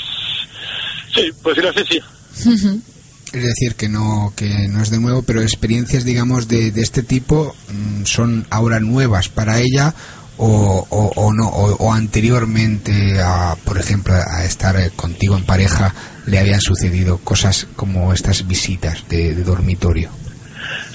Sí, 1.14 1.31
pues 1.43 1.57
decirlo 1.57 1.70
así, 1.70 1.83
sí. 1.91 2.01
Es 2.47 3.45
decir, 3.45 3.76
que 3.76 3.88
no, 3.88 4.32
que 4.34 4.66
no 4.68 4.82
es 4.82 4.91
de 4.91 4.99
nuevo, 4.99 5.22
pero 5.22 5.41
experiencias, 5.41 6.05
digamos, 6.05 6.49
de, 6.49 6.72
de 6.72 6.82
este 6.82 7.03
tipo 7.03 7.55
mm, 7.72 8.05
son 8.05 8.47
ahora 8.51 8.80
nuevas 8.80 9.28
para 9.28 9.61
ella 9.61 9.95
o, 10.43 10.86
o, 11.16 11.32
no, 11.34 11.49
o, 11.49 11.93
anteriormente, 11.93 13.20
a, 13.20 13.57
por 13.64 13.78
ejemplo, 13.78 14.14
a 14.14 14.45
estar 14.45 14.74
contigo 14.93 15.36
en 15.36 15.45
pareja, 15.45 15.95
le 16.26 16.38
habían 16.38 16.62
sucedido 16.62 17.18
cosas 17.18 17.66
como 17.76 18.12
estas 18.14 18.47
visitas 18.47 19.07
de, 19.09 19.34
dormitorio. 19.34 20.11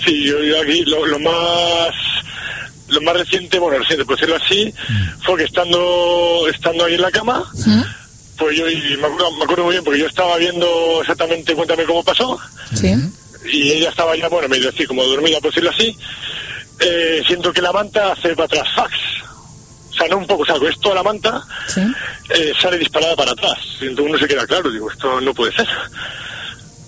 Sí, 0.03 0.25
yo, 0.25 0.37
aquí 0.61 0.83
lo, 0.85 1.19
más 1.19 1.91
lo 2.87 3.01
más 3.01 3.17
reciente, 3.17 3.59
bueno, 3.59 3.77
reciente, 3.79 4.03
por 4.05 4.15
decirlo 4.15 4.35
así, 4.43 4.73
mm. 4.89 5.21
fue 5.23 5.37
que 5.37 5.43
estando 5.43 6.47
estando 6.51 6.85
ahí 6.85 6.95
en 6.95 7.01
la 7.01 7.11
cama, 7.11 7.43
pues 8.37 8.57
yo 8.57 8.65
me 8.65 9.07
acuerdo, 9.07 9.31
me 9.31 9.43
acuerdo, 9.43 9.63
muy 9.63 9.73
bien 9.73 9.83
porque 9.83 9.99
yo 9.99 10.07
estaba 10.07 10.37
viendo 10.37 10.99
exactamente, 11.01 11.55
cuéntame 11.55 11.85
cómo 11.85 12.03
pasó. 12.03 12.39
Sí. 12.73 12.93
Y 13.45 13.71
ella 13.71 13.89
estaba 13.89 14.15
ya, 14.15 14.27
bueno, 14.27 14.49
me 14.49 14.59
decía 14.59 14.87
como 14.87 15.03
dormida, 15.03 15.39
por 15.39 15.51
decirlo 15.51 15.69
así. 15.69 15.97
Eh, 16.79 17.21
siento 17.25 17.53
que 17.53 17.61
la 17.61 17.71
manta 17.71 18.11
hace 18.11 18.35
para 18.35 18.45
atrás, 18.45 18.67
fax. 18.75 18.93
O 19.91 19.97
sea, 19.97 20.07
no 20.09 20.17
un 20.17 20.27
poco, 20.27 20.43
o 20.43 20.45
sea, 20.45 20.55
con 20.55 20.67
esto 20.67 20.93
la 20.93 21.03
manta 21.03 21.41
eh, 22.29 22.51
sale 22.61 22.77
disparada 22.77 23.15
para 23.15 23.31
atrás. 23.31 23.57
Y 23.79 23.85
entonces 23.85 24.11
uno 24.11 24.19
se 24.19 24.27
queda 24.27 24.45
claro, 24.45 24.69
digo, 24.69 24.91
esto 24.91 25.21
no 25.21 25.33
puede 25.33 25.53
ser. 25.53 25.67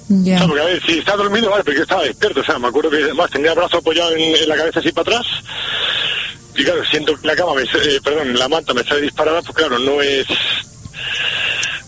Ya. 0.10 0.46
porque 0.46 0.62
a 0.62 0.66
ver, 0.66 0.82
si 0.86 1.00
está 1.00 1.16
dormido, 1.18 1.50
vale, 1.50 1.64
pero 1.66 1.78
yo 1.78 1.84
estaba 1.84 2.04
despierto, 2.04 2.40
o 2.40 2.44
sea, 2.44 2.58
me 2.58 2.70
acuerdo 2.70 2.90
que 2.90 3.04
además 3.04 3.30
tenía 3.30 3.52
el 3.52 3.58
brazo 3.58 3.78
apoyado 3.78 4.16
en, 4.16 4.48
la 4.48 4.56
cabeza 4.56 4.80
así 4.80 4.92
para 4.92 5.18
atrás. 5.18 5.28
Y 6.56 6.64
claro, 6.64 6.84
siento 6.86 7.20
que 7.20 7.28
la 7.28 7.36
cama, 7.36 7.54
me, 7.54 7.64
eh, 7.64 8.00
perdón, 8.04 8.38
la 8.38 8.48
manta 8.48 8.74
me 8.74 8.84
sale 8.84 9.02
disparada, 9.02 9.42
pues 9.42 9.56
claro, 9.56 9.78
no 9.80 10.02
es 10.02 10.26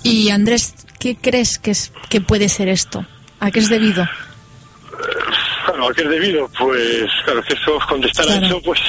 y 0.03 0.29
Andrés, 0.29 0.73
¿qué 0.99 1.15
crees 1.15 1.59
que, 1.59 1.71
es, 1.71 1.91
que 2.09 2.21
puede 2.21 2.49
ser 2.49 2.67
esto? 2.67 3.05
¿A 3.39 3.51
qué 3.51 3.59
es 3.59 3.69
debido? 3.69 4.07
Bueno, 5.67 5.87
¿a 5.87 5.93
qué 5.93 6.03
es 6.03 6.09
debido? 6.09 6.49
Pues, 6.57 7.05
claro, 7.25 7.43
que 7.43 7.53
eso, 7.53 7.79
contestar 7.87 8.27
a 8.29 8.45
eso, 8.45 8.61
pues, 8.61 8.79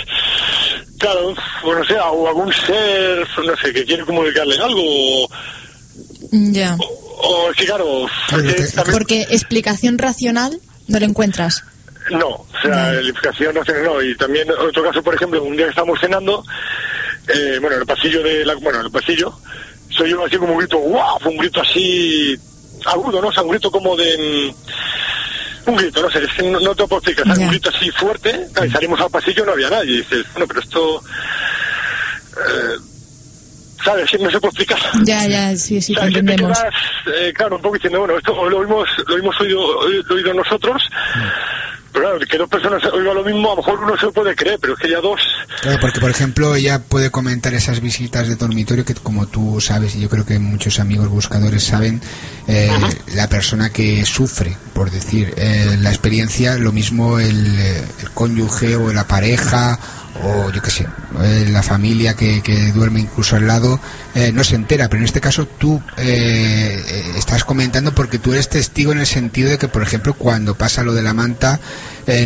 claro, 0.98 1.34
pues 1.62 1.78
no 1.78 1.84
sé, 1.84 1.94
o 1.98 2.28
algún 2.28 2.52
ser, 2.52 3.26
no 3.44 3.56
sé, 3.56 3.72
que 3.72 3.84
quiere 3.84 4.04
comunicarle 4.04 4.58
algo. 4.58 5.28
Ya. 6.32 6.76
O, 6.78 7.50
es 7.50 7.56
que, 7.56 7.66
claro, 7.66 8.06
porque, 8.90 9.22
explicación 9.30 9.98
racional 9.98 10.58
no 10.88 10.98
la 10.98 11.06
encuentras. 11.06 11.64
No, 12.10 12.28
o 12.28 12.48
sea, 12.62 12.92
la 12.92 13.00
explicación 13.00 13.54
racional 13.54 13.84
no. 13.84 14.02
Y 14.02 14.16
también, 14.16 14.48
otro 14.50 14.82
caso, 14.82 15.02
por 15.02 15.14
ejemplo, 15.14 15.42
un 15.42 15.56
día 15.56 15.66
que 15.66 15.70
estábamos 15.70 16.00
cenando, 16.00 16.44
eh, 17.28 17.58
bueno, 17.60 17.76
en 17.76 17.82
el 17.82 17.86
pasillo 17.86 18.22
de 18.22 18.44
la, 18.44 18.54
bueno, 18.54 18.80
en 18.80 18.86
el 18.86 18.92
pasillo, 18.92 19.38
se 19.96 20.02
oyó 20.04 20.24
así 20.24 20.36
como 20.36 20.52
un 20.52 20.58
grito, 20.58 20.78
¡guau! 20.78 21.18
un 21.24 21.36
grito 21.36 21.60
así 21.60 22.38
agudo, 22.86 23.20
¿no? 23.20 23.28
O 23.28 23.32
sea, 23.32 23.42
un 23.42 23.50
grito 23.50 23.70
como 23.70 23.96
de... 23.96 24.52
Mm, 24.56 25.70
un 25.70 25.76
grito, 25.76 26.02
no 26.02 26.10
sé, 26.10 26.24
es 26.24 26.32
que 26.32 26.42
no, 26.42 26.74
te 26.74 26.86
puedo 26.86 26.96
explicar, 26.96 27.26
un 27.38 27.48
grito 27.48 27.68
así 27.68 27.90
fuerte, 27.90 28.46
y 28.66 28.70
salimos 28.70 28.98
al 29.00 29.10
pasillo 29.10 29.44
no 29.44 29.52
había 29.52 29.68
nadie, 29.68 29.92
y 29.92 29.96
dices, 29.98 30.26
bueno, 30.32 30.46
pero 30.46 30.60
esto... 30.60 31.02
Eh, 32.36 32.76
¿Sabes? 33.84 34.20
No 34.20 34.30
se 34.30 34.40
puede 34.40 34.50
explicar. 34.50 34.78
Ya, 35.04 35.26
ya, 35.26 35.56
sí, 35.56 35.80
sí, 35.80 35.94
entendemos. 36.00 36.58
Eh, 37.06 37.32
claro, 37.34 37.56
un 37.56 37.62
poco 37.62 37.74
diciendo, 37.74 38.00
bueno, 38.00 38.16
esto 38.18 38.48
lo 38.48 38.62
hemos, 38.62 38.88
lo 39.06 39.16
hemos 39.16 39.40
oído, 39.40 39.88
lo 39.88 40.14
oído 40.14 40.34
nosotros, 40.34 40.82
pero 41.92 42.04
claro, 42.04 42.18
que 42.20 42.38
dos 42.38 42.48
personas 42.48 42.84
oigan 42.92 43.14
lo 43.14 43.24
mismo, 43.24 43.52
a 43.52 43.56
lo 43.56 43.62
mejor 43.62 43.84
uno 43.84 43.96
se 43.96 44.06
lo 44.06 44.12
puede 44.12 44.34
creer, 44.34 44.58
pero 44.60 44.74
es 44.74 44.78
que 44.78 44.90
ya 44.90 45.00
dos... 45.00 45.20
Claro, 45.60 45.78
porque 45.80 46.00
por 46.00 46.10
ejemplo 46.10 46.54
ella 46.54 46.78
puede 46.78 47.10
comentar 47.10 47.52
esas 47.52 47.80
visitas 47.80 48.28
de 48.28 48.36
dormitorio 48.36 48.84
que 48.84 48.94
como 48.94 49.26
tú 49.26 49.60
sabes, 49.60 49.94
y 49.94 50.00
yo 50.00 50.08
creo 50.08 50.24
que 50.24 50.38
muchos 50.38 50.80
amigos 50.80 51.08
buscadores 51.08 51.64
saben, 51.64 52.00
eh, 52.46 52.70
la 53.14 53.28
persona 53.28 53.70
que 53.70 54.06
sufre, 54.06 54.56
por 54.72 54.90
decir, 54.90 55.34
eh, 55.36 55.76
la 55.80 55.90
experiencia, 55.90 56.56
lo 56.56 56.72
mismo 56.72 57.18
el, 57.18 57.56
el 57.56 58.10
cónyuge 58.14 58.74
o 58.76 58.90
la 58.92 59.06
pareja 59.06 59.78
o 60.22 60.50
yo 60.50 60.60
qué 60.60 60.70
sé, 60.70 60.86
eh, 61.22 61.46
la 61.50 61.62
familia 61.62 62.14
que, 62.14 62.42
que, 62.42 62.72
duerme 62.72 63.00
incluso 63.00 63.36
al 63.36 63.46
lado 63.46 63.80
eh, 64.14 64.32
no 64.32 64.44
se 64.44 64.56
entera, 64.56 64.88
pero 64.88 65.00
en 65.00 65.04
este 65.04 65.20
caso 65.20 65.46
tú 65.46 65.80
eh, 65.96 67.12
estás 67.16 67.44
comentando 67.44 67.94
porque 67.94 68.18
tú 68.18 68.32
eres 68.32 68.48
testigo 68.48 68.92
en 68.92 68.98
el 68.98 69.06
sentido 69.06 69.50
de 69.50 69.58
que, 69.58 69.68
por 69.68 69.82
ejemplo, 69.82 70.14
cuando 70.14 70.54
pasa 70.56 70.82
lo 70.82 70.92
de 70.92 71.02
la 71.02 71.14
manta, 71.14 71.60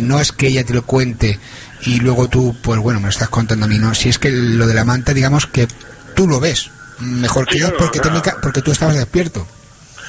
no 0.01 0.19
es 0.19 0.31
que 0.31 0.47
ella 0.47 0.63
te 0.65 0.73
lo 0.73 0.83
cuente 0.83 1.37
y 1.81 1.99
luego 1.99 2.27
tú, 2.27 2.55
pues 2.61 2.79
bueno, 2.79 2.99
me 2.99 3.05
lo 3.05 3.11
estás 3.11 3.29
contando 3.29 3.65
a 3.65 3.69
mí, 3.69 3.77
no, 3.77 3.93
si 3.93 4.09
es 4.09 4.19
que 4.19 4.31
lo 4.31 4.67
de 4.67 4.73
la 4.73 4.85
manta, 4.85 5.13
digamos 5.13 5.47
que 5.47 5.67
tú 6.15 6.27
lo 6.27 6.39
ves 6.39 6.69
mejor 6.99 7.45
que 7.45 7.59
yo 7.59 7.75
porque, 7.77 7.99
técnica, 7.99 8.37
porque 8.41 8.61
tú 8.61 8.71
estabas 8.71 8.95
despierto 8.95 9.45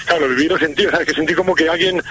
claro, 0.06 0.28
viví 0.28 0.48
lo 0.48 0.58
sentí, 0.58 0.84
¿sabes? 0.84 1.06
Que 1.06 1.14
sentí 1.14 1.34
como 1.34 1.54
que 1.54 1.68
alguien 1.68 2.02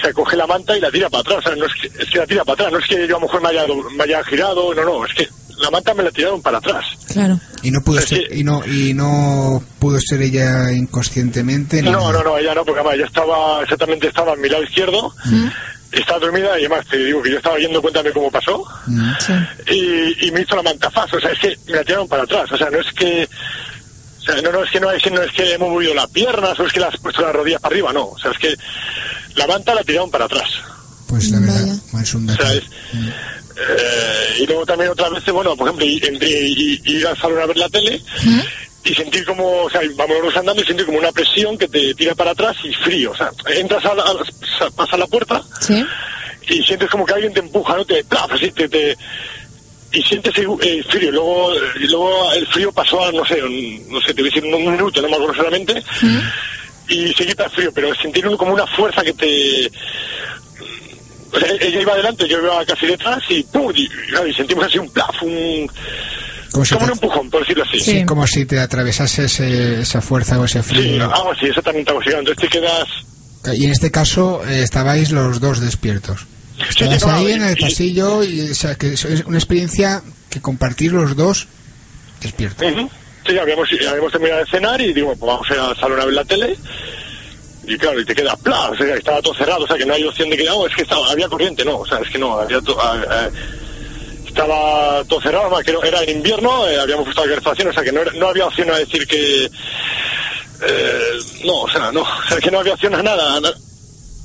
se 0.00 0.12
coge 0.12 0.36
la 0.36 0.46
manta 0.46 0.76
y 0.76 0.80
la 0.80 0.90
tira 0.90 1.08
para 1.08 1.22
atrás, 1.22 1.56
No 1.56 1.66
es 1.66 1.72
que, 1.80 2.02
es 2.02 2.10
que 2.10 2.18
la 2.18 2.26
tira 2.26 2.44
para 2.44 2.54
atrás, 2.54 2.72
no 2.72 2.78
es 2.78 2.86
que 2.86 3.08
yo 3.08 3.16
a 3.16 3.20
lo 3.20 3.26
mejor 3.26 3.42
me 3.42 3.48
haya, 3.48 3.66
me 3.96 4.04
haya 4.04 4.22
girado, 4.24 4.74
no, 4.74 4.84
no, 4.84 5.04
es 5.04 5.14
que 5.14 5.28
la 5.60 5.70
manta 5.70 5.92
me 5.94 6.04
la 6.04 6.10
tiraron 6.10 6.40
para 6.40 6.58
atrás. 6.58 6.84
Claro. 7.12 7.40
Y 7.62 7.70
no 7.72 7.80
pudo 7.80 8.00
ser, 8.00 8.32
y 8.32 8.44
no 8.44 8.64
y 8.64 8.94
no 8.94 9.60
pudo 9.80 9.98
ser 10.00 10.22
ella 10.22 10.70
inconscientemente. 10.72 11.82
No, 11.82 12.12
no, 12.12 12.22
no, 12.22 12.38
ella 12.38 12.54
no, 12.54 12.64
porque 12.64 12.80
además 12.80 12.94
ella 12.94 13.06
estaba 13.06 13.62
exactamente 13.62 14.06
estaba 14.06 14.34
a 14.34 14.36
mi 14.36 14.48
lado 14.48 14.62
izquierdo. 14.62 15.12
Estaba 15.90 16.18
dormida 16.18 16.58
y 16.58 16.66
además 16.66 16.86
te 16.86 16.98
digo 16.98 17.22
que 17.22 17.30
yo 17.30 17.38
estaba 17.38 17.58
yendo, 17.58 17.80
cuéntame 17.80 18.12
cómo 18.12 18.30
pasó. 18.30 18.64
y, 19.66 20.26
y, 20.26 20.30
me 20.30 20.42
hizo 20.42 20.56
la 20.56 20.62
manta 20.62 20.90
fácil, 20.90 21.18
o 21.18 21.20
sea, 21.20 21.30
es 21.30 21.38
que 21.38 21.58
me 21.66 21.76
la 21.76 21.84
tiraron 21.84 22.08
para 22.08 22.24
atrás, 22.24 22.50
o 22.52 22.56
sea, 22.56 22.68
no 22.70 22.78
es 22.78 22.92
que 22.92 23.28
no, 24.42 24.52
no, 24.52 24.64
es 24.64 24.70
que 24.70 24.80
no, 24.80 24.90
es, 24.90 25.10
no 25.10 25.22
es 25.22 25.32
que 25.32 25.54
hemos 25.54 25.70
movido 25.70 25.94
las 25.94 26.08
piernas 26.08 26.58
o 26.60 26.66
es 26.66 26.72
que 26.72 26.80
las 26.80 26.94
has 26.94 27.00
puesto 27.00 27.22
las 27.22 27.32
rodillas 27.32 27.60
para 27.60 27.74
arriba, 27.74 27.92
no. 27.92 28.08
O 28.08 28.18
sea, 28.18 28.30
es 28.30 28.38
que 28.38 28.54
la 29.34 29.46
manta 29.46 29.74
la 29.74 29.82
tiraron 29.82 30.10
para 30.10 30.26
atrás. 30.26 30.48
Pues 31.06 31.30
la 31.30 31.40
verdad, 31.40 31.66
es 32.02 32.14
un 32.14 32.26
dato. 32.26 32.44
eh, 32.46 34.36
y 34.40 34.46
luego 34.46 34.66
también 34.66 34.90
otras 34.90 35.10
veces, 35.10 35.32
bueno, 35.32 35.56
por 35.56 35.68
ejemplo, 35.68 35.86
entré 35.86 36.28
y, 36.28 36.80
ir 36.84 37.06
al 37.06 37.18
salón 37.18 37.40
a 37.40 37.46
ver 37.46 37.56
la 37.56 37.68
tele 37.68 38.02
y 38.84 38.94
sentir 38.94 39.24
como, 39.24 39.62
o 39.62 39.70
sea, 39.70 39.80
vamos 39.96 40.36
andando 40.36 40.62
y 40.62 40.66
sentir 40.66 40.86
como 40.86 40.98
una 40.98 41.12
presión 41.12 41.58
que 41.58 41.68
te 41.68 41.94
tira 41.94 42.14
para 42.14 42.30
atrás 42.30 42.56
y 42.64 42.72
frío. 42.74 43.10
O 43.10 43.16
sea, 43.16 43.30
entras 43.54 43.84
a 43.84 43.94
la, 43.94 44.04
a, 44.04 44.96
la 44.96 45.06
puerta 45.06 45.42
y 46.48 46.62
sientes 46.62 46.88
como 46.88 47.04
que 47.04 47.14
alguien 47.14 47.34
te 47.34 47.40
empuja, 47.40 47.76
¿no? 47.76 47.84
Te, 47.84 48.04
así, 48.30 48.50
te, 48.52 48.68
te 48.68 48.96
y 49.92 50.02
sientes 50.02 50.34
frío. 50.34 51.12
Luego, 51.12 51.52
luego 51.80 52.32
el 52.32 52.46
frío 52.48 52.72
pasó 52.72 53.04
a, 53.04 53.12
no 53.12 53.24
sé, 53.24 53.40
no 53.88 54.00
sé, 54.00 54.14
te 54.14 54.22
voy 54.22 54.30
a 54.30 54.34
decir 54.34 54.44
un 54.44 54.70
minuto, 54.70 55.00
no 55.00 55.08
me 55.08 55.14
acuerdo 55.14 55.34
solamente, 55.34 55.82
y 56.88 57.12
se 57.14 57.26
quita 57.26 57.44
el 57.44 57.50
frío, 57.50 57.72
pero 57.72 57.94
sentir 57.94 58.24
como 58.36 58.52
una 58.52 58.66
fuerza 58.66 59.02
que 59.02 59.12
te... 59.14 59.70
O 61.30 61.38
sea, 61.38 61.48
ella 61.60 61.80
iba 61.80 61.92
adelante, 61.92 62.26
yo 62.26 62.38
iba 62.38 62.64
casi 62.64 62.86
detrás 62.86 63.22
y 63.28 63.42
¡pum! 63.44 63.70
Y, 63.74 63.88
sentimos 64.34 64.64
así 64.64 64.78
un 64.78 64.90
plaf, 64.90 65.22
un... 65.22 65.70
Como, 66.64 66.84
un 66.84 66.92
empujón, 66.92 67.30
por 67.30 67.40
decirlo 67.40 67.64
así. 67.64 67.80
Sí, 67.80 68.04
como 68.04 68.26
si 68.26 68.46
te 68.46 68.58
atravesases 68.58 69.40
esa 69.40 70.00
fuerza 70.00 70.38
o 70.40 70.44
ese 70.44 70.62
frío. 70.62 70.82
Sí, 70.82 71.00
algo 71.00 71.32
así, 71.32 71.46
exactamente 71.46 71.90
algo 71.90 72.00
así. 72.00 72.10
Entonces 72.10 72.36
te 72.36 72.48
quedas... 72.48 72.88
Y 73.54 73.64
en 73.64 73.72
este 73.72 73.90
caso 73.90 74.42
eh, 74.46 74.62
estabais 74.62 75.10
los 75.10 75.40
dos 75.40 75.60
despiertos. 75.60 76.26
Estabas 76.68 77.04
ahí 77.04 77.32
en 77.32 77.44
el 77.44 77.56
pasillo 77.56 78.24
y 78.24 78.50
o 78.50 78.54
sea, 78.54 78.74
que 78.74 78.94
es 78.94 79.04
una 79.04 79.38
experiencia 79.38 80.02
que 80.28 80.40
compartir 80.40 80.92
los 80.92 81.16
dos 81.16 81.46
despiertos. 82.20 82.66
Sí, 83.26 83.38
habíamos, 83.38 83.68
habíamos 83.88 84.12
terminado 84.12 84.40
de 84.40 84.50
cenar 84.50 84.80
y 84.80 84.92
digo, 84.92 85.14
pues 85.16 85.20
vamos 85.20 85.50
a 85.50 85.54
ir 85.54 85.60
al 85.60 85.76
salón 85.76 86.00
a 86.00 86.04
ver 86.04 86.14
la 86.14 86.24
tele. 86.24 86.56
Y 87.66 87.76
claro, 87.76 88.00
y 88.00 88.04
te 88.04 88.14
queda 88.14 88.34
pla, 88.36 88.70
o 88.70 88.76
sea, 88.76 88.94
estaba 88.94 89.20
todo 89.20 89.34
cerrado, 89.34 89.64
o 89.64 89.66
sea, 89.66 89.76
que 89.76 89.84
no 89.84 89.92
hay 89.92 90.02
opción 90.02 90.30
de 90.30 90.38
que, 90.38 90.44
no, 90.44 90.66
es 90.66 90.74
que 90.74 90.82
estaba, 90.82 91.10
había 91.10 91.28
corriente, 91.28 91.64
no, 91.66 91.78
o 91.78 91.86
sea, 91.86 91.98
es 91.98 92.08
que 92.08 92.18
no, 92.18 92.38
había 92.38 92.60
estaba 94.38 95.04
todo 95.04 95.20
cerrado, 95.20 95.58
que 95.64 95.88
era 95.88 96.02
en 96.02 96.18
invierno, 96.18 96.68
eh, 96.68 96.78
habíamos 96.78 97.04
puesto 97.04 97.22
la 97.22 97.30
calefacción, 97.30 97.68
o 97.68 97.72
sea, 97.72 97.82
que 97.82 97.90
no, 97.90 98.04
no 98.04 98.28
había 98.28 98.46
opción 98.46 98.70
a 98.70 98.78
decir 98.78 99.04
que, 99.06 99.46
eh, 99.46 101.18
no, 101.44 101.62
o 101.62 101.68
sea, 101.68 101.90
no, 101.90 102.02
o 102.26 102.28
sea, 102.28 102.38
que 102.38 102.50
no 102.50 102.60
había 102.60 102.74
opción 102.74 102.94
a 102.94 103.02
nada. 103.02 103.36
A, 103.36 103.40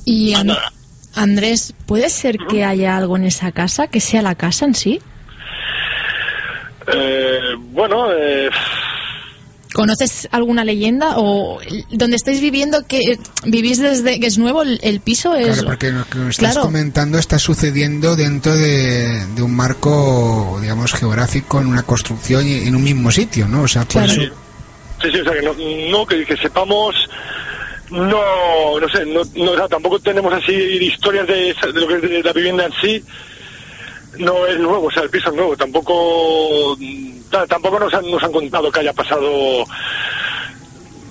y 0.04 0.34
nada. 0.44 0.72
Andrés, 1.16 1.74
¿puede 1.86 2.10
ser 2.10 2.38
que 2.48 2.64
haya 2.64 2.96
algo 2.96 3.16
en 3.16 3.24
esa 3.24 3.50
casa, 3.50 3.88
que 3.88 4.00
sea 4.00 4.22
la 4.22 4.36
casa 4.36 4.66
en 4.66 4.74
sí? 4.74 5.00
Eh, 6.86 7.54
bueno, 7.58 8.12
eh, 8.12 8.50
¿Conoces 9.74 10.28
alguna 10.30 10.64
leyenda 10.64 11.14
o 11.16 11.58
donde 11.90 12.14
estáis 12.14 12.40
viviendo 12.40 12.86
que 12.86 13.18
vivís 13.44 13.80
desde 13.80 14.20
que 14.20 14.28
es 14.28 14.38
nuevo 14.38 14.62
el, 14.62 15.00
piso? 15.00 15.34
Es... 15.34 15.46
Claro, 15.48 15.64
porque 15.66 15.90
lo 15.90 16.04
que 16.04 16.18
nos 16.18 16.28
estás 16.38 16.58
comentando 16.58 17.18
está 17.18 17.40
sucediendo 17.40 18.14
dentro 18.14 18.54
de, 18.54 19.20
un 19.42 19.54
marco, 19.54 20.58
digamos, 20.62 20.92
geográfico, 20.92 21.60
en 21.60 21.66
una 21.66 21.82
construcción 21.82 22.46
y 22.46 22.68
en 22.68 22.76
un 22.76 22.84
mismo 22.84 23.10
sitio, 23.10 23.48
¿no? 23.48 23.62
O 23.62 23.68
sea, 23.68 23.84
por 23.84 24.04
eso... 24.04 24.20
Sí, 25.02 25.10
sí, 25.10 25.20
o 25.20 25.24
sea, 25.24 25.32
que 25.32 25.90
no, 25.90 26.06
que, 26.06 26.36
sepamos 26.36 26.94
no, 27.90 28.78
no 28.80 28.88
sé, 28.88 29.04
no, 29.04 29.68
tampoco 29.68 29.98
tenemos 29.98 30.32
así 30.32 30.52
historias 30.52 31.26
de, 31.26 31.52
de, 31.72 31.80
lo 31.80 31.88
que 31.88 31.94
es 31.96 32.02
de 32.02 32.22
la 32.22 32.32
vivienda 32.32 32.66
en 32.66 32.72
sí, 32.80 33.04
no 34.18 34.46
es 34.46 34.56
nuevo, 34.60 34.86
o 34.86 34.90
sea, 34.92 35.02
el 35.02 35.10
piso 35.10 35.30
es 35.30 35.34
nuevo, 35.34 35.56
tampoco 35.56 36.76
tampoco 37.48 37.78
nos 37.78 37.94
han, 37.94 38.10
nos 38.10 38.22
han 38.22 38.32
contado 38.32 38.70
que 38.70 38.80
haya 38.80 38.92
pasado 38.92 39.64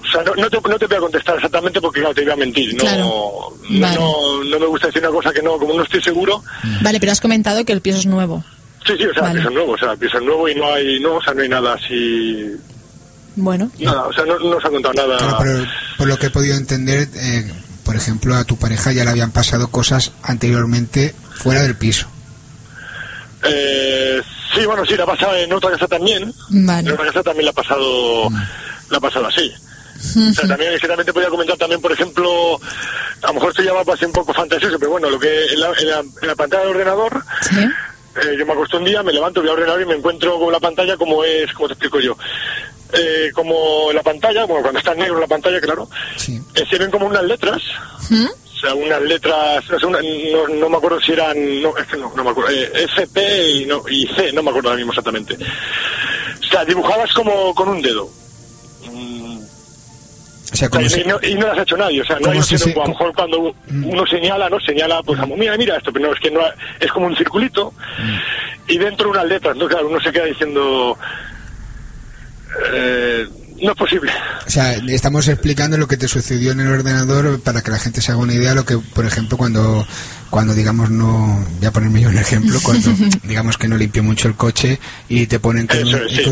o 0.03 0.11
sea, 0.11 0.23
no, 0.23 0.49
te, 0.49 0.57
no 0.61 0.77
te 0.77 0.85
voy 0.85 0.97
a 0.97 0.99
contestar 0.99 1.35
exactamente 1.35 1.81
porque 1.81 2.01
no 2.01 2.13
te 2.13 2.23
voy 2.23 2.31
a 2.31 2.35
mentir. 2.35 2.75
No, 2.75 3.51
no, 3.69 4.43
no, 4.43 4.59
me 4.59 4.65
gusta 4.65 4.87
decir 4.87 5.01
una 5.01 5.11
cosa 5.11 5.31
que 5.31 5.41
no, 5.41 5.57
como 5.57 5.73
no 5.73 5.83
estoy 5.83 6.01
seguro. 6.01 6.43
Vale, 6.81 6.99
pero 6.99 7.11
has 7.11 7.21
comentado 7.21 7.63
que 7.65 7.73
el 7.73 7.81
piso 7.81 7.97
es 7.97 8.05
nuevo. 8.05 8.43
Sí, 8.85 8.93
sí, 8.97 9.05
o 9.05 9.13
sea, 9.13 9.31
el 9.31 9.37
piso 9.37 9.49
es 9.49 9.55
nuevo, 9.55 9.71
o 9.71 9.77
sea, 9.77 9.93
el 9.93 9.97
piso 9.97 10.17
es 10.17 10.23
nuevo 10.23 10.49
y 10.49 10.55
no 10.55 10.73
hay, 10.73 10.99
no, 10.99 11.15
o 11.15 11.23
sea, 11.23 11.33
no 11.33 11.41
hay 11.41 11.49
nada 11.49 11.73
así. 11.73 12.51
Bueno. 13.35 13.71
Nada, 13.79 14.07
o 14.07 14.13
sea, 14.13 14.25
no, 14.25 14.37
no 14.37 14.59
se 14.59 14.67
ha 14.67 14.71
contado 14.71 14.93
nada. 14.93 15.17
Claro, 15.17 15.37
pero 15.41 15.65
por 15.97 16.07
lo 16.07 16.19
que 16.19 16.27
he 16.27 16.29
podido 16.29 16.57
entender, 16.57 17.07
eh, 17.15 17.51
por 17.83 17.95
ejemplo, 17.95 18.35
a 18.35 18.43
tu 18.43 18.57
pareja 18.57 18.91
ya 18.91 19.05
le 19.05 19.11
habían 19.11 19.31
pasado 19.31 19.69
cosas 19.69 20.11
anteriormente 20.21 21.15
fuera 21.33 21.63
del 21.63 21.75
piso. 21.75 22.07
Eh, 23.43 24.21
sí, 24.53 24.65
bueno, 24.65 24.85
sí, 24.85 24.95
la 24.95 25.03
ha 25.03 25.07
pasado 25.07 25.35
en 25.35 25.51
otra 25.53 25.71
casa 25.71 25.87
también. 25.87 26.33
En 26.51 26.69
otra 26.69 27.05
casa 27.05 27.23
también 27.23 27.45
la 27.45 27.51
ha 27.51 27.55
pasado, 27.55 28.29
la 28.89 28.97
ha 28.97 29.01
pasado 29.01 29.27
así. 29.27 29.51
O 30.03 30.33
sea, 30.33 30.47
también, 30.47 30.77
también 30.79 31.13
podía 31.13 31.29
comentar 31.29 31.57
también, 31.57 31.81
por 31.81 31.91
ejemplo, 31.91 32.59
a 33.21 33.27
lo 33.27 33.33
mejor 33.35 33.49
esto 33.51 33.63
ya 33.63 33.71
va 33.71 33.81
a 33.81 33.97
ser 33.97 34.07
un 34.07 34.13
poco 34.13 34.33
fantasioso, 34.33 34.77
pero 34.77 34.91
bueno, 34.91 35.09
lo 35.09 35.17
que 35.17 35.45
en 35.45 35.59
la, 35.59 35.71
en 35.79 36.27
la, 36.27 36.35
pantalla 36.35 36.63
del 36.63 36.75
ordenador, 36.75 37.23
eh, 37.51 38.35
yo 38.37 38.45
me 38.45 38.51
acuesto 38.51 38.77
un 38.77 38.83
día, 38.83 39.01
me 39.01 39.13
levanto, 39.13 39.39
voy 39.39 39.49
al 39.49 39.55
ordenador 39.55 39.81
y 39.81 39.85
me 39.85 39.95
encuentro 39.95 40.37
con 40.37 40.51
la 40.51 40.59
pantalla 40.59 40.97
como 40.97 41.23
es, 41.23 41.51
como 41.53 41.67
te 41.67 41.73
explico 41.75 41.99
yo. 42.01 42.17
Eh, 42.91 43.31
como 43.33 43.91
la 43.93 44.03
pantalla, 44.03 44.45
bueno, 44.45 44.61
cuando 44.61 44.79
está 44.79 44.91
en 44.91 44.99
negro 44.99 45.19
la 45.19 45.27
pantalla, 45.27 45.59
claro, 45.61 45.89
eh, 46.27 46.65
se 46.69 46.77
ven 46.77 46.91
como 46.91 47.07
unas 47.07 47.23
letras 47.23 47.61
sea, 48.65 48.73
unas 48.75 49.01
letras, 49.01 49.63
no, 49.81 50.47
no, 50.47 50.69
me 50.69 50.77
acuerdo 50.77 50.99
si 51.01 51.11
eran, 51.11 51.61
no, 51.61 51.75
es 51.77 51.87
que 51.87 51.97
no, 51.97 52.11
no 52.15 52.23
me 52.23 52.29
acuerdo, 52.29 52.51
eh, 52.51 52.71
FP 52.85 53.49
y, 53.49 53.65
no, 53.65 53.81
y 53.89 54.07
C, 54.07 54.31
no 54.31 54.41
me 54.41 54.49
acuerdo 54.49 54.69
ahora 54.69 54.77
mismo 54.77 54.91
exactamente. 54.91 55.35
O 55.35 56.45
sea, 56.45 56.63
dibujadas 56.65 57.11
como 57.13 57.53
con 57.53 57.69
un 57.69 57.81
dedo. 57.81 58.09
O 60.53 60.55
sea, 60.55 60.69
y, 60.79 61.03
no, 61.05 61.19
y, 61.23 61.33
no, 61.33 61.47
las 61.47 61.57
ha 61.57 61.61
hecho 61.63 61.77
nadie, 61.77 62.01
o 62.01 62.05
sea, 62.05 62.19
no 62.19 62.29
hay 62.29 62.43
si 62.43 62.55
a 62.55 62.75
lo 62.75 62.87
mejor 62.87 63.11
cuando 63.15 63.55
mm. 63.69 63.89
uno 63.89 64.05
señala, 64.05 64.49
no 64.49 64.59
señala, 64.59 65.01
pues 65.01 65.19
mira, 65.35 65.57
mira 65.57 65.77
esto, 65.77 65.91
pero 65.91 66.07
no, 66.07 66.13
es 66.13 66.19
que 66.19 66.29
no, 66.29 66.41
es 66.79 66.91
como 66.91 67.07
un 67.07 67.15
circulito 67.15 67.71
mm. 67.71 68.71
y 68.71 68.77
dentro 68.77 69.09
unas 69.09 69.25
letras, 69.25 69.57
¿no? 69.57 69.67
Claro, 69.67 69.87
uno 69.87 69.99
se 69.99 70.11
queda 70.11 70.25
diciendo, 70.25 70.95
eh, 72.71 73.27
no 73.63 73.71
es 73.71 73.77
posible. 73.77 74.11
O 74.45 74.49
sea, 74.49 74.73
estamos 74.73 75.27
explicando 75.27 75.77
lo 75.77 75.87
que 75.87 75.97
te 75.97 76.07
sucedió 76.07 76.51
en 76.51 76.59
el 76.59 76.67
ordenador 76.67 77.39
para 77.41 77.61
que 77.61 77.71
la 77.71 77.79
gente 77.79 78.01
se 78.01 78.11
haga 78.11 78.21
una 78.21 78.33
idea 78.33 78.53
lo 78.53 78.65
que, 78.65 78.77
por 78.77 79.05
ejemplo, 79.05 79.37
cuando 79.37 79.87
cuando 80.29 80.55
digamos 80.55 80.89
no 80.89 81.45
voy 81.59 81.67
a 81.67 81.71
ponerme 81.71 82.01
yo 82.01 82.09
un 82.09 82.17
ejemplo 82.17 82.57
cuando 82.63 82.89
digamos 83.23 83.55
que 83.55 83.67
no 83.67 83.77
limpio 83.77 84.01
mucho 84.01 84.27
el 84.27 84.33
coche 84.33 84.79
y 85.07 85.27
te 85.27 85.39
ponen 85.39 85.67
con, 85.67 85.77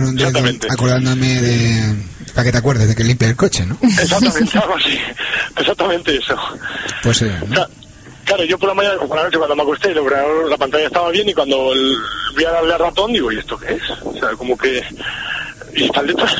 un, 0.03 0.15
dedo 0.15 0.41
acordándome 0.71 1.39
de 1.39 1.95
para 2.33 2.45
que 2.45 2.51
te 2.51 2.57
acuerdes 2.57 2.87
de 2.87 2.95
que 2.95 3.03
limpia 3.03 3.29
el 3.29 3.35
coche 3.35 3.63
no 3.63 3.77
exactamente 3.83 4.57
algo 4.57 4.75
así. 4.75 4.97
Exactamente 5.55 6.17
eso. 6.17 6.35
Pues 7.03 7.21
eh, 7.21 7.39
claro, 8.25 8.43
yo 8.43 8.57
por 8.57 8.69
la 8.69 8.75
mañana 8.75 8.95
por 8.97 9.15
la 9.15 9.23
noche 9.25 9.37
cuando 9.37 9.55
me 9.55 9.61
acosté 9.61 9.93
la 9.93 10.57
pantalla 10.57 10.87
estaba 10.87 11.11
bien 11.11 11.29
y 11.29 11.33
cuando 11.35 11.57
voy 11.57 12.45
a 12.45 12.51
darle 12.51 12.73
al 12.73 12.79
ratón 12.79 13.13
digo 13.13 13.31
y 13.31 13.37
esto 13.37 13.55
qué 13.57 13.73
es 13.75 13.83
o 14.03 14.13
sea 14.13 14.31
como 14.31 14.57
que 14.57 14.83
y 15.75 15.85
están 15.85 16.07
letras. 16.07 16.35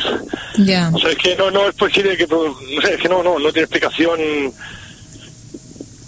Ya. 0.58 0.90
O 0.92 0.98
sea, 0.98 1.10
es 1.10 1.16
que 1.16 1.36
no, 1.36 1.50
no 1.50 1.68
es 1.68 1.74
posible 1.74 2.16
que, 2.16 2.26
no 2.26 2.54
sé, 2.82 2.94
es 2.94 3.00
que 3.00 3.08
no, 3.08 3.22
no, 3.22 3.38
no 3.38 3.52
tiene 3.52 3.64
explicación. 3.64 4.20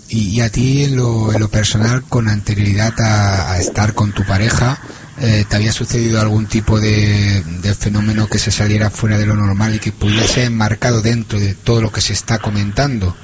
Y, 0.09 0.41
a 0.41 0.51
ti, 0.51 0.85
en 0.85 0.97
lo, 0.97 1.33
en 1.33 1.41
lo 1.41 1.49
personal, 1.49 2.05
con 2.09 2.29
anterioridad 2.29 2.93
a, 3.01 3.59
estar 3.59 3.95
con 3.95 4.12
tu 4.12 4.22
pareja, 4.25 4.79
eh, 5.20 5.45
¿te 5.49 5.57
había 5.57 5.72
sucedido 5.72 6.20
algún 6.20 6.47
tipo 6.47 6.79
de, 6.79 7.43
de, 7.43 7.75
fenómeno 7.75 8.29
que 8.29 8.39
se 8.39 8.53
saliera 8.53 8.91
fuera 8.91 9.18
de 9.18 9.27
lo 9.27 9.35
normal 9.35 9.75
y 9.75 9.79
que 9.81 9.91
pudiese 9.91 10.45
enmarcado 10.45 11.03
dentro 11.03 11.41
de 11.41 11.55
todo 11.55 11.81
lo 11.81 11.91
que 11.91 12.01
se 12.01 12.12
está 12.12 12.39
comentando? 12.39 13.16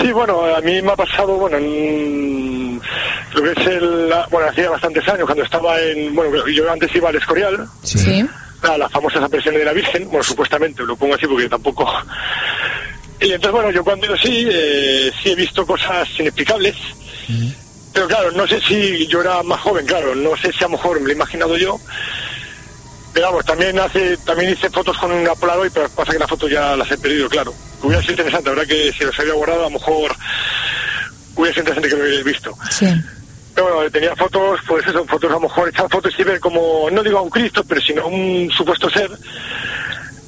Sí, 0.00 0.12
bueno, 0.12 0.44
a 0.54 0.60
mí 0.60 0.80
me 0.82 0.92
ha 0.92 0.96
pasado, 0.96 1.36
bueno, 1.36 1.56
en 1.56 2.80
lo 3.34 3.42
que 3.42 3.60
es 3.60 3.66
el, 3.66 4.12
bueno, 4.30 4.48
hacía 4.48 4.70
bastantes 4.70 5.08
años, 5.08 5.24
cuando 5.24 5.42
estaba 5.42 5.80
en, 5.80 6.14
bueno, 6.14 6.46
yo 6.46 6.70
antes 6.70 6.94
iba 6.94 7.08
al 7.08 7.16
Escorial. 7.16 7.66
Sí 7.82 8.24
las 8.62 8.90
famosas 8.90 9.22
apariciones 9.22 9.60
de 9.60 9.64
la 9.64 9.72
Virgen, 9.72 10.06
bueno, 10.08 10.22
supuestamente, 10.22 10.82
lo 10.82 10.96
pongo 10.96 11.14
así 11.14 11.26
porque 11.26 11.48
tampoco... 11.48 11.90
Y 13.20 13.26
entonces, 13.26 13.52
bueno, 13.52 13.70
yo 13.70 13.84
cuando 13.84 14.16
sí, 14.16 14.46
eh, 14.50 15.12
sí 15.22 15.30
he 15.30 15.34
visto 15.36 15.64
cosas 15.64 16.08
inexplicables, 16.18 16.74
pero 17.92 18.08
claro, 18.08 18.32
no 18.32 18.46
sé 18.48 18.60
si 18.60 19.06
yo 19.06 19.20
era 19.20 19.42
más 19.44 19.60
joven, 19.60 19.86
claro, 19.86 20.14
no 20.14 20.36
sé 20.36 20.52
si 20.52 20.58
a 20.64 20.66
lo 20.66 20.70
mejor 20.70 20.98
me 20.98 21.04
lo 21.04 21.10
he 21.10 21.14
imaginado 21.14 21.56
yo, 21.56 21.78
pero 23.12 23.26
vamos, 23.26 23.44
también 23.44 23.78
hace, 23.78 24.16
también 24.18 24.52
hice 24.52 24.70
fotos 24.70 24.98
con 24.98 25.12
un 25.12 25.28
Polaroid, 25.38 25.70
pero 25.72 25.88
pasa 25.90 26.12
que 26.12 26.18
las 26.18 26.28
fotos 26.28 26.50
ya 26.50 26.76
las 26.76 26.90
he 26.90 26.98
perdido, 26.98 27.28
claro. 27.28 27.54
Hubiera 27.82 28.00
sido 28.00 28.14
interesante, 28.14 28.48
la 28.50 28.56
verdad 28.56 28.68
que 28.68 28.92
si 28.92 29.04
los 29.04 29.18
había 29.20 29.34
guardado, 29.34 29.66
a 29.66 29.70
lo 29.70 29.78
mejor 29.78 30.16
hubiera 31.36 31.54
sido 31.54 31.62
interesante 31.62 31.88
que 31.88 31.96
lo 31.96 32.02
hubierais 32.02 32.24
visto. 32.24 32.56
Sí. 32.70 32.86
Bueno, 33.82 33.90
tenía 33.90 34.14
fotos, 34.14 34.60
pues 34.64 34.86
eso, 34.86 35.04
fotos 35.06 35.28
a 35.28 35.34
lo 35.34 35.40
mejor 35.40 35.68
echar 35.68 35.90
fotos 35.90 36.14
y 36.16 36.22
ver 36.22 36.38
como, 36.38 36.88
no 36.88 37.02
digo 37.02 37.18
a 37.18 37.22
un 37.22 37.30
Cristo, 37.30 37.64
pero 37.64 37.80
sino 37.80 38.02
a 38.02 38.06
un 38.06 38.48
supuesto 38.56 38.88
ser 38.88 39.10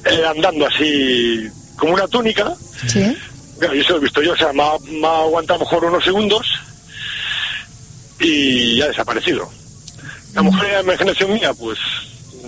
eh, 0.03 0.25
andando 0.27 0.67
así 0.67 1.49
como 1.77 1.93
una 1.93 2.05
túnica. 2.05 2.53
Sí. 2.85 3.17
Bueno, 3.55 3.73
y 3.75 3.79
eso 3.79 3.93
lo 3.93 3.99
he 3.99 4.01
visto 4.01 4.21
yo, 4.21 4.33
o 4.33 4.35
sea, 4.35 4.51
me 4.51 4.61
ha, 4.61 4.71
me 4.89 5.07
ha 5.07 5.19
aguantado 5.19 5.55
a 5.55 5.63
lo 5.63 5.65
mejor 5.69 5.85
unos 5.85 6.03
segundos 6.03 6.45
y 8.19 8.81
ha 8.81 8.89
desaparecido. 8.89 9.49
La 10.33 10.41
mujer 10.41 10.73
la 10.73 10.81
imaginación 10.81 11.33
mía, 11.33 11.53
pues 11.53 11.79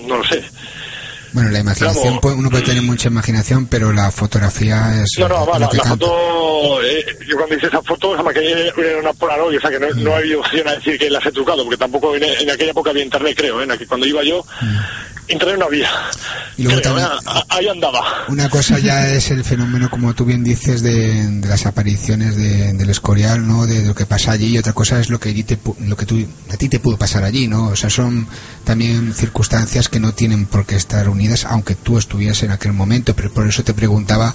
no 0.06 0.18
lo 0.18 0.26
sé. 0.26 0.44
Bueno, 1.38 1.52
la 1.52 1.60
imaginación, 1.60 2.20
uno 2.24 2.50
puede 2.50 2.64
tener 2.64 2.82
mucha 2.82 3.10
imaginación, 3.10 3.68
pero 3.68 3.94
la 3.94 4.10
fotografía 4.10 5.04
es. 5.04 5.20
No, 5.20 5.28
no, 5.28 5.46
va, 5.46 5.60
la, 5.60 5.70
foto. 5.70 6.82
Eh, 6.82 7.06
yo 7.28 7.38
cuando 7.38 7.56
hice 7.56 7.68
esa 7.68 7.80
foto, 7.84 8.18
se 8.18 8.34
que 8.34 8.74
era 8.76 9.00
una 9.00 9.14
Polaroid, 9.14 9.58
o 9.58 9.62
sea 9.62 9.70
que 9.70 9.80
no, 9.80 9.88
no 9.98 10.16
ha 10.16 10.18
habido 10.18 10.40
opción 10.40 10.68
a 10.68 10.74
decir 10.74 10.98
que 10.98 11.12
las 11.12 11.24
he 11.28 11.32
trucado, 11.32 11.64
porque 11.64 11.78
tampoco 11.78 12.16
en, 12.16 12.50
aquella 12.50 12.72
época 12.72 12.90
había 12.90 13.04
internet, 13.04 13.36
creo, 13.38 13.62
¿eh? 13.62 13.68
cuando 13.88 14.08
iba 14.08 14.24
yo. 14.24 14.44
Mm. 14.62 14.78
Internet 15.28 15.58
no 15.60 15.66
había. 15.66 15.90
Y 16.58 16.64
luego 16.64 16.82
también, 16.82 17.08
ahí 17.50 17.68
andaba. 17.68 18.26
Una 18.30 18.50
cosa 18.50 18.80
ya 18.80 19.10
es 19.10 19.30
el 19.30 19.44
fenómeno, 19.44 19.90
como 19.90 20.14
tú 20.14 20.26
bien 20.26 20.44
dices, 20.44 20.82
de, 20.82 21.42
las 21.48 21.66
apariciones 21.66 22.36
del 22.36 22.90
Escorial, 22.90 23.48
¿no? 23.48 23.68
De 23.68 23.86
lo 23.86 23.94
que 23.94 24.06
pasa 24.06 24.32
allí. 24.32 24.48
Y 24.48 24.58
otra 24.58 24.74
cosa 24.74 25.00
es 25.00 25.10
lo 25.10 25.20
que, 25.20 25.32
te, 25.44 25.60
lo 25.86 25.98
que 25.98 26.06
tú, 26.06 26.26
a 26.52 26.58
ti 26.58 26.70
te 26.70 26.80
pudo 26.80 26.98
pasar 26.98 27.24
allí, 27.24 27.48
¿no? 27.48 27.68
O 27.68 27.76
sea, 27.76 27.90
son 27.90 28.28
también 28.64 29.14
circunstancias 29.14 29.90
que 29.90 30.00
no 30.00 30.14
tienen 30.14 30.46
por 30.46 30.66
qué 30.66 30.76
estar 30.76 31.10
unidas, 31.10 31.46
aunque 31.46 31.76
tú 31.76 31.98
estuvieras 31.98 32.42
en 32.44 32.52
aquel 32.52 32.74
momento. 32.74 33.16
Pero 33.16 33.32
por 33.32 33.48
eso 33.48 33.64
te 33.64 33.74
preguntaba 33.74 34.34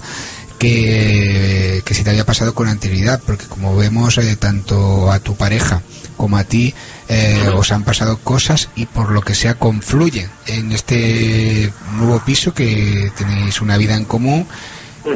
que, 0.59 1.81
que 1.83 1.93
si 1.93 2.03
te 2.03 2.11
había 2.11 2.25
pasado 2.25 2.53
con 2.53 2.67
anterioridad, 2.67 3.21
porque 3.25 3.45
como 3.45 3.75
vemos, 3.75 4.17
eh, 4.17 4.35
tanto 4.37 5.11
a 5.11 5.19
tu 5.19 5.35
pareja 5.35 5.81
como 6.15 6.37
a 6.37 6.43
ti, 6.43 6.73
eh, 7.09 7.49
os 7.53 7.71
han 7.71 7.83
pasado 7.83 8.17
cosas 8.17 8.69
y 8.75 8.85
por 8.85 9.11
lo 9.11 9.21
que 9.21 9.35
sea 9.35 9.55
confluyen 9.55 10.29
en 10.47 10.71
este 10.71 11.71
nuevo 11.93 12.19
piso 12.25 12.53
que 12.53 13.11
tenéis 13.17 13.61
una 13.61 13.77
vida 13.77 13.95
en 13.95 14.05
común 14.05 14.47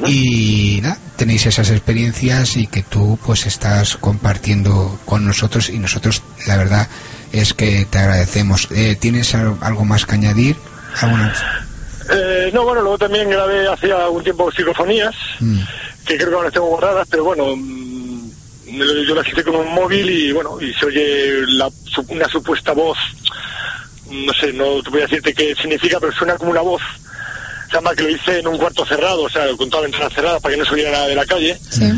y 0.06 0.80
nada, 0.82 0.98
tenéis 1.16 1.46
esas 1.46 1.70
experiencias 1.70 2.58
y 2.58 2.68
que 2.68 2.84
tú 2.84 3.18
pues 3.26 3.46
estás 3.46 3.96
compartiendo 3.98 5.00
con 5.06 5.26
nosotros 5.26 5.70
y 5.70 5.80
nosotros 5.80 6.24
la 6.46 6.58
verdad 6.58 6.88
es 7.32 7.54
que 7.54 7.86
te 7.90 7.98
agradecemos. 7.98 8.68
Eh, 8.72 8.98
¿Tienes 9.00 9.34
algo 9.36 9.86
más 9.86 10.06
que 10.06 10.16
añadir? 10.16 10.56
Eh, 12.10 12.52
no, 12.54 12.64
bueno, 12.64 12.82
luego 12.82 12.98
también 12.98 13.30
grabé 13.30 13.68
hace 13.68 13.92
algún 13.92 14.24
tiempo 14.24 14.52
psicofonías, 14.52 15.16
mm. 15.40 15.60
que 16.06 16.18
creo 16.18 16.30
que 16.30 16.36
ahora 16.36 16.46
las 16.46 16.54
tengo 16.54 16.70
borradas, 16.70 17.08
pero 17.10 17.24
bueno, 17.26 17.56
yo 18.68 19.16
la 19.16 19.28
hice 19.28 19.44
con 19.44 19.56
un 19.56 19.74
móvil 19.74 20.10
y 20.10 20.32
bueno, 20.32 20.58
y 20.62 20.74
se 20.74 20.86
oye 20.86 21.46
una 22.10 22.28
supuesta 22.28 22.74
voz, 22.74 22.98
no 24.10 24.34
sé, 24.34 24.54
no 24.54 24.82
te 24.82 24.90
voy 24.90 25.00
a 25.00 25.08
decirte 25.08 25.34
qué 25.34 25.56
significa, 25.56 26.00
pero 26.00 26.12
suena 26.14 26.36
como 26.36 26.52
una 26.52 26.62
voz. 26.62 26.82
Llama 27.72 27.94
que 27.94 28.04
lo 28.04 28.10
hice 28.10 28.40
en 28.40 28.48
un 28.48 28.58
cuarto 28.58 28.86
cerrado, 28.86 29.24
o 29.24 29.30
sea, 29.30 29.46
con 29.58 29.70
toda 29.70 29.84
la 29.84 29.90
ventana 29.90 30.10
cerrada 30.14 30.40
para 30.40 30.54
que 30.54 30.60
no 30.60 30.66
se 30.66 30.74
oyera 30.74 30.92
nada 30.92 31.08
de 31.08 31.16
la 31.16 31.26
calle. 31.26 31.58
Sí. 31.70 31.92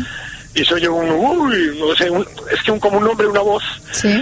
Y 0.54 0.64
se 0.64 0.74
oye 0.74 0.88
un, 0.88 1.10
uy, 1.10 1.78
no 1.78 1.94
sé, 1.94 2.10
es 2.52 2.62
que 2.64 2.72
un, 2.72 2.80
como 2.80 2.98
un 2.98 3.04
nombre, 3.04 3.26
una 3.26 3.40
voz. 3.40 3.62
Sí. 3.92 4.20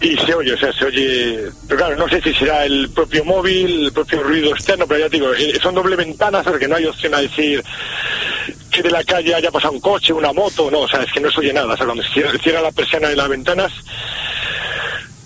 y 0.00 0.16
se 0.18 0.34
oye, 0.34 0.52
o 0.52 0.58
sea, 0.58 0.72
se 0.72 0.84
oye, 0.84 1.46
pero 1.66 1.78
claro, 1.78 1.96
no 1.96 2.08
sé 2.08 2.20
si 2.20 2.32
será 2.34 2.64
el 2.64 2.88
propio 2.90 3.24
móvil, 3.24 3.86
el 3.86 3.92
propio 3.92 4.22
ruido 4.22 4.50
externo, 4.50 4.86
pero 4.86 5.00
ya 5.00 5.08
te 5.08 5.16
digo, 5.16 5.32
eh, 5.34 5.58
son 5.60 5.74
doble 5.74 5.96
ventanas 5.96 6.44
porque 6.44 6.68
no 6.68 6.76
hay 6.76 6.86
opción 6.86 7.14
a 7.14 7.20
decir 7.20 7.64
que 8.76 8.82
de 8.82 8.90
la 8.90 9.02
calle 9.04 9.34
haya 9.34 9.50
pasado 9.50 9.72
un 9.72 9.80
coche, 9.80 10.12
una 10.12 10.32
moto, 10.32 10.70
no, 10.70 10.80
o 10.80 10.88
sea, 10.88 11.02
es 11.02 11.12
que 11.12 11.20
no 11.20 11.30
se 11.30 11.40
oye 11.40 11.52
nada, 11.52 11.72
o 11.72 11.76
sea, 11.76 11.86
cuando 11.86 12.02
se 12.02 12.38
cierra 12.38 12.60
la 12.60 12.72
persiana 12.72 13.08
de 13.08 13.16
las 13.16 13.28
ventanas, 13.28 13.72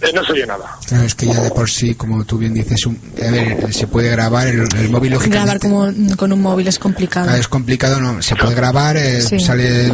eh, 0.01 0.13
no 0.15 0.25
se 0.25 0.33
oye 0.33 0.47
nada. 0.47 0.79
Claro, 0.87 1.05
es 1.05 1.15
que 1.15 1.27
ya 1.27 1.41
de 1.41 1.51
por 1.51 1.69
sí, 1.69 1.95
como 1.95 2.25
tú 2.25 2.39
bien 2.39 2.55
dices, 2.55 2.87
a 2.87 3.31
ver, 3.31 3.75
se 3.75 3.87
puede 3.87 4.09
grabar 4.11 4.47
el, 4.47 4.89
móvil 4.89 5.13
lógicamente. 5.13 5.29
Grabar 5.29 5.61
como, 5.61 6.17
con 6.17 6.33
un 6.33 6.41
móvil 6.41 6.69
es 6.69 6.79
complicado. 6.79 7.29
Ah, 7.29 7.37
es 7.37 7.49
complicado, 7.49 8.01
no. 8.01 8.23
Se 8.23 8.35
puede 8.37 8.55
grabar, 8.55 8.97
eh, 8.97 9.21
sale 9.21 9.89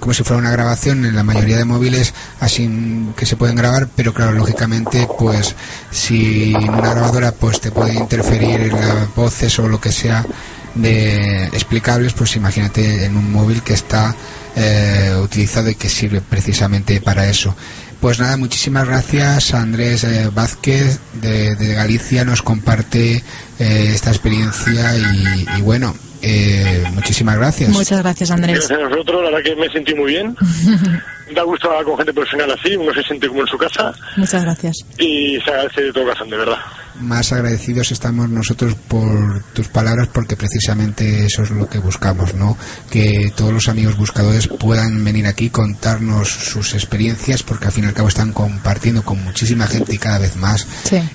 como 0.00 0.12
si 0.12 0.22
fuera 0.22 0.40
una 0.40 0.50
grabación 0.50 1.04
en 1.04 1.14
la 1.14 1.22
mayoría 1.22 1.56
de 1.56 1.64
móviles, 1.64 2.12
así 2.40 2.68
que 3.16 3.24
se 3.24 3.36
pueden 3.36 3.56
grabar, 3.56 3.88
pero 3.94 4.12
claro, 4.12 4.32
lógicamente, 4.32 5.08
pues 5.18 5.54
si 5.90 6.52
una 6.54 6.90
grabadora 6.90 7.32
pues 7.32 7.60
te 7.60 7.70
puede 7.70 7.94
interferir 7.94 8.60
en 8.60 8.72
las 8.72 9.14
voces 9.14 9.58
o 9.60 9.68
lo 9.68 9.80
que 9.80 9.92
sea 9.92 10.26
de 10.76 11.46
explicables, 11.46 12.12
pues 12.12 12.36
imagínate 12.36 13.04
en 13.04 13.16
un 13.16 13.32
móvil 13.32 13.62
que 13.62 13.74
está 13.74 14.14
eh, 14.54 15.14
utilizado 15.22 15.70
y 15.70 15.74
que 15.74 15.88
sirve 15.88 16.20
precisamente 16.20 17.00
para 17.00 17.28
eso. 17.28 17.54
Pues 18.00 18.20
nada, 18.20 18.36
muchísimas 18.36 18.86
gracias 18.86 19.54
Andrés 19.54 20.04
eh, 20.04 20.30
Vázquez 20.32 21.00
de, 21.14 21.74
Galicia, 21.74 22.24
nos 22.24 22.42
comparte 22.42 23.22
eh, 23.58 23.90
esta 23.94 24.10
experiencia 24.10 24.92
y, 25.56 25.62
bueno, 25.62 25.94
eh, 26.20 26.84
muchísimas 26.92 27.36
gracias. 27.38 27.70
Muchas 27.70 28.02
gracias 28.02 28.30
Andrés. 28.30 28.58
Gracias 28.58 28.78
a 28.78 28.88
nosotros, 28.88 29.22
la 29.24 29.30
verdad 29.30 29.44
que 29.44 29.56
me 29.56 29.68
sentí 29.70 29.94
muy 29.94 30.12
bien. 30.12 30.36
da 31.34 31.42
gusto 31.42 31.68
hablar 31.68 31.84
con 31.84 31.96
gente 31.96 32.12
profesional 32.12 32.50
así, 32.52 32.76
uno 32.76 32.92
se 32.92 33.02
siente 33.02 33.28
como 33.28 33.40
en 33.40 33.46
su 33.46 33.58
casa. 33.58 33.92
Muchas 34.16 34.42
gracias. 34.44 34.76
Y 34.98 35.40
se 35.40 35.50
agradece 35.50 35.82
de 35.82 35.92
todo 35.92 36.04
corazón, 36.04 36.30
de 36.30 36.36
verdad 36.36 36.58
más 37.00 37.32
agradecidos 37.32 37.92
estamos 37.92 38.28
nosotros 38.28 38.74
por 38.88 39.42
tus 39.52 39.68
palabras 39.68 40.08
porque 40.12 40.36
precisamente 40.36 41.26
eso 41.26 41.42
es 41.42 41.50
lo 41.50 41.68
que 41.68 41.78
buscamos, 41.78 42.34
¿no? 42.34 42.56
Que 42.90 43.32
todos 43.34 43.52
los 43.52 43.68
amigos 43.68 43.96
buscadores 43.96 44.48
puedan 44.48 45.04
venir 45.04 45.26
aquí 45.26 45.50
contarnos 45.50 46.28
sus 46.28 46.74
experiencias 46.74 47.42
porque 47.42 47.66
al 47.66 47.72
fin 47.72 47.84
y 47.84 47.86
al 47.88 47.94
cabo 47.94 48.08
están 48.08 48.32
compartiendo 48.32 49.02
con 49.02 49.22
muchísima 49.22 49.66
gente 49.66 49.94
y 49.94 49.98
cada 49.98 50.18
vez 50.18 50.36
más. 50.36 50.66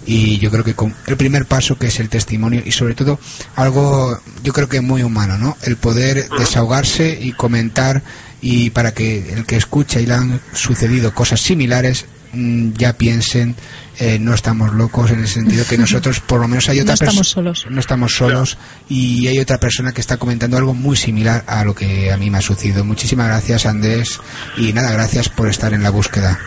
Y 0.06 0.38
yo 0.40 0.52
creo 0.52 0.64
que 0.64 0.76
con 0.76 0.96
el 1.08 1.18
primer 1.18 1.46
paso 1.46 1.78
que 1.78 1.88
es 1.88 2.00
el 2.00 2.10
testimonio 2.10 2.62
y 2.66 2.72
sobre 2.72 2.96
todo 2.96 3.20
algo 3.56 4.20
yo 4.44 4.54
creo 4.54 4.70
que 4.70 4.82
muy 4.82 5.04
humano, 5.04 5.38
¿no? 5.38 5.58
El 5.62 5.78
poder 5.78 6.30
desahogarse 6.38 7.18
y 7.22 7.34
comentar 7.34 8.02
y 8.42 8.72
para 8.72 8.94
que 8.94 9.34
el 9.34 9.46
que 9.46 9.58
escucha 9.58 10.00
y 10.00 10.06
le 10.06 10.16
han 10.16 10.42
sucedido 10.54 11.14
cosas 11.14 11.42
similares 11.42 12.06
ya 12.34 12.94
piensen 12.94 13.56
eh, 14.00 14.18
no 14.20 14.34
estamos 14.34 14.74
locos 14.74 15.12
en 15.12 15.20
el 15.20 15.28
sentido 15.28 15.66
que 15.66 15.78
nosotros 15.78 16.20
por 16.20 16.40
lo 16.40 16.48
menos 16.48 16.70
hay 16.70 16.80
otra 16.82 16.96
persona 16.96 17.14
no 17.14 17.22
estamos 17.22 17.30
solos. 17.30 17.66
no 17.70 17.80
estamos 17.80 18.16
solos 18.16 18.58
y 18.90 19.28
hay 19.28 19.40
otra 19.40 19.58
persona 19.60 19.92
que 19.92 20.02
está 20.02 20.18
comentando 20.18 20.58
algo 20.58 20.74
muy 20.74 20.96
similar 20.96 21.44
a 21.48 21.64
lo 21.64 21.76
que 21.76 22.12
a 22.12 22.18
mí 22.18 22.30
me 22.30 22.38
ha 22.38 22.42
sucedido. 22.42 22.84
Muchísimas 22.84 23.28
gracias 23.28 23.66
Andrés 23.66 24.20
y 24.58 24.74
nada 24.74 24.92
gracias 24.92 25.30
por 25.30 25.50
estar 25.50 25.74
en 25.74 25.84
la 25.84 25.90
búsqueda. 25.90 26.40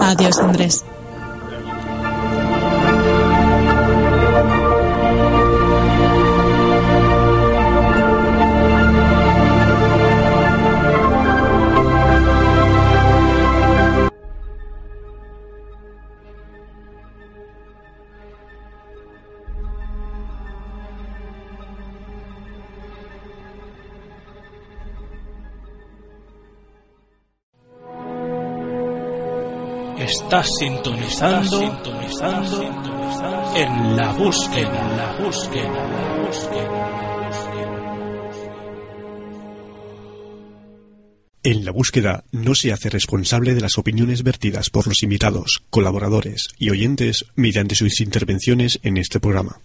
Ah, 0.00 0.10
adiós 0.10 0.38
Andrés 0.38 0.84
Estás 30.12 30.46
sintonizando, 30.58 31.58
sintonizando, 31.58 32.62
en 33.56 33.96
la 33.96 34.12
búsqueda, 34.12 34.94
la 34.94 35.24
búsqueda, 35.24 35.88
la 35.88 36.26
búsqueda. 36.26 36.92
En 41.42 41.64
la 41.64 41.72
búsqueda 41.72 42.24
no 42.30 42.54
se 42.54 42.72
hace 42.72 42.90
responsable 42.90 43.54
de 43.54 43.62
las 43.62 43.78
opiniones 43.78 44.22
vertidas 44.22 44.68
por 44.68 44.86
los 44.86 45.02
invitados, 45.02 45.62
colaboradores 45.70 46.48
y 46.58 46.68
oyentes 46.68 47.24
mediante 47.34 47.74
sus 47.74 47.98
intervenciones 48.02 48.80
en 48.82 48.98
este 48.98 49.18
programa. 49.18 49.60